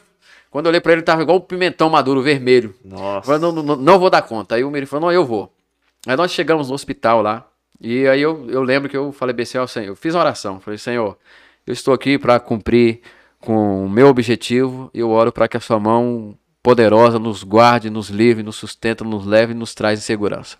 [0.50, 2.74] Quando eu olhei para ele, ele tava igual um pimentão maduro vermelho.
[2.84, 3.18] Nossa.
[3.18, 4.54] Eu falei, não, não, não, vou dar conta.
[4.54, 5.52] Aí o Miri falou, não, eu vou.
[6.06, 7.46] Aí nós chegamos no hospital lá,
[7.80, 10.60] e aí eu, eu lembro que eu falei assim, Senhor, eu fiz uma oração.
[10.60, 11.16] Falei, Senhor,
[11.66, 13.00] eu estou aqui para cumprir
[13.46, 17.88] com o meu objetivo e eu oro para que a sua mão poderosa nos guarde,
[17.88, 20.56] nos livre, nos sustenta, nos leve e nos traz em segurança.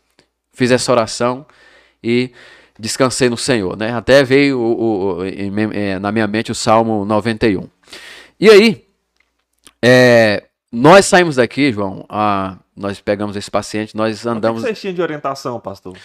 [0.52, 1.44] Fiz essa oração
[2.00, 2.30] e
[2.78, 3.92] descansei no Senhor, né?
[3.92, 5.50] Até veio o, o, em,
[5.98, 7.68] na minha mente o Salmo 91.
[8.38, 8.86] E aí,
[9.82, 14.62] é, nós saímos daqui, João, a, nós pegamos esse paciente, nós andamos...
[14.62, 15.96] O que vocês tinham de orientação, pastor?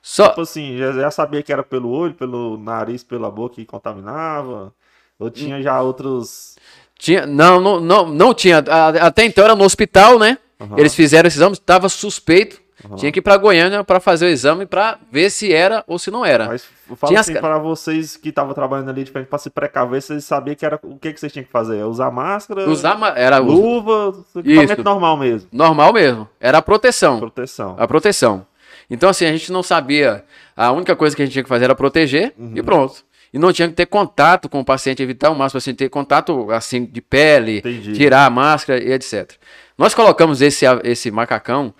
[0.00, 0.30] Só...
[0.30, 4.72] Tipo assim, já, já, sabia que era pelo olho, pelo nariz, pela boca que contaminava?
[5.20, 6.56] Ou tinha já outros...
[6.98, 8.58] Tinha, não, não, não, não tinha.
[9.00, 10.38] Até então era no hospital, né?
[10.58, 10.78] Uhum.
[10.78, 12.60] Eles fizeram esse exame, estava suspeito.
[12.88, 12.96] Uhum.
[12.96, 16.10] Tinha que ir para Goiânia para fazer o exame para ver se era ou se
[16.10, 16.46] não era.
[16.46, 17.40] Mas eu falo Tinha assim, as...
[17.40, 20.98] para vocês que estavam trabalhando ali, de para se precaver, vocês sabiam que era o
[20.98, 21.84] que, que vocês tinham que fazer?
[21.84, 22.68] Usar máscara?
[22.68, 23.08] Usar ma...
[23.10, 25.48] era luva, equipamento normal mesmo.
[25.52, 26.28] Normal mesmo.
[26.40, 27.18] Era a proteção.
[27.18, 27.76] Proteção.
[27.78, 28.46] A proteção.
[28.88, 30.24] Então assim, a gente não sabia.
[30.56, 32.52] A única coisa que a gente tinha que fazer era proteger uhum.
[32.54, 33.04] e pronto.
[33.32, 36.50] E não tinha que ter contato com o paciente, evitar o máximo assim, ter contato
[36.50, 37.92] assim de pele, Entendi.
[37.92, 39.32] tirar a máscara e etc.
[39.78, 41.72] Nós colocamos esse, esse macacão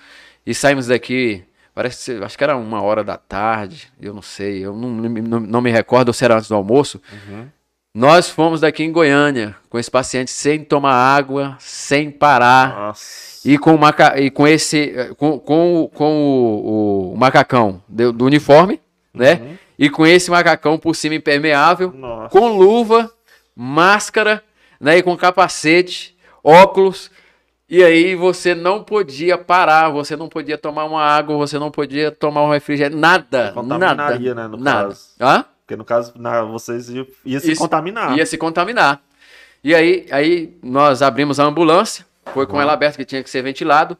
[0.46, 1.44] e saímos daqui,
[1.74, 5.60] parece acho que era uma hora da tarde, eu não sei, eu não, não, não
[5.60, 7.00] me recordo se era antes do almoço.
[7.12, 7.48] Uhum.
[7.92, 12.76] Nós fomos daqui em Goiânia com esse paciente sem tomar água, sem parar.
[12.76, 13.48] Nossa.
[13.48, 18.80] E com, maca e com esse com, com, com o, o macacão do, do uniforme,
[19.12, 19.34] né?
[19.34, 19.44] uhum.
[19.46, 19.58] né?
[19.80, 22.28] E com esse macacão por cima impermeável, Nossa.
[22.28, 23.10] com luva,
[23.56, 24.44] máscara,
[24.78, 24.98] né?
[24.98, 27.10] E com capacete, óculos.
[27.66, 32.10] E aí você não podia parar, você não podia tomar uma água, você não podia
[32.10, 33.54] tomar um refrigerante, nada.
[33.78, 34.18] Nada.
[34.18, 34.88] Né, no nada.
[34.88, 35.06] Caso.
[35.18, 35.44] Hã?
[35.64, 37.06] Porque no caso, na, vocês iam,
[37.40, 38.18] se Isso, contaminar.
[38.18, 39.00] Ia se contaminar.
[39.64, 42.04] E aí, aí nós abrimos a ambulância,
[42.34, 42.60] foi com uhum.
[42.60, 43.96] ela aberta que tinha que ser ventilado.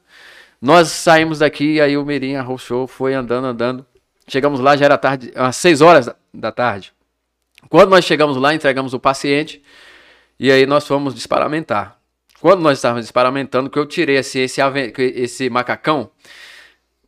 [0.61, 3.87] Nós saímos daqui, e aí o Mirim arrochou, foi andando, andando.
[4.31, 6.93] Chegamos lá, já era tarde, às 6 horas da tarde.
[7.69, 9.61] Quando nós chegamos lá, entregamos o paciente
[10.39, 11.99] e aí nós fomos desparamentar.
[12.41, 14.61] Quando nós estávamos experimentando, que eu tirei esse, esse,
[15.17, 16.11] esse macacão,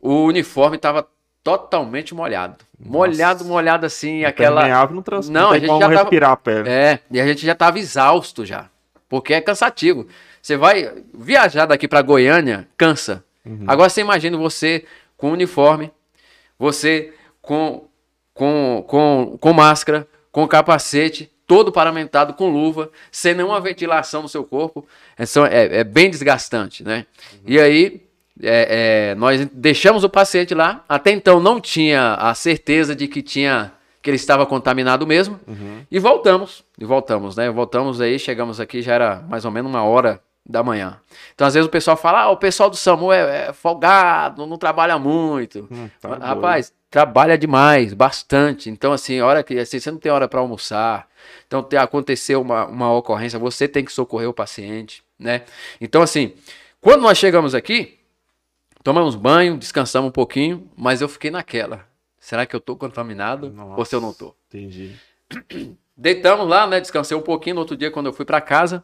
[0.01, 1.07] o uniforme estava
[1.45, 2.57] totalmente molhado.
[2.77, 2.91] Nossa.
[2.91, 4.87] Molhado, molhado assim, aquela.
[4.89, 5.29] Não, trans...
[5.29, 6.33] não, não a gente já respirar tava...
[6.33, 6.69] a pele.
[6.69, 8.69] É, e a gente já estava exausto já.
[9.09, 10.09] Porque é cansativo.
[10.43, 13.25] Você vai viajar daqui para Goiânia, cansa.
[13.47, 13.65] Uhum.
[13.69, 14.85] Agora você imagina você
[15.17, 15.93] com uniforme,
[16.63, 17.89] você com,
[18.33, 24.45] com, com, com máscara, com capacete, todo paramentado com luva, sem nenhuma ventilação no seu
[24.45, 24.87] corpo.
[25.19, 27.05] É, é, é bem desgastante, né?
[27.33, 27.41] Uhum.
[27.47, 28.03] E aí,
[28.41, 30.85] é, é, nós deixamos o paciente lá.
[30.89, 35.41] Até então não tinha a certeza de que tinha que ele estava contaminado mesmo.
[35.49, 35.85] Uhum.
[35.91, 36.63] E voltamos.
[36.79, 37.51] E voltamos, né?
[37.51, 41.01] Voltamos aí, chegamos aqui, já era mais ou menos uma hora da manhã.
[41.35, 44.59] Então, às vezes, o pessoal fala: ah, o pessoal do SAMU é, é folgado, não
[44.59, 45.69] trabalha muito.
[45.71, 46.79] Hum, tá Rapaz, doido.
[46.91, 48.69] trabalha demais, bastante.
[48.69, 51.09] Então, assim, hora que assim, você não tem hora para almoçar,
[51.47, 55.43] então, te, aconteceu uma, uma ocorrência, você tem que socorrer o paciente, né?
[55.81, 56.35] Então, assim,
[56.81, 57.99] quando nós chegamos aqui,
[58.83, 61.87] tomamos banho, descansamos um pouquinho, mas eu fiquei naquela.
[62.19, 64.35] Será que eu tô contaminado Nossa, ou se eu não tô?
[64.49, 64.95] Entendi.
[65.97, 66.81] Deitamos lá, né?
[66.81, 67.55] Descansei um pouquinho.
[67.55, 68.83] No outro dia, quando eu fui para casa,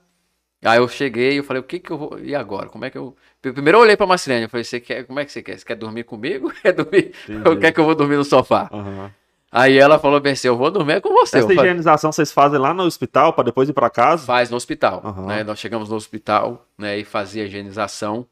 [0.64, 2.18] aí eu cheguei eu falei, o que que eu vou...
[2.18, 2.68] E agora?
[2.68, 3.14] Como é que eu...
[3.40, 5.04] Primeiro eu olhei pra Marcelene, eu falei, você quer...
[5.04, 5.58] como é que você quer?
[5.58, 6.52] Você quer dormir comigo?
[6.62, 7.12] Quer dormir...
[7.46, 8.68] Ou quer que eu vou dormir no sofá?
[8.72, 9.10] Uhum.
[9.50, 11.38] Aí ela falou bem assim: eu vou dormir com você.
[11.38, 14.26] Essa higienização vocês fazem lá no hospital para depois ir para casa?
[14.26, 15.02] Faz no hospital.
[15.04, 15.26] Uhum.
[15.26, 15.42] Né?
[15.42, 18.26] Nós chegamos no hospital né, e fazia a higienização.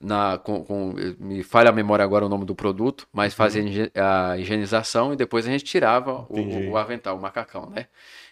[0.00, 3.36] Na, com, com, me falha a memória agora o nome do produto, mas uhum.
[3.36, 7.86] fazia a higienização e depois a gente tirava o, o, avental, o macacão, né?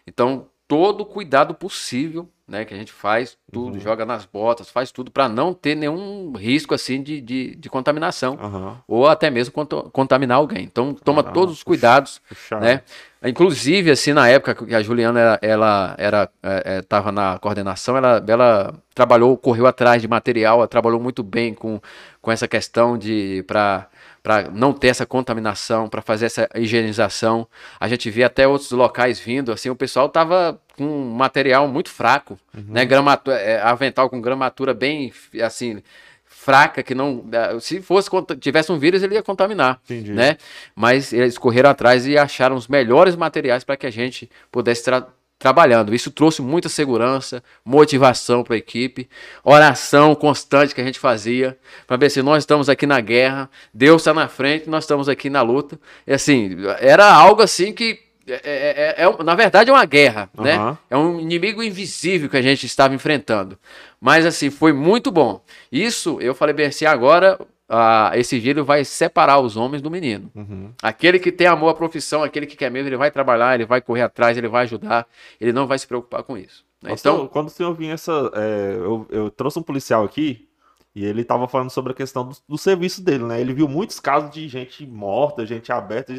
[0.07, 2.65] Então, todo o cuidado possível né?
[2.65, 3.81] Que a gente faz tudo, uhum.
[3.81, 8.39] joga nas botas, faz tudo para não ter nenhum risco assim de, de, de contaminação
[8.41, 8.77] uhum.
[8.87, 9.53] ou até mesmo
[9.93, 10.65] contaminar alguém.
[10.65, 12.65] Então toma todos os cuidados, Puxado.
[12.65, 12.83] né?
[13.25, 16.31] Inclusive assim na época que a Juliana ela, ela era
[16.79, 21.23] estava é, é, na coordenação, ela, ela trabalhou, correu atrás de material, ela trabalhou muito
[21.23, 21.81] bem com,
[22.23, 23.89] com essa questão de para
[24.27, 27.47] para não ter essa contaminação, para fazer essa higienização.
[27.79, 31.91] A gente vê até outros locais vindo, assim, o pessoal tava com um material muito
[31.91, 32.65] fraco, uhum.
[32.67, 32.85] né?
[32.85, 35.81] Gramatura, é, avental com gramatura bem assim
[36.25, 40.11] fraca que não é, se fosse tivesse um vírus ele ia contaminar, Entendi.
[40.13, 40.37] né?
[40.75, 45.07] Mas eles correram atrás e acharam os melhores materiais para que a gente pudesse tra
[45.39, 45.95] trabalhando.
[45.95, 49.09] Isso trouxe muita segurança, motivação para a equipe,
[49.45, 54.03] oração constante que a gente fazia, para ver se nós estamos aqui na guerra, Deus
[54.03, 55.79] está na frente, nós estamos aqui na luta.
[56.07, 60.29] E assim, era algo assim que é, é, é, é, na verdade é uma guerra,
[60.37, 60.43] uhum.
[60.43, 60.79] né?
[60.91, 63.57] É um inimigo invisível que a gente estava enfrentando.
[64.01, 65.41] Mas assim, foi muito bom.
[65.71, 67.39] Isso, eu falei bem assim, agora
[67.69, 70.31] ah, esse giro vai separar os homens do menino.
[70.35, 70.73] Uhum.
[70.83, 73.81] Aquele que tem amor à profissão, aquele que quer mesmo, ele vai trabalhar, ele vai
[73.81, 75.07] correr atrás, ele vai ajudar,
[75.41, 76.65] ele não vai se preocupar com isso.
[76.85, 78.31] Então, quando o senhor vinha essa.
[78.35, 80.49] É, eu, eu trouxe um policial aqui
[80.95, 83.41] e ele estava falando sobre a questão do, do, serviço dele, né?
[83.41, 86.15] Ele viu muitos casos de gente morta, gente aberta,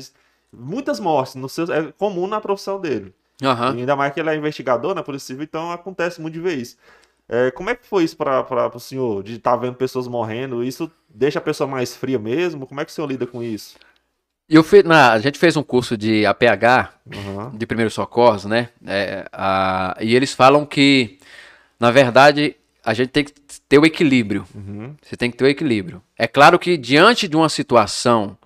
[0.51, 1.35] muitas mortes.
[1.35, 3.13] No seu, é comum na profissão dele.
[3.41, 3.79] Uhum.
[3.79, 6.57] ainda mais que ele é investigador na né, Polícia Civil, então acontece muito de ver
[6.57, 6.75] isso.
[7.29, 10.63] É, como é que foi isso para o senhor, de estar tá vendo pessoas morrendo?
[10.63, 12.65] Isso deixa a pessoa mais fria mesmo?
[12.65, 13.77] Como é que o senhor lida com isso?
[14.49, 17.49] Eu fiz, na, a gente fez um curso de APH, uhum.
[17.57, 18.69] de primeiros socorros, né?
[18.85, 21.19] É, a, e eles falam que,
[21.77, 23.33] na verdade, a gente tem que
[23.67, 24.45] ter o equilíbrio.
[24.55, 24.95] Uhum.
[25.01, 26.01] Você tem que ter o equilíbrio.
[26.17, 28.37] É claro que diante de uma situação,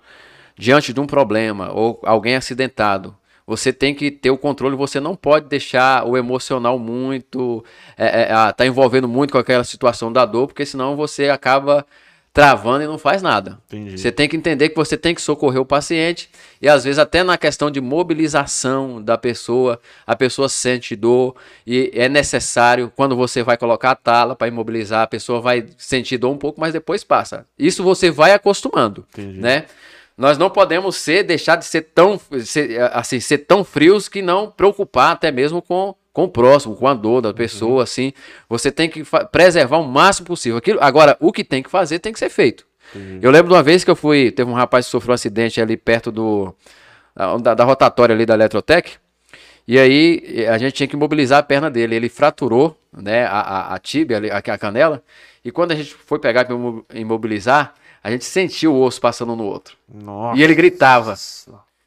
[0.58, 3.16] diante de um problema, ou alguém acidentado,
[3.46, 7.64] você tem que ter o controle, você não pode deixar o emocional muito,
[7.96, 11.84] é, é, tá envolvendo muito com aquela situação da dor, porque senão você acaba
[12.32, 13.58] travando e não faz nada.
[13.66, 13.98] Entendi.
[13.98, 16.30] Você tem que entender que você tem que socorrer o paciente
[16.62, 21.36] e às vezes até na questão de mobilização da pessoa, a pessoa sente dor
[21.66, 26.16] e é necessário quando você vai colocar a tala para imobilizar, a pessoa vai sentir
[26.16, 27.44] dor um pouco, mas depois passa.
[27.58, 29.38] Isso você vai acostumando, Entendi.
[29.38, 29.66] né?
[30.22, 34.48] Nós não podemos ser, deixar de ser tão, ser, assim, ser tão frios que não
[34.48, 37.80] preocupar até mesmo com, com o próximo, com a dor da pessoa, uhum.
[37.80, 38.12] assim.
[38.48, 40.58] Você tem que preservar o máximo possível.
[40.58, 42.64] Aquilo, agora, o que tem que fazer tem que ser feito.
[42.94, 43.18] Uhum.
[43.20, 45.60] Eu lembro de uma vez que eu fui, teve um rapaz que sofreu um acidente
[45.60, 46.54] ali perto do
[47.42, 48.92] da, da rotatória ali da Eletrotec.
[49.66, 51.96] E aí a gente tinha que imobilizar a perna dele.
[51.96, 55.02] Ele fraturou, né, a, a, a tíbia, a, a canela.
[55.44, 56.54] E quando a gente foi pegar para
[56.94, 59.76] imobilizar, a gente sentia o osso passando no outro.
[59.92, 60.38] Nossa.
[60.38, 61.14] E ele gritava.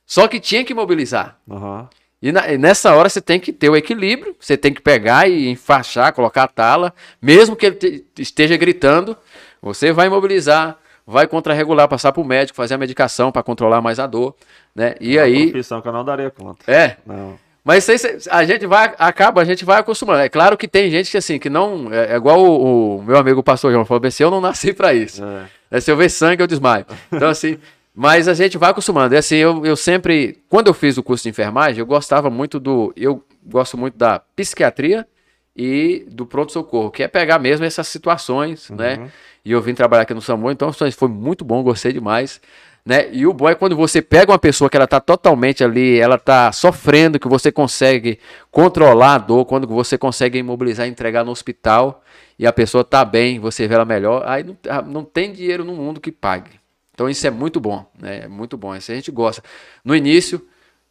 [0.05, 1.37] Só que tinha que mobilizar.
[1.47, 1.87] Uhum.
[2.21, 5.29] E, na, e, nessa hora você tem que ter o equilíbrio, você tem que pegar
[5.29, 9.15] e enfaixar, colocar a tala, mesmo que ele te, esteja gritando,
[9.61, 13.99] você vai imobilizar, vai contrarregular, passar para o médico, fazer a medicação para controlar mais
[13.99, 14.35] a dor,
[14.73, 14.95] né?
[14.99, 15.51] E é aí.
[15.51, 16.71] Profissão que eu não daria conta.
[16.71, 16.97] É.
[17.05, 17.37] Não.
[17.63, 17.97] Mas aí,
[18.29, 20.19] a gente vai, acaba, a gente vai acostumando.
[20.19, 21.91] É claro que tem gente que assim, que não.
[21.91, 24.93] É, é igual o, o, meu amigo pastor João falou assim, eu não nasci para
[24.93, 25.23] isso.
[25.23, 25.45] É.
[25.77, 25.81] é.
[25.81, 26.85] Se eu ver sangue, eu desmaio.
[27.11, 27.57] Então, assim,
[27.93, 29.15] mas a gente vai acostumando.
[29.15, 30.43] É assim, eu, eu sempre.
[30.49, 32.93] Quando eu fiz o curso de enfermagem, eu gostava muito do.
[32.95, 35.07] Eu gosto muito da psiquiatria
[35.56, 38.95] e do pronto-socorro, que é pegar mesmo essas situações, né?
[38.95, 39.03] uhum.
[39.03, 39.11] né?
[39.45, 42.41] E eu vim trabalhar aqui no SAMU, então foi muito bom, gostei demais.
[42.85, 43.11] Né?
[43.11, 46.15] E o bom é quando você pega uma pessoa que ela está totalmente ali, ela
[46.15, 48.19] está sofrendo, que você consegue
[48.51, 52.03] controlar a dor, quando você consegue imobilizar entregar no hospital
[52.37, 55.63] e a pessoa está bem, você vê ela melhor, aí não, ah, não tem dinheiro
[55.63, 56.51] no mundo que pague.
[56.93, 58.21] Então isso é muito bom, né?
[58.25, 59.41] É muito bom, isso a gente gosta.
[59.83, 60.39] No início,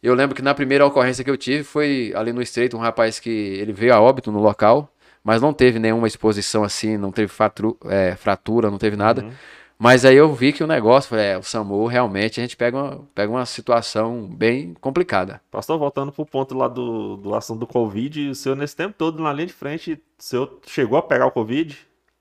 [0.03, 3.19] eu lembro que na primeira ocorrência que eu tive foi ali no Estreito, um rapaz
[3.19, 4.91] que ele veio a óbito no local,
[5.23, 9.23] mas não teve nenhuma exposição assim, não teve fratru, é, fratura, não teve nada.
[9.23, 9.31] Uhum.
[9.77, 13.07] Mas aí eu vi que o negócio, é, o SAMU realmente a gente pega uma,
[13.13, 15.41] pega uma situação bem complicada.
[15.51, 19.21] Pastor, voltando pro ponto lá do, do assunto do Covid, o senhor nesse tempo todo
[19.21, 21.77] na linha de frente, o senhor chegou a pegar o Covid?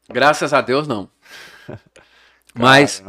[0.08, 1.08] Graças a Deus, não.
[2.54, 3.02] Mas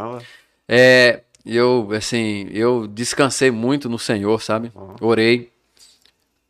[0.67, 4.71] é, eu, assim, eu descansei muito no Senhor, sabe?
[4.73, 4.95] Uhum.
[5.01, 5.51] Orei.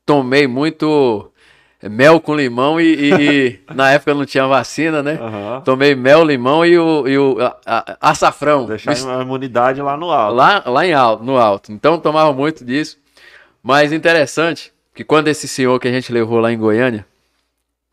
[0.06, 1.32] Tomei muito
[1.90, 5.20] mel com limão e, e, e na época não tinha vacina, né?
[5.22, 5.62] Uhum.
[5.62, 8.66] Tomei mel, limão e o, e o a, a, açafrão.
[8.66, 10.36] Deixar a imunidade lá no alto.
[10.36, 11.72] Lá, lá em alto, no alto.
[11.72, 12.98] Então tomava muito disso.
[13.62, 17.06] Mas interessante que quando esse senhor que a gente levou lá em Goiânia,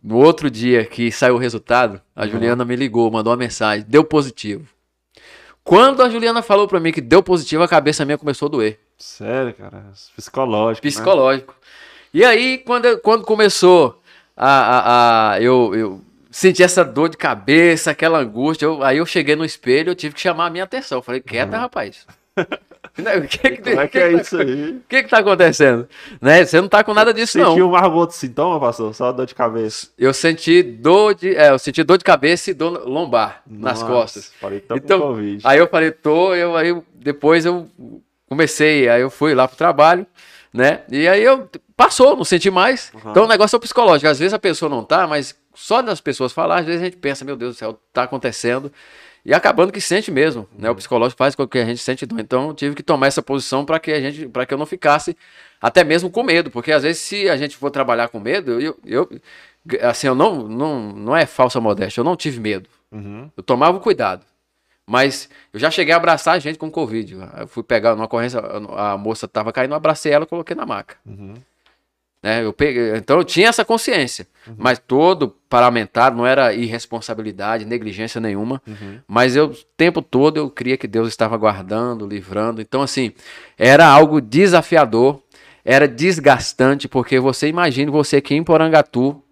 [0.02, 2.30] no outro dia que saiu o resultado, a uhum.
[2.30, 4.66] Juliana me ligou, mandou uma mensagem, deu positivo.
[5.64, 8.80] Quando a Juliana falou para mim que deu positivo, a cabeça minha começou a doer.
[8.98, 9.84] Sério, cara?
[10.16, 10.84] Psicológico.
[10.84, 10.90] Né?
[10.90, 11.52] Psicológico.
[11.52, 11.61] Né?
[12.12, 14.00] E aí, quando, quando começou
[14.36, 19.06] a, a, a eu, eu senti essa dor de cabeça, aquela angústia, eu, aí eu
[19.06, 20.98] cheguei no espelho, eu tive que chamar a minha atenção.
[20.98, 22.06] Eu falei, quieta, rapaz.
[22.94, 24.70] O que, que, Como é que, que é isso aí?
[24.72, 25.88] O que que tá acontecendo?
[26.20, 26.44] Né?
[26.44, 27.52] Você não tá com nada disso, Sentiu não.
[27.52, 28.94] Sentiu mais algum outro sintoma, pastor?
[28.94, 29.88] Só dor de cabeça?
[29.96, 33.82] Eu senti dor de, é, eu senti dor de cabeça e dor lombar Nossa, nas
[33.82, 34.32] costas.
[34.38, 35.40] Falei, tô então, com Covid.
[35.42, 37.66] Aí eu falei, tô, eu, aí depois eu
[38.28, 40.06] comecei, aí eu fui lá pro trabalho,
[40.52, 40.82] né?
[40.90, 42.92] E aí eu passou, não senti mais.
[42.94, 43.10] Uhum.
[43.10, 44.08] Então o negócio é o psicológico.
[44.08, 46.96] Às vezes a pessoa não tá, mas só das pessoas falar, às vezes a gente
[46.96, 48.72] pensa, meu Deus do céu, tá acontecendo.
[49.24, 50.68] E acabando que sente mesmo, né?
[50.68, 52.18] O psicológico faz com que a gente sente dor.
[52.18, 54.66] Então eu tive que tomar essa posição para que a gente, para que eu não
[54.66, 55.16] ficasse
[55.60, 58.76] até mesmo com medo, porque às vezes se a gente for trabalhar com medo, eu,
[58.84, 59.08] eu
[59.82, 62.68] assim, eu não, não, não é falsa modéstia, eu não tive medo.
[62.90, 63.30] Uhum.
[63.36, 64.26] Eu tomava cuidado.
[64.92, 67.16] Mas eu já cheguei a abraçar a gente com Covid.
[67.38, 68.38] Eu fui pegar numa ocorrência,
[68.76, 70.96] a moça estava caindo, eu abracei ela e coloquei na maca.
[71.06, 71.32] Uhum.
[72.22, 72.44] Né?
[72.44, 74.26] Eu peguei, então eu tinha essa consciência.
[74.46, 74.54] Uhum.
[74.58, 78.60] Mas todo paramentado não era irresponsabilidade, negligência nenhuma.
[78.66, 78.98] Uhum.
[79.08, 82.60] Mas eu, o tempo todo, eu cria que Deus estava guardando, livrando.
[82.60, 83.12] Então, assim,
[83.56, 85.22] era algo desafiador,
[85.64, 89.22] era desgastante, porque você imagina você aqui em Porangatu,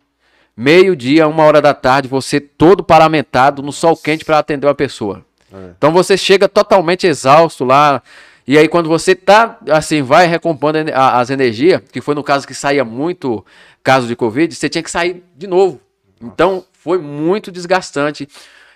[0.56, 5.22] meio-dia, uma hora da tarde, você todo paramentado no sol quente para atender uma pessoa.
[5.52, 5.70] É.
[5.76, 8.02] Então você chega totalmente exausto lá.
[8.46, 12.54] E aí, quando você tá assim, vai recompondo as energias, que foi no caso que
[12.54, 13.44] saía muito
[13.82, 15.80] caso de Covid, você tinha que sair de novo.
[16.20, 18.28] Então, foi muito desgastante.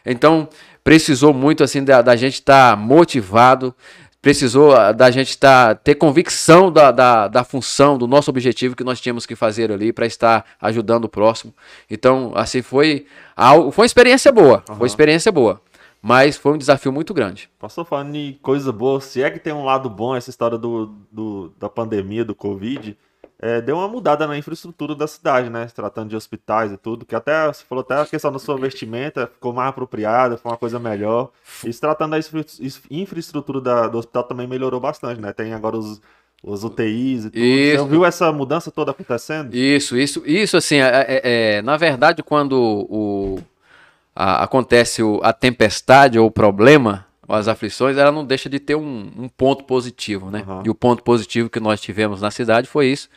[0.04, 0.48] Então,
[0.82, 3.74] precisou muito assim da, da gente estar tá motivado,
[4.20, 8.84] precisou ah, da gente tá, ter convicção da, da, da, função, do nosso objetivo que
[8.84, 11.54] nós tínhamos que fazer ali para estar ajudando o próximo.
[11.90, 13.06] Então, assim, foi,
[13.36, 14.58] algo, foi uma experiência boa.
[14.68, 14.76] Uhum.
[14.76, 15.60] Foi uma experiência boa.
[16.04, 17.48] Mas foi um desafio muito grande.
[17.58, 20.94] Passou falando em coisa boa, se é que tem um lado bom essa história do,
[21.10, 22.94] do da pandemia, do Covid,
[23.40, 25.66] é, deu uma mudada na infraestrutura da cidade, né?
[25.66, 28.58] Se tratando de hospitais e tudo, que até, você falou até a questão da sua
[28.58, 31.30] vestimenta ficou mais apropriada, foi uma coisa melhor.
[31.64, 32.18] E se tratando da
[32.90, 35.32] infraestrutura da, do hospital também melhorou bastante, né?
[35.32, 36.02] Tem agora os,
[36.42, 37.42] os UTIs e tudo.
[37.42, 37.82] Isso.
[37.82, 39.54] Você viu essa mudança toda acontecendo?
[39.54, 43.38] Isso, isso, isso assim, é, é, é na verdade, quando o,
[44.14, 48.74] a, acontece o, a tempestade ou o problema, as aflições, ela não deixa de ter
[48.74, 50.44] um, um ponto positivo, né?
[50.46, 50.62] Uhum.
[50.66, 53.08] E o ponto positivo que nós tivemos na cidade foi isso,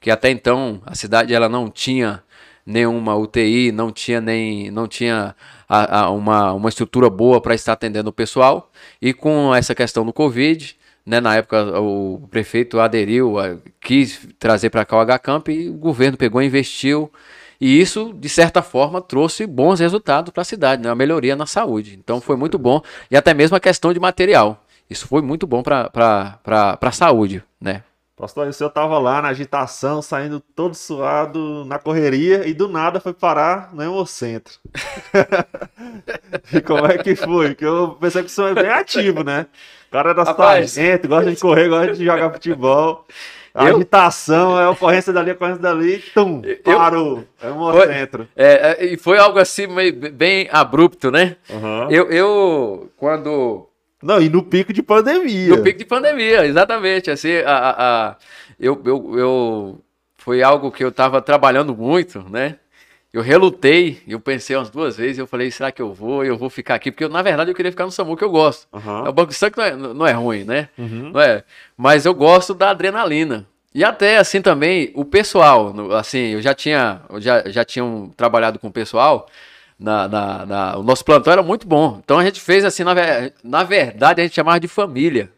[0.00, 2.22] que até então a cidade ela não tinha
[2.66, 5.34] nenhuma UTI, não tinha nem não tinha
[5.68, 8.70] a, a, uma, uma estrutura boa para estar atendendo o pessoal
[9.00, 13.34] e com essa questão do Covid, né, na época o prefeito aderiu,
[13.80, 17.12] quis trazer para cá o H-Camp e o governo pegou e investiu
[17.60, 20.88] e isso, de certa forma, trouxe bons resultados para a cidade, né?
[20.88, 21.98] uma melhoria na saúde.
[21.98, 22.82] Então foi muito bom.
[23.10, 24.62] E até mesmo a questão de material.
[24.88, 26.38] Isso foi muito bom para
[26.80, 27.82] a saúde, né?
[28.16, 33.00] Pastor, o senhor estava lá na agitação, saindo todo suado, na correria, e do nada
[33.00, 34.60] foi parar no Hemocentro.
[36.54, 37.48] e como é que foi?
[37.48, 39.46] Porque eu pensei que o senhor é bem ativo, né?
[39.88, 43.04] O cara é da sargento, gosta de correr, gosta de jogar futebol.
[43.54, 43.76] A eu...
[43.76, 47.22] agitação, é a ocorrência dali, ocorrência dali, tum, parou.
[47.40, 48.28] É um centro.
[48.34, 51.36] É, é, e foi algo assim meio, bem abrupto, né?
[51.48, 51.88] Uhum.
[51.88, 53.68] Eu, eu, quando.
[54.02, 55.48] Não, e no pico de pandemia.
[55.54, 57.12] No pico de pandemia, exatamente.
[57.12, 58.16] Assim, a, a, a
[58.58, 59.80] eu, eu, eu,
[60.16, 62.56] foi algo que eu estava trabalhando muito, né?
[63.14, 66.24] Eu relutei, eu pensei umas duas vezes, eu falei, será que eu vou?
[66.24, 68.28] Eu vou ficar aqui, porque eu, na verdade eu queria ficar no SAMU que eu
[68.28, 68.66] gosto.
[68.72, 69.08] Uhum.
[69.08, 70.68] O banco de sangue não é, não é ruim, né?
[70.76, 71.12] Uhum.
[71.12, 71.44] Não é,
[71.76, 73.46] mas eu gosto da adrenalina.
[73.72, 78.08] E até assim também o pessoal, assim, eu já tinha, eu já, já tinha um,
[78.08, 79.28] trabalhado com o pessoal,
[79.78, 82.00] na, na, na, o nosso plantão era muito bom.
[82.02, 82.94] Então a gente fez assim, na,
[83.44, 85.30] na verdade a gente chamava de família.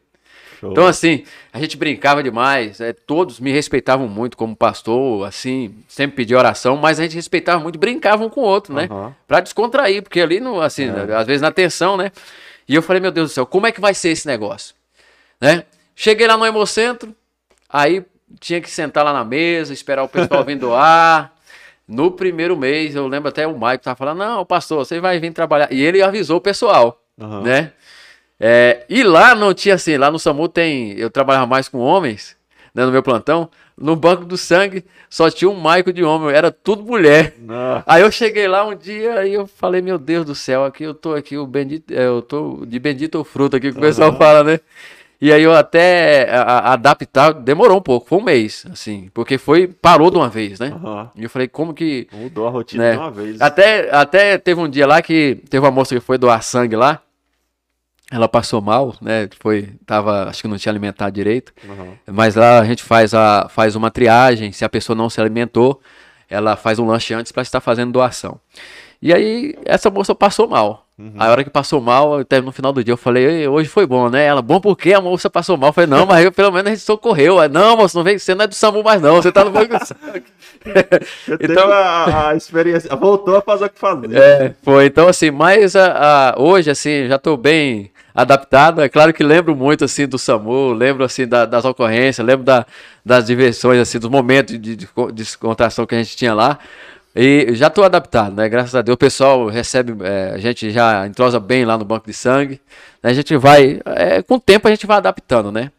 [0.61, 0.73] Show.
[0.73, 6.17] Então, assim, a gente brincava demais, é, todos me respeitavam muito como pastor, assim, sempre
[6.17, 8.89] pedia oração, mas a gente respeitava muito, brincava um com o outro, né?
[8.91, 9.13] Uhum.
[9.27, 11.15] Pra descontrair, porque ali, no, assim, é.
[11.15, 12.11] às vezes na tensão, né?
[12.69, 14.75] E eu falei, meu Deus do céu, como é que vai ser esse negócio?
[15.41, 15.65] Né?
[15.95, 17.15] Cheguei lá no Hemocentro,
[17.69, 18.05] aí
[18.41, 21.33] tinha que sentar lá na mesa, esperar o pessoal vir doar.
[21.89, 25.33] No primeiro mês, eu lembro até o Mike tava falando, não, pastor, você vai vir
[25.33, 25.73] trabalhar.
[25.73, 27.43] E ele avisou o pessoal, uhum.
[27.43, 27.71] né?
[28.39, 30.93] É, e lá não tinha assim, lá no SAMU tem.
[30.93, 32.37] Eu trabalhava mais com homens,
[32.75, 33.49] né, no meu plantão.
[33.79, 37.35] No banco do sangue só tinha um Maico de homem, era tudo mulher.
[37.39, 37.83] Não.
[37.87, 40.95] Aí eu cheguei lá um dia e eu falei, meu Deus do céu, aqui eu
[40.95, 44.17] tô aqui, o bendito, é, eu tô de bendito fruto aqui que o pessoal uhum.
[44.17, 44.61] fala, né?
[45.21, 49.39] E aí eu até a, a adaptar, demorou um pouco, foi um mês, assim, porque
[49.39, 50.75] foi, parou de uma vez, né?
[50.75, 51.09] Uhum.
[51.17, 52.07] E eu falei, como que.
[52.13, 52.93] Mudou a rotina né?
[52.93, 53.41] de uma vez.
[53.41, 57.03] Até, até teve um dia lá que teve uma moça que foi doar sangue lá
[58.11, 59.29] ela passou mal, né?
[59.41, 61.53] Foi, tava, acho que não tinha alimentado direito.
[61.65, 61.95] Uhum.
[62.07, 64.53] Mas lá a gente faz, a, faz uma triagem.
[64.53, 65.81] Se a pessoa não se alimentou,
[66.31, 68.41] ela faz um lanche antes para estar fazendo doação.
[69.03, 70.87] E aí essa moça passou mal.
[70.99, 71.13] Uhum.
[71.19, 74.09] A hora que passou mal, até no final do dia eu falei, hoje foi bom,
[74.09, 74.25] né?
[74.25, 75.69] Ela, bom porque a moça passou mal.
[75.69, 77.37] Eu falei, não, mas eu, pelo menos a gente socorreu.
[77.51, 79.79] Não, moça, não vem, você não é do SAMU mais não, você tá no banco
[79.79, 80.25] do sangue.
[81.41, 84.19] então a, a, experiência, voltou a fazer o que fazia.
[84.19, 84.87] É, foi.
[84.87, 88.81] Então assim, mas a, a, hoje assim, já tô bem adaptado.
[88.81, 92.67] É claro que lembro muito assim do SAMU, lembro assim da, das ocorrências, lembro da,
[93.05, 96.59] das diversões, assim, dos momentos de, de, descontração que a gente tinha lá.
[97.15, 98.49] E já estou adaptado, né?
[98.49, 102.07] Graças a Deus o pessoal recebe, é, a gente já entrosa bem lá no banco
[102.07, 102.61] de sangue.
[103.03, 103.11] Né?
[103.11, 105.71] A gente vai, é, com o tempo a gente vai adaptando, né?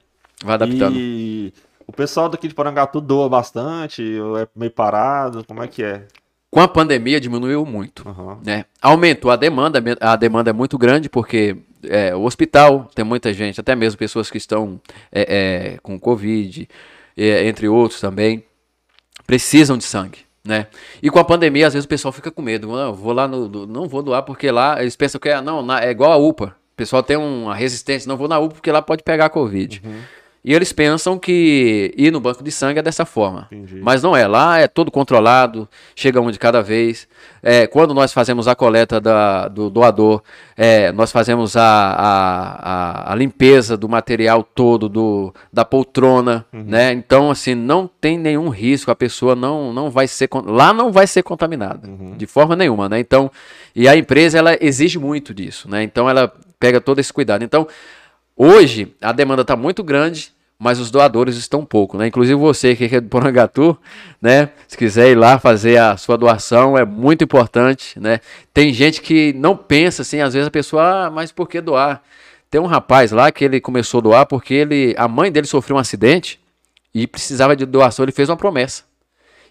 [0.43, 0.95] Vai adaptando.
[0.95, 1.53] E
[1.85, 6.05] o pessoal daqui de Porangatu doa bastante, ou é meio parado, como é que é?
[6.49, 8.38] Com a pandemia diminuiu muito, uhum.
[8.43, 8.65] né?
[8.81, 11.57] Aumentou a demanda, a demanda é muito grande porque
[11.89, 14.80] é, o hospital tem muita gente, até mesmo pessoas que estão
[15.11, 16.68] é, é, com Covid,
[17.15, 18.43] é, entre outros também,
[19.26, 20.19] precisam de sangue.
[20.43, 20.68] Né?
[21.03, 22.68] E com a pandemia, às vezes o pessoal fica com medo.
[22.68, 25.91] Não, vou lá no, não vou doar porque lá eles pensam que é, não, é
[25.91, 26.55] igual a UPA.
[26.73, 29.81] O pessoal tem uma resistência, não vou na UPA porque lá pode pegar Covid.
[29.84, 29.99] Uhum.
[30.43, 33.47] E eles pensam que ir no banco de sangue é dessa forma.
[33.51, 33.81] Entendi.
[33.81, 34.26] Mas não é.
[34.26, 37.07] Lá é todo controlado, chega um de cada vez.
[37.43, 40.22] É, quando nós fazemos a coleta da, do doador,
[40.55, 46.45] é, nós fazemos a, a, a, limpeza do material todo, do, da poltrona.
[46.53, 46.64] Uhum.
[46.65, 46.93] Né?
[46.93, 48.89] Então, assim, não tem nenhum risco.
[48.89, 50.30] A pessoa não, não vai ser.
[50.45, 51.88] Lá não vai ser contaminada.
[51.88, 52.15] Uhum.
[52.15, 52.88] De forma nenhuma.
[52.88, 52.99] Né?
[52.99, 53.30] Então,
[53.76, 55.69] e a empresa ela exige muito disso.
[55.69, 55.84] Né?
[55.84, 57.43] Então, ela pega todo esse cuidado.
[57.43, 57.68] Então,
[58.38, 62.07] hoje, a demanda está muito grande mas os doadores estão pouco, né?
[62.07, 63.77] Inclusive você que é do Porangatu,
[64.19, 64.49] né?
[64.68, 68.19] Se quiser ir lá fazer a sua doação, é muito importante, né?
[68.53, 72.01] Tem gente que não pensa assim, às vezes a pessoa, ah, mas por que doar?
[72.49, 75.77] Tem um rapaz lá que ele começou a doar porque ele, a mãe dele sofreu
[75.77, 76.39] um acidente
[76.93, 78.84] e precisava de doação, ele fez uma promessa.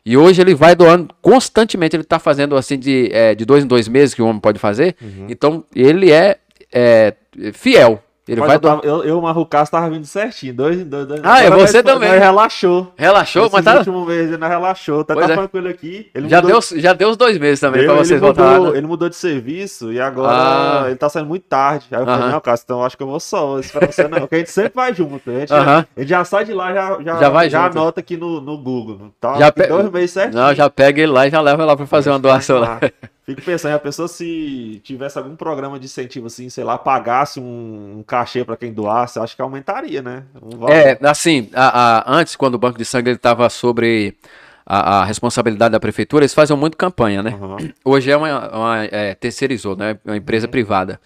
[0.04, 3.66] E hoje ele vai doando constantemente, ele está fazendo assim de, é, de dois em
[3.66, 4.96] dois meses que o homem pode fazer.
[5.00, 5.26] Uhum.
[5.28, 6.38] Então ele é,
[6.72, 7.14] é
[7.52, 10.52] fiel, ele mas vai eu, tava, eu, eu, o Marrucaço tava vindo certinho.
[10.52, 12.08] Dois, dois, dois ah, é você também.
[12.10, 12.92] Nós relaxou.
[12.96, 13.76] Relaxou, mas tá.
[13.78, 15.04] último mês ele relaxou.
[15.04, 15.58] Tá, tá é.
[15.58, 16.10] ele aqui.
[16.12, 16.60] Ele já, mudou...
[16.60, 18.62] deu, já deu os dois meses também eu, pra vocês voltarem.
[18.62, 18.78] Né?
[18.78, 20.84] Ele mudou de serviço e agora ah.
[20.86, 21.86] ele tá saindo muito tarde.
[21.92, 22.32] Aí eu falei, uh -huh.
[22.32, 23.60] não, Cássio, então acho que eu vou só.
[23.60, 24.18] Isso pra você não.
[24.20, 25.30] Porque a gente sempre vai junto.
[25.30, 25.64] A gente, uh -huh.
[25.64, 28.40] já, a gente já sai de lá, já, já, já, vai já anota aqui no,
[28.40, 29.12] no Google.
[29.20, 29.38] Tá?
[29.38, 29.68] Já pe...
[29.68, 30.34] dois meses certo?
[30.34, 32.80] Não, já pega ele lá e já leva lá pra fazer uma doação lá.
[33.26, 37.98] Fico pensando, a pessoa se tivesse algum programa de incentivo assim, sei lá, pagasse um,
[37.98, 40.22] um cachê para quem doasse, acho que aumentaria, né?
[40.40, 44.16] Um é, assim, a, a, antes, quando o Banco de Sangue estava sobre
[44.64, 47.36] a, a, responsabilidade da prefeitura, eles faziam muito campanha, né?
[47.40, 47.72] Uhum.
[47.84, 49.98] Hoje é uma, uma é, terceirizou, né?
[50.04, 50.52] É uma empresa uhum.
[50.52, 51.00] privada.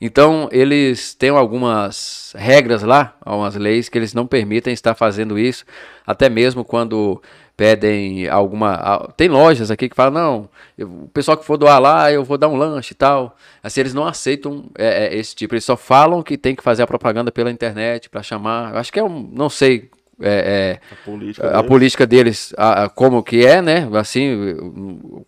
[0.00, 5.66] Então, eles têm algumas regras lá, algumas leis que eles não permitem estar fazendo isso,
[6.06, 7.20] até mesmo quando
[7.56, 9.08] pedem alguma.
[9.16, 12.36] Tem lojas aqui que falam, não, eu, o pessoal que for doar lá, eu vou
[12.36, 13.36] dar um lanche e tal.
[13.62, 16.82] Assim, eles não aceitam é, é, esse tipo, eles só falam que tem que fazer
[16.82, 18.74] a propaganda pela internet para chamar.
[18.74, 19.30] Eu acho que é um.
[19.32, 19.90] Não sei.
[20.18, 23.88] É, é a política, a deles, política deles a, a, como que é, né?
[23.94, 24.56] Assim,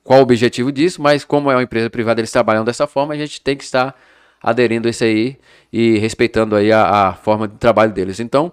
[0.02, 3.16] qual o objetivo disso, mas como é uma empresa privada, eles trabalham dessa forma, a
[3.16, 3.94] gente tem que estar
[4.42, 5.36] aderindo a isso aí
[5.70, 8.18] e respeitando aí a, a forma de trabalho deles.
[8.18, 8.50] Então,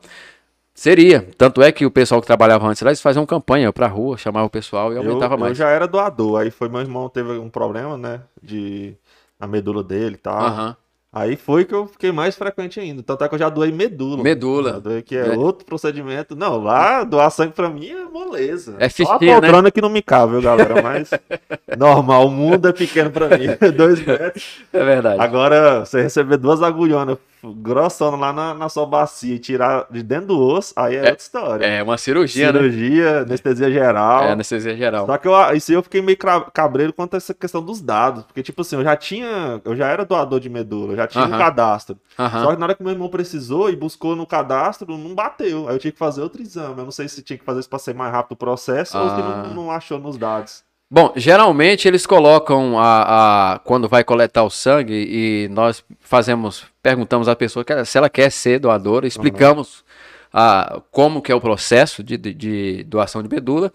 [0.76, 1.26] Seria.
[1.38, 4.46] Tanto é que o pessoal que trabalhava antes lá, eles faziam campanha pra rua, chamava
[4.46, 5.52] o pessoal e aumentava eu, mais.
[5.52, 8.22] Eu já era doador, aí foi meu irmão teve um problema, né?
[8.44, 8.94] De.
[9.40, 10.50] a medula dele e tal.
[10.50, 10.76] Uhum.
[11.16, 13.02] Aí foi que eu fiquei mais frequente ainda.
[13.02, 14.22] Tanto é que eu já doei medula.
[14.22, 14.74] Medula.
[14.74, 16.36] Já doei, que é, é, outro procedimento.
[16.36, 18.76] Não, lá doar sangue pra mim é moleza.
[18.80, 19.32] É fichinha, Só a né?
[19.32, 19.72] poltrona né?
[19.72, 20.82] que não me cabe, viu, galera?
[20.84, 21.10] Mas
[21.80, 23.48] normal, o mundo é pequeno pra mim.
[23.78, 24.58] Dois metros.
[24.74, 25.22] É verdade.
[25.22, 27.18] Agora, você receber duas agulhonas
[27.54, 31.02] grossona lá na, na sua bacia e tirar de dentro do osso, aí é, é
[31.02, 31.66] outra história.
[31.66, 32.72] É uma cirurgia, cirurgia né?
[32.72, 34.24] Cirurgia, anestesia geral.
[34.24, 35.06] É, anestesia geral.
[35.06, 36.18] Só que eu, isso eu fiquei meio
[36.54, 38.24] cabreiro quanto a essa questão dos dados.
[38.24, 39.62] Porque, tipo assim, eu já tinha.
[39.64, 41.36] Eu já era doador de medula, eu já tinha uh -huh.
[41.36, 41.98] um cadastro.
[42.18, 42.44] Uh -huh.
[42.44, 45.68] Só que na hora que meu irmão precisou e buscou no cadastro, não bateu.
[45.68, 46.80] Aí eu tinha que fazer outro exame.
[46.80, 49.10] Eu não sei se tinha que fazer isso pra ser mais rápido o processo ou
[49.10, 49.44] se não, ah.
[49.54, 50.65] não achou nos dados.
[50.90, 57.28] Bom, geralmente eles colocam a, a, quando vai coletar o sangue e nós fazemos, perguntamos
[57.28, 59.84] à pessoa se ela quer ser doadora, explicamos uhum.
[60.32, 63.74] a, como que é o processo de, de, de, doação de medula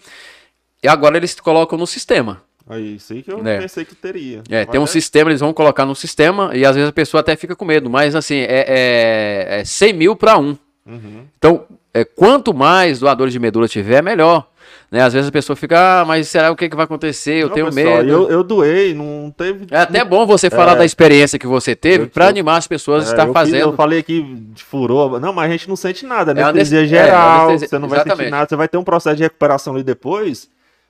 [0.81, 2.43] e agora eles colocam no sistema.
[2.69, 3.59] Aí, isso aí que eu é.
[3.59, 4.45] pensei que teria.
[4.49, 4.87] É, tem um é...
[4.87, 7.91] sistema, eles vão colocar no sistema e às vezes a pessoa até fica com medo,
[7.91, 10.57] mas assim, é, é, é 100 mil para um.
[10.87, 11.27] Uhum.
[11.37, 14.50] Então, é, quanto mais doadores de medula tiver, melhor.
[14.91, 15.01] Né?
[15.03, 17.35] Às vezes a pessoa fica, ah, mas será o que, que vai acontecer?
[17.35, 18.09] Eu não, tenho pessoal, medo.
[18.11, 19.67] Eu, eu, doei, não teve.
[19.71, 23.05] É até bom você falar é, da experiência que você teve para animar as pessoas
[23.05, 23.61] a é, estar eu fazendo.
[23.61, 24.21] eu falei aqui
[24.53, 25.21] de furou.
[25.21, 26.41] Não, mas a gente não sente nada, né?
[26.41, 27.69] É anestesia geral, é, anestesia...
[27.69, 28.19] você não vai Exatamente.
[28.19, 28.49] sentir nada.
[28.49, 30.49] Você vai ter um processo de recuperação ali depois.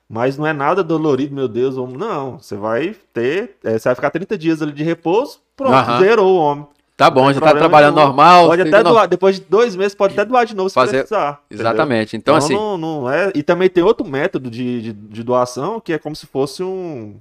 [0.09, 1.75] Mas não é nada dolorido, meu Deus.
[1.75, 3.55] Não, você vai ter.
[3.63, 6.67] É, você vai ficar 30 dias ali de repouso, pronto, zerou o homem.
[6.97, 8.47] Tá bom, já tá trabalhando normal.
[8.47, 10.99] Pode até doar, depois de dois meses, pode até doar de novo se Fazer...
[10.99, 11.41] precisar.
[11.49, 12.15] Exatamente.
[12.15, 12.53] Então, então, assim.
[12.53, 13.31] Não, não é...
[13.33, 17.19] E também tem outro método de, de, de, doação que é como se fosse um.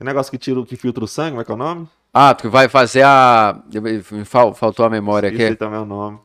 [0.00, 1.88] Um negócio que tira que filtra o sangue, como é que é o nome?
[2.12, 3.62] Ah, tu vai fazer a.
[4.54, 5.42] Faltou a memória aqui.
[5.42, 6.18] Esse também o nome.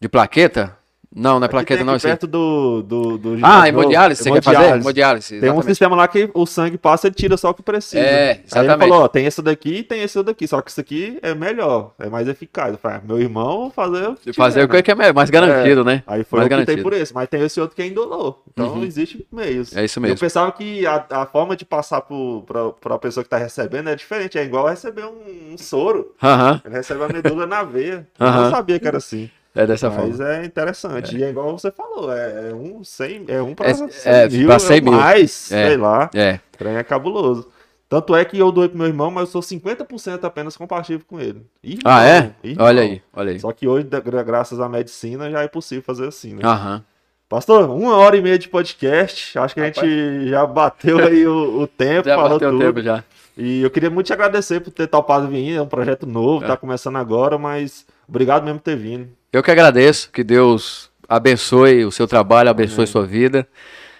[0.00, 0.77] De plaqueta?
[1.14, 1.98] Não, não é plaqueta, não.
[1.98, 4.76] Perto do, do, do Ah, hemodiálise, você quer fazer?
[4.76, 5.40] Hemodiálise.
[5.40, 7.98] Tem um sistema lá que o sangue passa e tira só o que precisa.
[7.98, 8.54] É, exatamente.
[8.54, 11.18] Aí ele falou, ó, tem esse daqui e tem esse daqui, só que isso aqui
[11.22, 12.72] é melhor, é mais eficaz.
[12.72, 15.84] Eu falei, ah, meu irmão fazer o Fazer o que é melhor, mais garantido, é,
[15.84, 16.02] né?
[16.06, 18.40] Aí foi mais o que tem por esse, mas tem esse outro que é indolor.
[18.52, 18.84] Então uhum.
[18.84, 19.74] existe meios.
[19.74, 20.14] É isso mesmo.
[20.14, 23.96] Eu pensava que a, a forma de passar para a pessoa que tá recebendo é
[23.96, 26.12] diferente, é igual receber um, um soro.
[26.22, 26.60] Uhum.
[26.64, 28.06] Ele recebe a medula na veia.
[28.20, 28.26] Uhum.
[28.26, 29.30] Eu não sabia que era assim.
[29.58, 30.10] É dessa Mas forma.
[30.10, 31.16] Mas é interessante.
[31.16, 31.18] É.
[31.18, 34.28] E é igual você falou, é, é um 100, é um para é, 100 é,
[34.28, 34.92] mil, 100 mil.
[34.92, 36.08] mais, é, sei lá.
[36.14, 36.38] É.
[36.56, 37.48] Trem é cabuloso.
[37.88, 41.18] Tanto é que eu doei pro meu irmão, mas eu sou 50% apenas compatível com
[41.18, 41.44] ele.
[41.64, 42.32] Irmão, ah, é?
[42.44, 42.66] Irmão.
[42.66, 43.40] Olha aí, olha aí.
[43.40, 43.88] Só que hoje,
[44.24, 46.42] graças à medicina, já é possível fazer assim, né?
[46.44, 46.84] Aham.
[47.28, 49.38] Pastor, uma hora e meia de podcast.
[49.38, 49.78] Acho que Rapaz.
[49.78, 52.08] a gente já bateu aí o, o tempo.
[52.08, 52.56] Já bateu tudo.
[52.56, 53.02] o tempo já.
[53.38, 55.54] E eu queria muito te agradecer por ter topado vir.
[55.54, 56.48] É um projeto novo, é.
[56.48, 59.08] tá começando agora, mas obrigado mesmo por ter vindo.
[59.32, 60.10] Eu que agradeço.
[60.10, 63.46] Que Deus abençoe o seu trabalho, abençoe sua vida.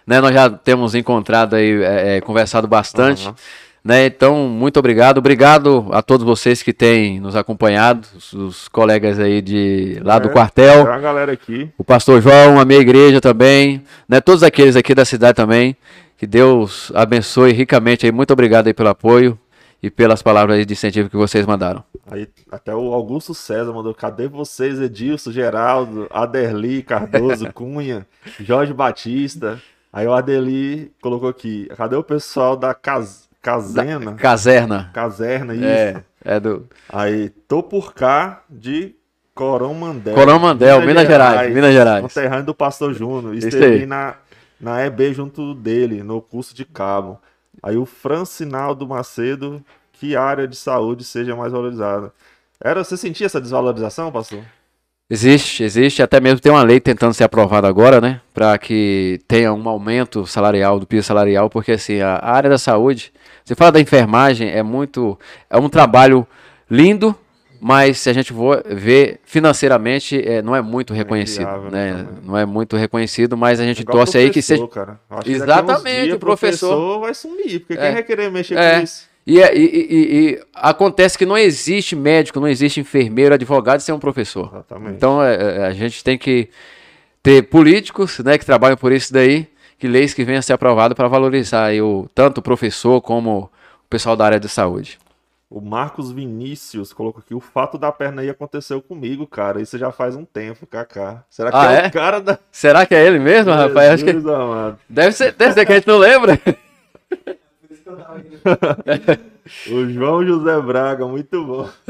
[0.05, 3.29] Né, nós já temos encontrado aí, é, é, conversado bastante.
[3.29, 3.35] Uhum.
[3.85, 4.07] Né?
[4.07, 5.19] Então, muito obrigado.
[5.19, 10.21] Obrigado a todos vocês que têm nos acompanhado, os, os colegas aí de lá é,
[10.21, 10.89] do quartel.
[10.89, 11.71] É a galera aqui.
[11.79, 14.21] O pastor João, a minha igreja também, né?
[14.21, 15.77] Todos aqueles aqui da cidade também.
[16.19, 18.11] Que Deus abençoe ricamente aí.
[18.11, 19.39] Muito obrigado aí pelo apoio
[19.81, 21.85] e pelas palavras de incentivo que vocês mandaram.
[22.11, 28.05] Aí, até o Augusto César mandou: cadê vocês, Edilson, Geraldo, Aderli, Cardoso, Cunha,
[28.41, 29.63] Jorge Batista?
[29.93, 33.29] Aí o Adeli colocou aqui: cadê o pessoal da casa?
[33.41, 34.15] Caserna.
[34.15, 34.91] Caserna.
[34.93, 35.65] Caserna, isso.
[35.65, 36.67] É, é do.
[36.89, 38.97] Aí, tô por cá de
[39.33, 40.17] Coromandel.
[40.17, 41.55] Coromandel, Minas, Minas Gerais, Gerais.
[41.55, 42.03] Minas Gerais.
[42.03, 43.37] Conterrâneo do Pastor Júnior.
[43.37, 44.17] Esteve na,
[44.61, 47.21] na EB junto dele, no curso de cabo.
[47.63, 52.13] Aí o Francinaldo Macedo, que área de saúde seja mais valorizada.
[52.63, 54.43] Era, você sentia essa desvalorização, pastor?
[55.11, 56.03] Existe, existe.
[56.03, 58.21] Até mesmo tem uma lei tentando ser aprovada agora, né?
[58.35, 63.13] Para que tenha um aumento salarial, do piso salarial, porque assim, a área da saúde,
[63.45, 65.19] você fala da enfermagem, é muito.
[65.49, 66.27] É um trabalho
[66.71, 67.17] lindo,
[67.61, 72.07] mas se a gente for ver financeiramente, é, não é muito reconhecido, é viável, né?
[72.23, 74.67] Não é muito reconhecido, mas a gente é torce aí que seja.
[74.69, 75.01] Cara.
[75.27, 76.69] Exatamente, o professor...
[76.69, 77.93] professor vai sumir, porque quem é.
[77.93, 78.77] vai querer mexer é.
[78.77, 79.09] com isso?
[79.27, 83.95] É, e, e, e, e, acontece que não existe médico, não existe enfermeiro, advogado sem
[83.95, 84.49] um professor.
[84.51, 84.95] Exatamente.
[84.95, 86.49] Então é, é, a gente tem que
[87.23, 89.47] ter políticos né, que trabalham por isso daí,
[89.79, 93.51] que leis que venham a ser aprovadas para valorizar o, tanto o professor como
[93.85, 94.99] o pessoal da área de saúde.
[95.51, 99.63] O Marcos Vinícius colocou aqui: o fato da perna aí aconteceu comigo, cara.
[99.63, 101.25] Isso já faz um tempo, Kaká.
[101.31, 102.39] Será que ah, é, é, o cara da.
[102.53, 103.91] Será que é ele mesmo, Jesus rapaz?
[103.93, 104.13] Acho que...
[104.89, 106.39] Deve ser, deve ser que a gente não lembra.
[109.71, 111.67] o João José Braga, muito bom.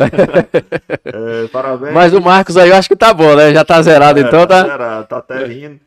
[1.04, 1.92] é, parabéns.
[1.92, 3.52] Mas o Marcos aí eu acho que tá bom, né?
[3.52, 4.62] Já tá zerado, é, então tá.
[4.62, 5.80] Tá zerado, tá até rindo.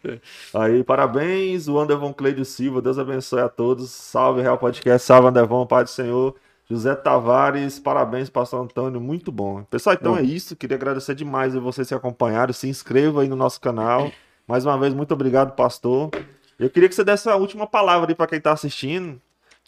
[0.53, 2.81] Aí, parabéns, o Andervon Cleidio Silva.
[2.81, 3.91] Deus abençoe a todos.
[3.91, 5.07] Salve, Real Podcast.
[5.07, 6.35] Salve, Andervon, Pai do Senhor.
[6.71, 9.61] José Tavares, parabéns, Pastor Antônio, muito bom.
[9.63, 10.55] Pessoal, então é isso.
[10.55, 12.53] Queria agradecer demais a vocês que acompanharam.
[12.53, 14.09] Se inscreva aí no nosso canal.
[14.47, 16.09] Mais uma vez, muito obrigado, pastor.
[16.57, 19.19] Eu queria que você desse a última palavra aí para quem está assistindo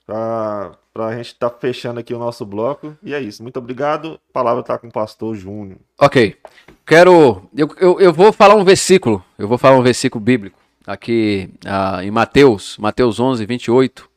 [0.05, 2.95] para a gente estar tá fechando aqui o nosso bloco.
[3.03, 3.41] E é isso.
[3.41, 4.19] Muito obrigado.
[4.29, 5.79] A palavra está com o pastor Júnior.
[5.99, 6.37] Ok.
[6.85, 7.49] Quero.
[7.53, 9.23] Eu, eu, eu, vou falar um versículo.
[9.37, 10.57] Eu vou falar um versículo bíblico.
[10.87, 14.12] Aqui ah, em Mateus, Mateus 11, 28.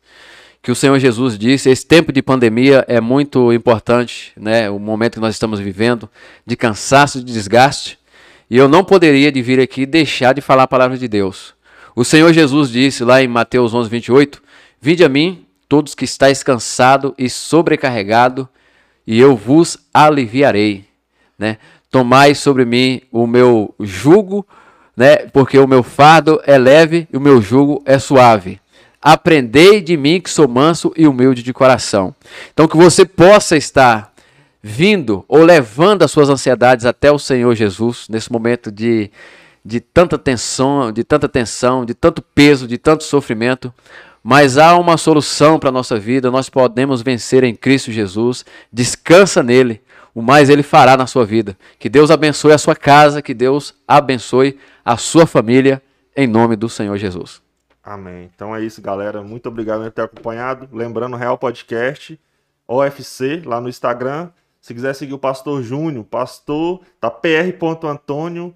[0.66, 4.68] Que o Senhor Jesus disse: esse tempo de pandemia é muito importante, né?
[4.68, 6.10] O momento que nós estamos vivendo,
[6.44, 7.96] de cansaço, de desgaste.
[8.50, 11.54] E eu não poderia de vir aqui deixar de falar a palavra de Deus.
[11.94, 14.42] O Senhor Jesus disse lá em Mateus 11, 28:
[14.80, 18.48] Vinde a mim, todos que estáis cansado e sobrecarregado,
[19.06, 20.84] e eu vos aliviarei,
[21.38, 21.58] né?
[21.92, 24.44] Tomai sobre mim o meu jugo,
[24.96, 25.28] né?
[25.32, 28.60] Porque o meu fardo é leve e o meu jugo é suave.
[29.08, 32.12] Aprendei de mim que sou manso e humilde de coração.
[32.52, 34.12] Então que você possa estar
[34.60, 39.08] vindo ou levando as suas ansiedades até o Senhor Jesus nesse momento de
[39.64, 43.72] de tanta tensão, de tanta tensão, de tanto peso, de tanto sofrimento,
[44.24, 48.44] mas há uma solução para a nossa vida, nós podemos vencer em Cristo Jesus.
[48.72, 49.80] Descansa nele,
[50.12, 51.56] o mais ele fará na sua vida.
[51.78, 55.80] Que Deus abençoe a sua casa, que Deus abençoe a sua família,
[56.16, 57.45] em nome do Senhor Jesus.
[57.86, 58.28] Amém.
[58.34, 59.22] Então é isso, galera.
[59.22, 60.68] Muito obrigado por ter acompanhado.
[60.72, 62.18] Lembrando, Real Podcast,
[62.66, 64.30] OFC, lá no Instagram.
[64.60, 68.52] Se quiser seguir o Pastor Júnior, pastor, tá pr.antônio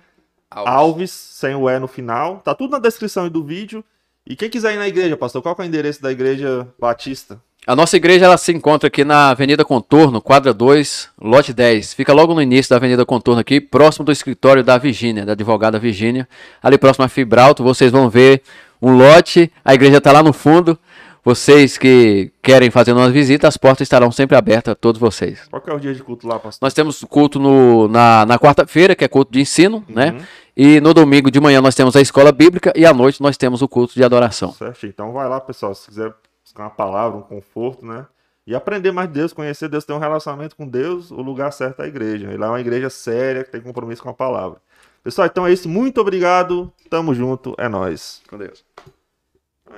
[0.51, 0.73] Alves.
[0.75, 2.39] Alves, sem o E no final.
[2.39, 3.85] Tá tudo na descrição do vídeo.
[4.27, 7.41] E quem quiser ir na igreja, pastor, qual é o endereço da igreja batista?
[7.65, 11.95] A nossa igreja ela se encontra aqui na Avenida Contorno, quadra 2, lote 10.
[11.95, 15.79] Fica logo no início da Avenida Contorno aqui, próximo do escritório da Virgínia, da advogada
[15.79, 16.29] Virgínia.
[16.61, 18.43] Ali próximo a Fibralto, vocês vão ver
[18.81, 20.79] um lote, a igreja está lá no fundo.
[21.23, 25.47] Vocês que querem fazer uma visita, as portas estarão sempre abertas a todos vocês.
[25.51, 26.65] Qual é o dia de culto lá, pastor?
[26.65, 29.95] Nós temos culto no, na, na quarta-feira, que é culto de ensino, uhum.
[29.95, 30.27] né?
[30.57, 33.61] E no domingo de manhã nós temos a escola bíblica e à noite nós temos
[33.61, 34.53] o culto de adoração.
[34.53, 36.13] Certo, então vai lá, pessoal, se quiser
[36.43, 38.07] buscar uma palavra, um conforto, né?
[38.47, 41.81] E aprender mais de Deus, conhecer Deus, ter um relacionamento com Deus, o lugar certo
[41.83, 42.33] é a igreja.
[42.33, 44.59] E lá é uma igreja séria, que tem compromisso com a palavra.
[45.03, 45.69] Pessoal, então é isso.
[45.69, 46.73] Muito obrigado.
[46.89, 47.55] Tamo junto.
[47.59, 48.23] É nós.
[48.29, 48.65] Com Deus.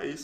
[0.00, 0.20] É isso.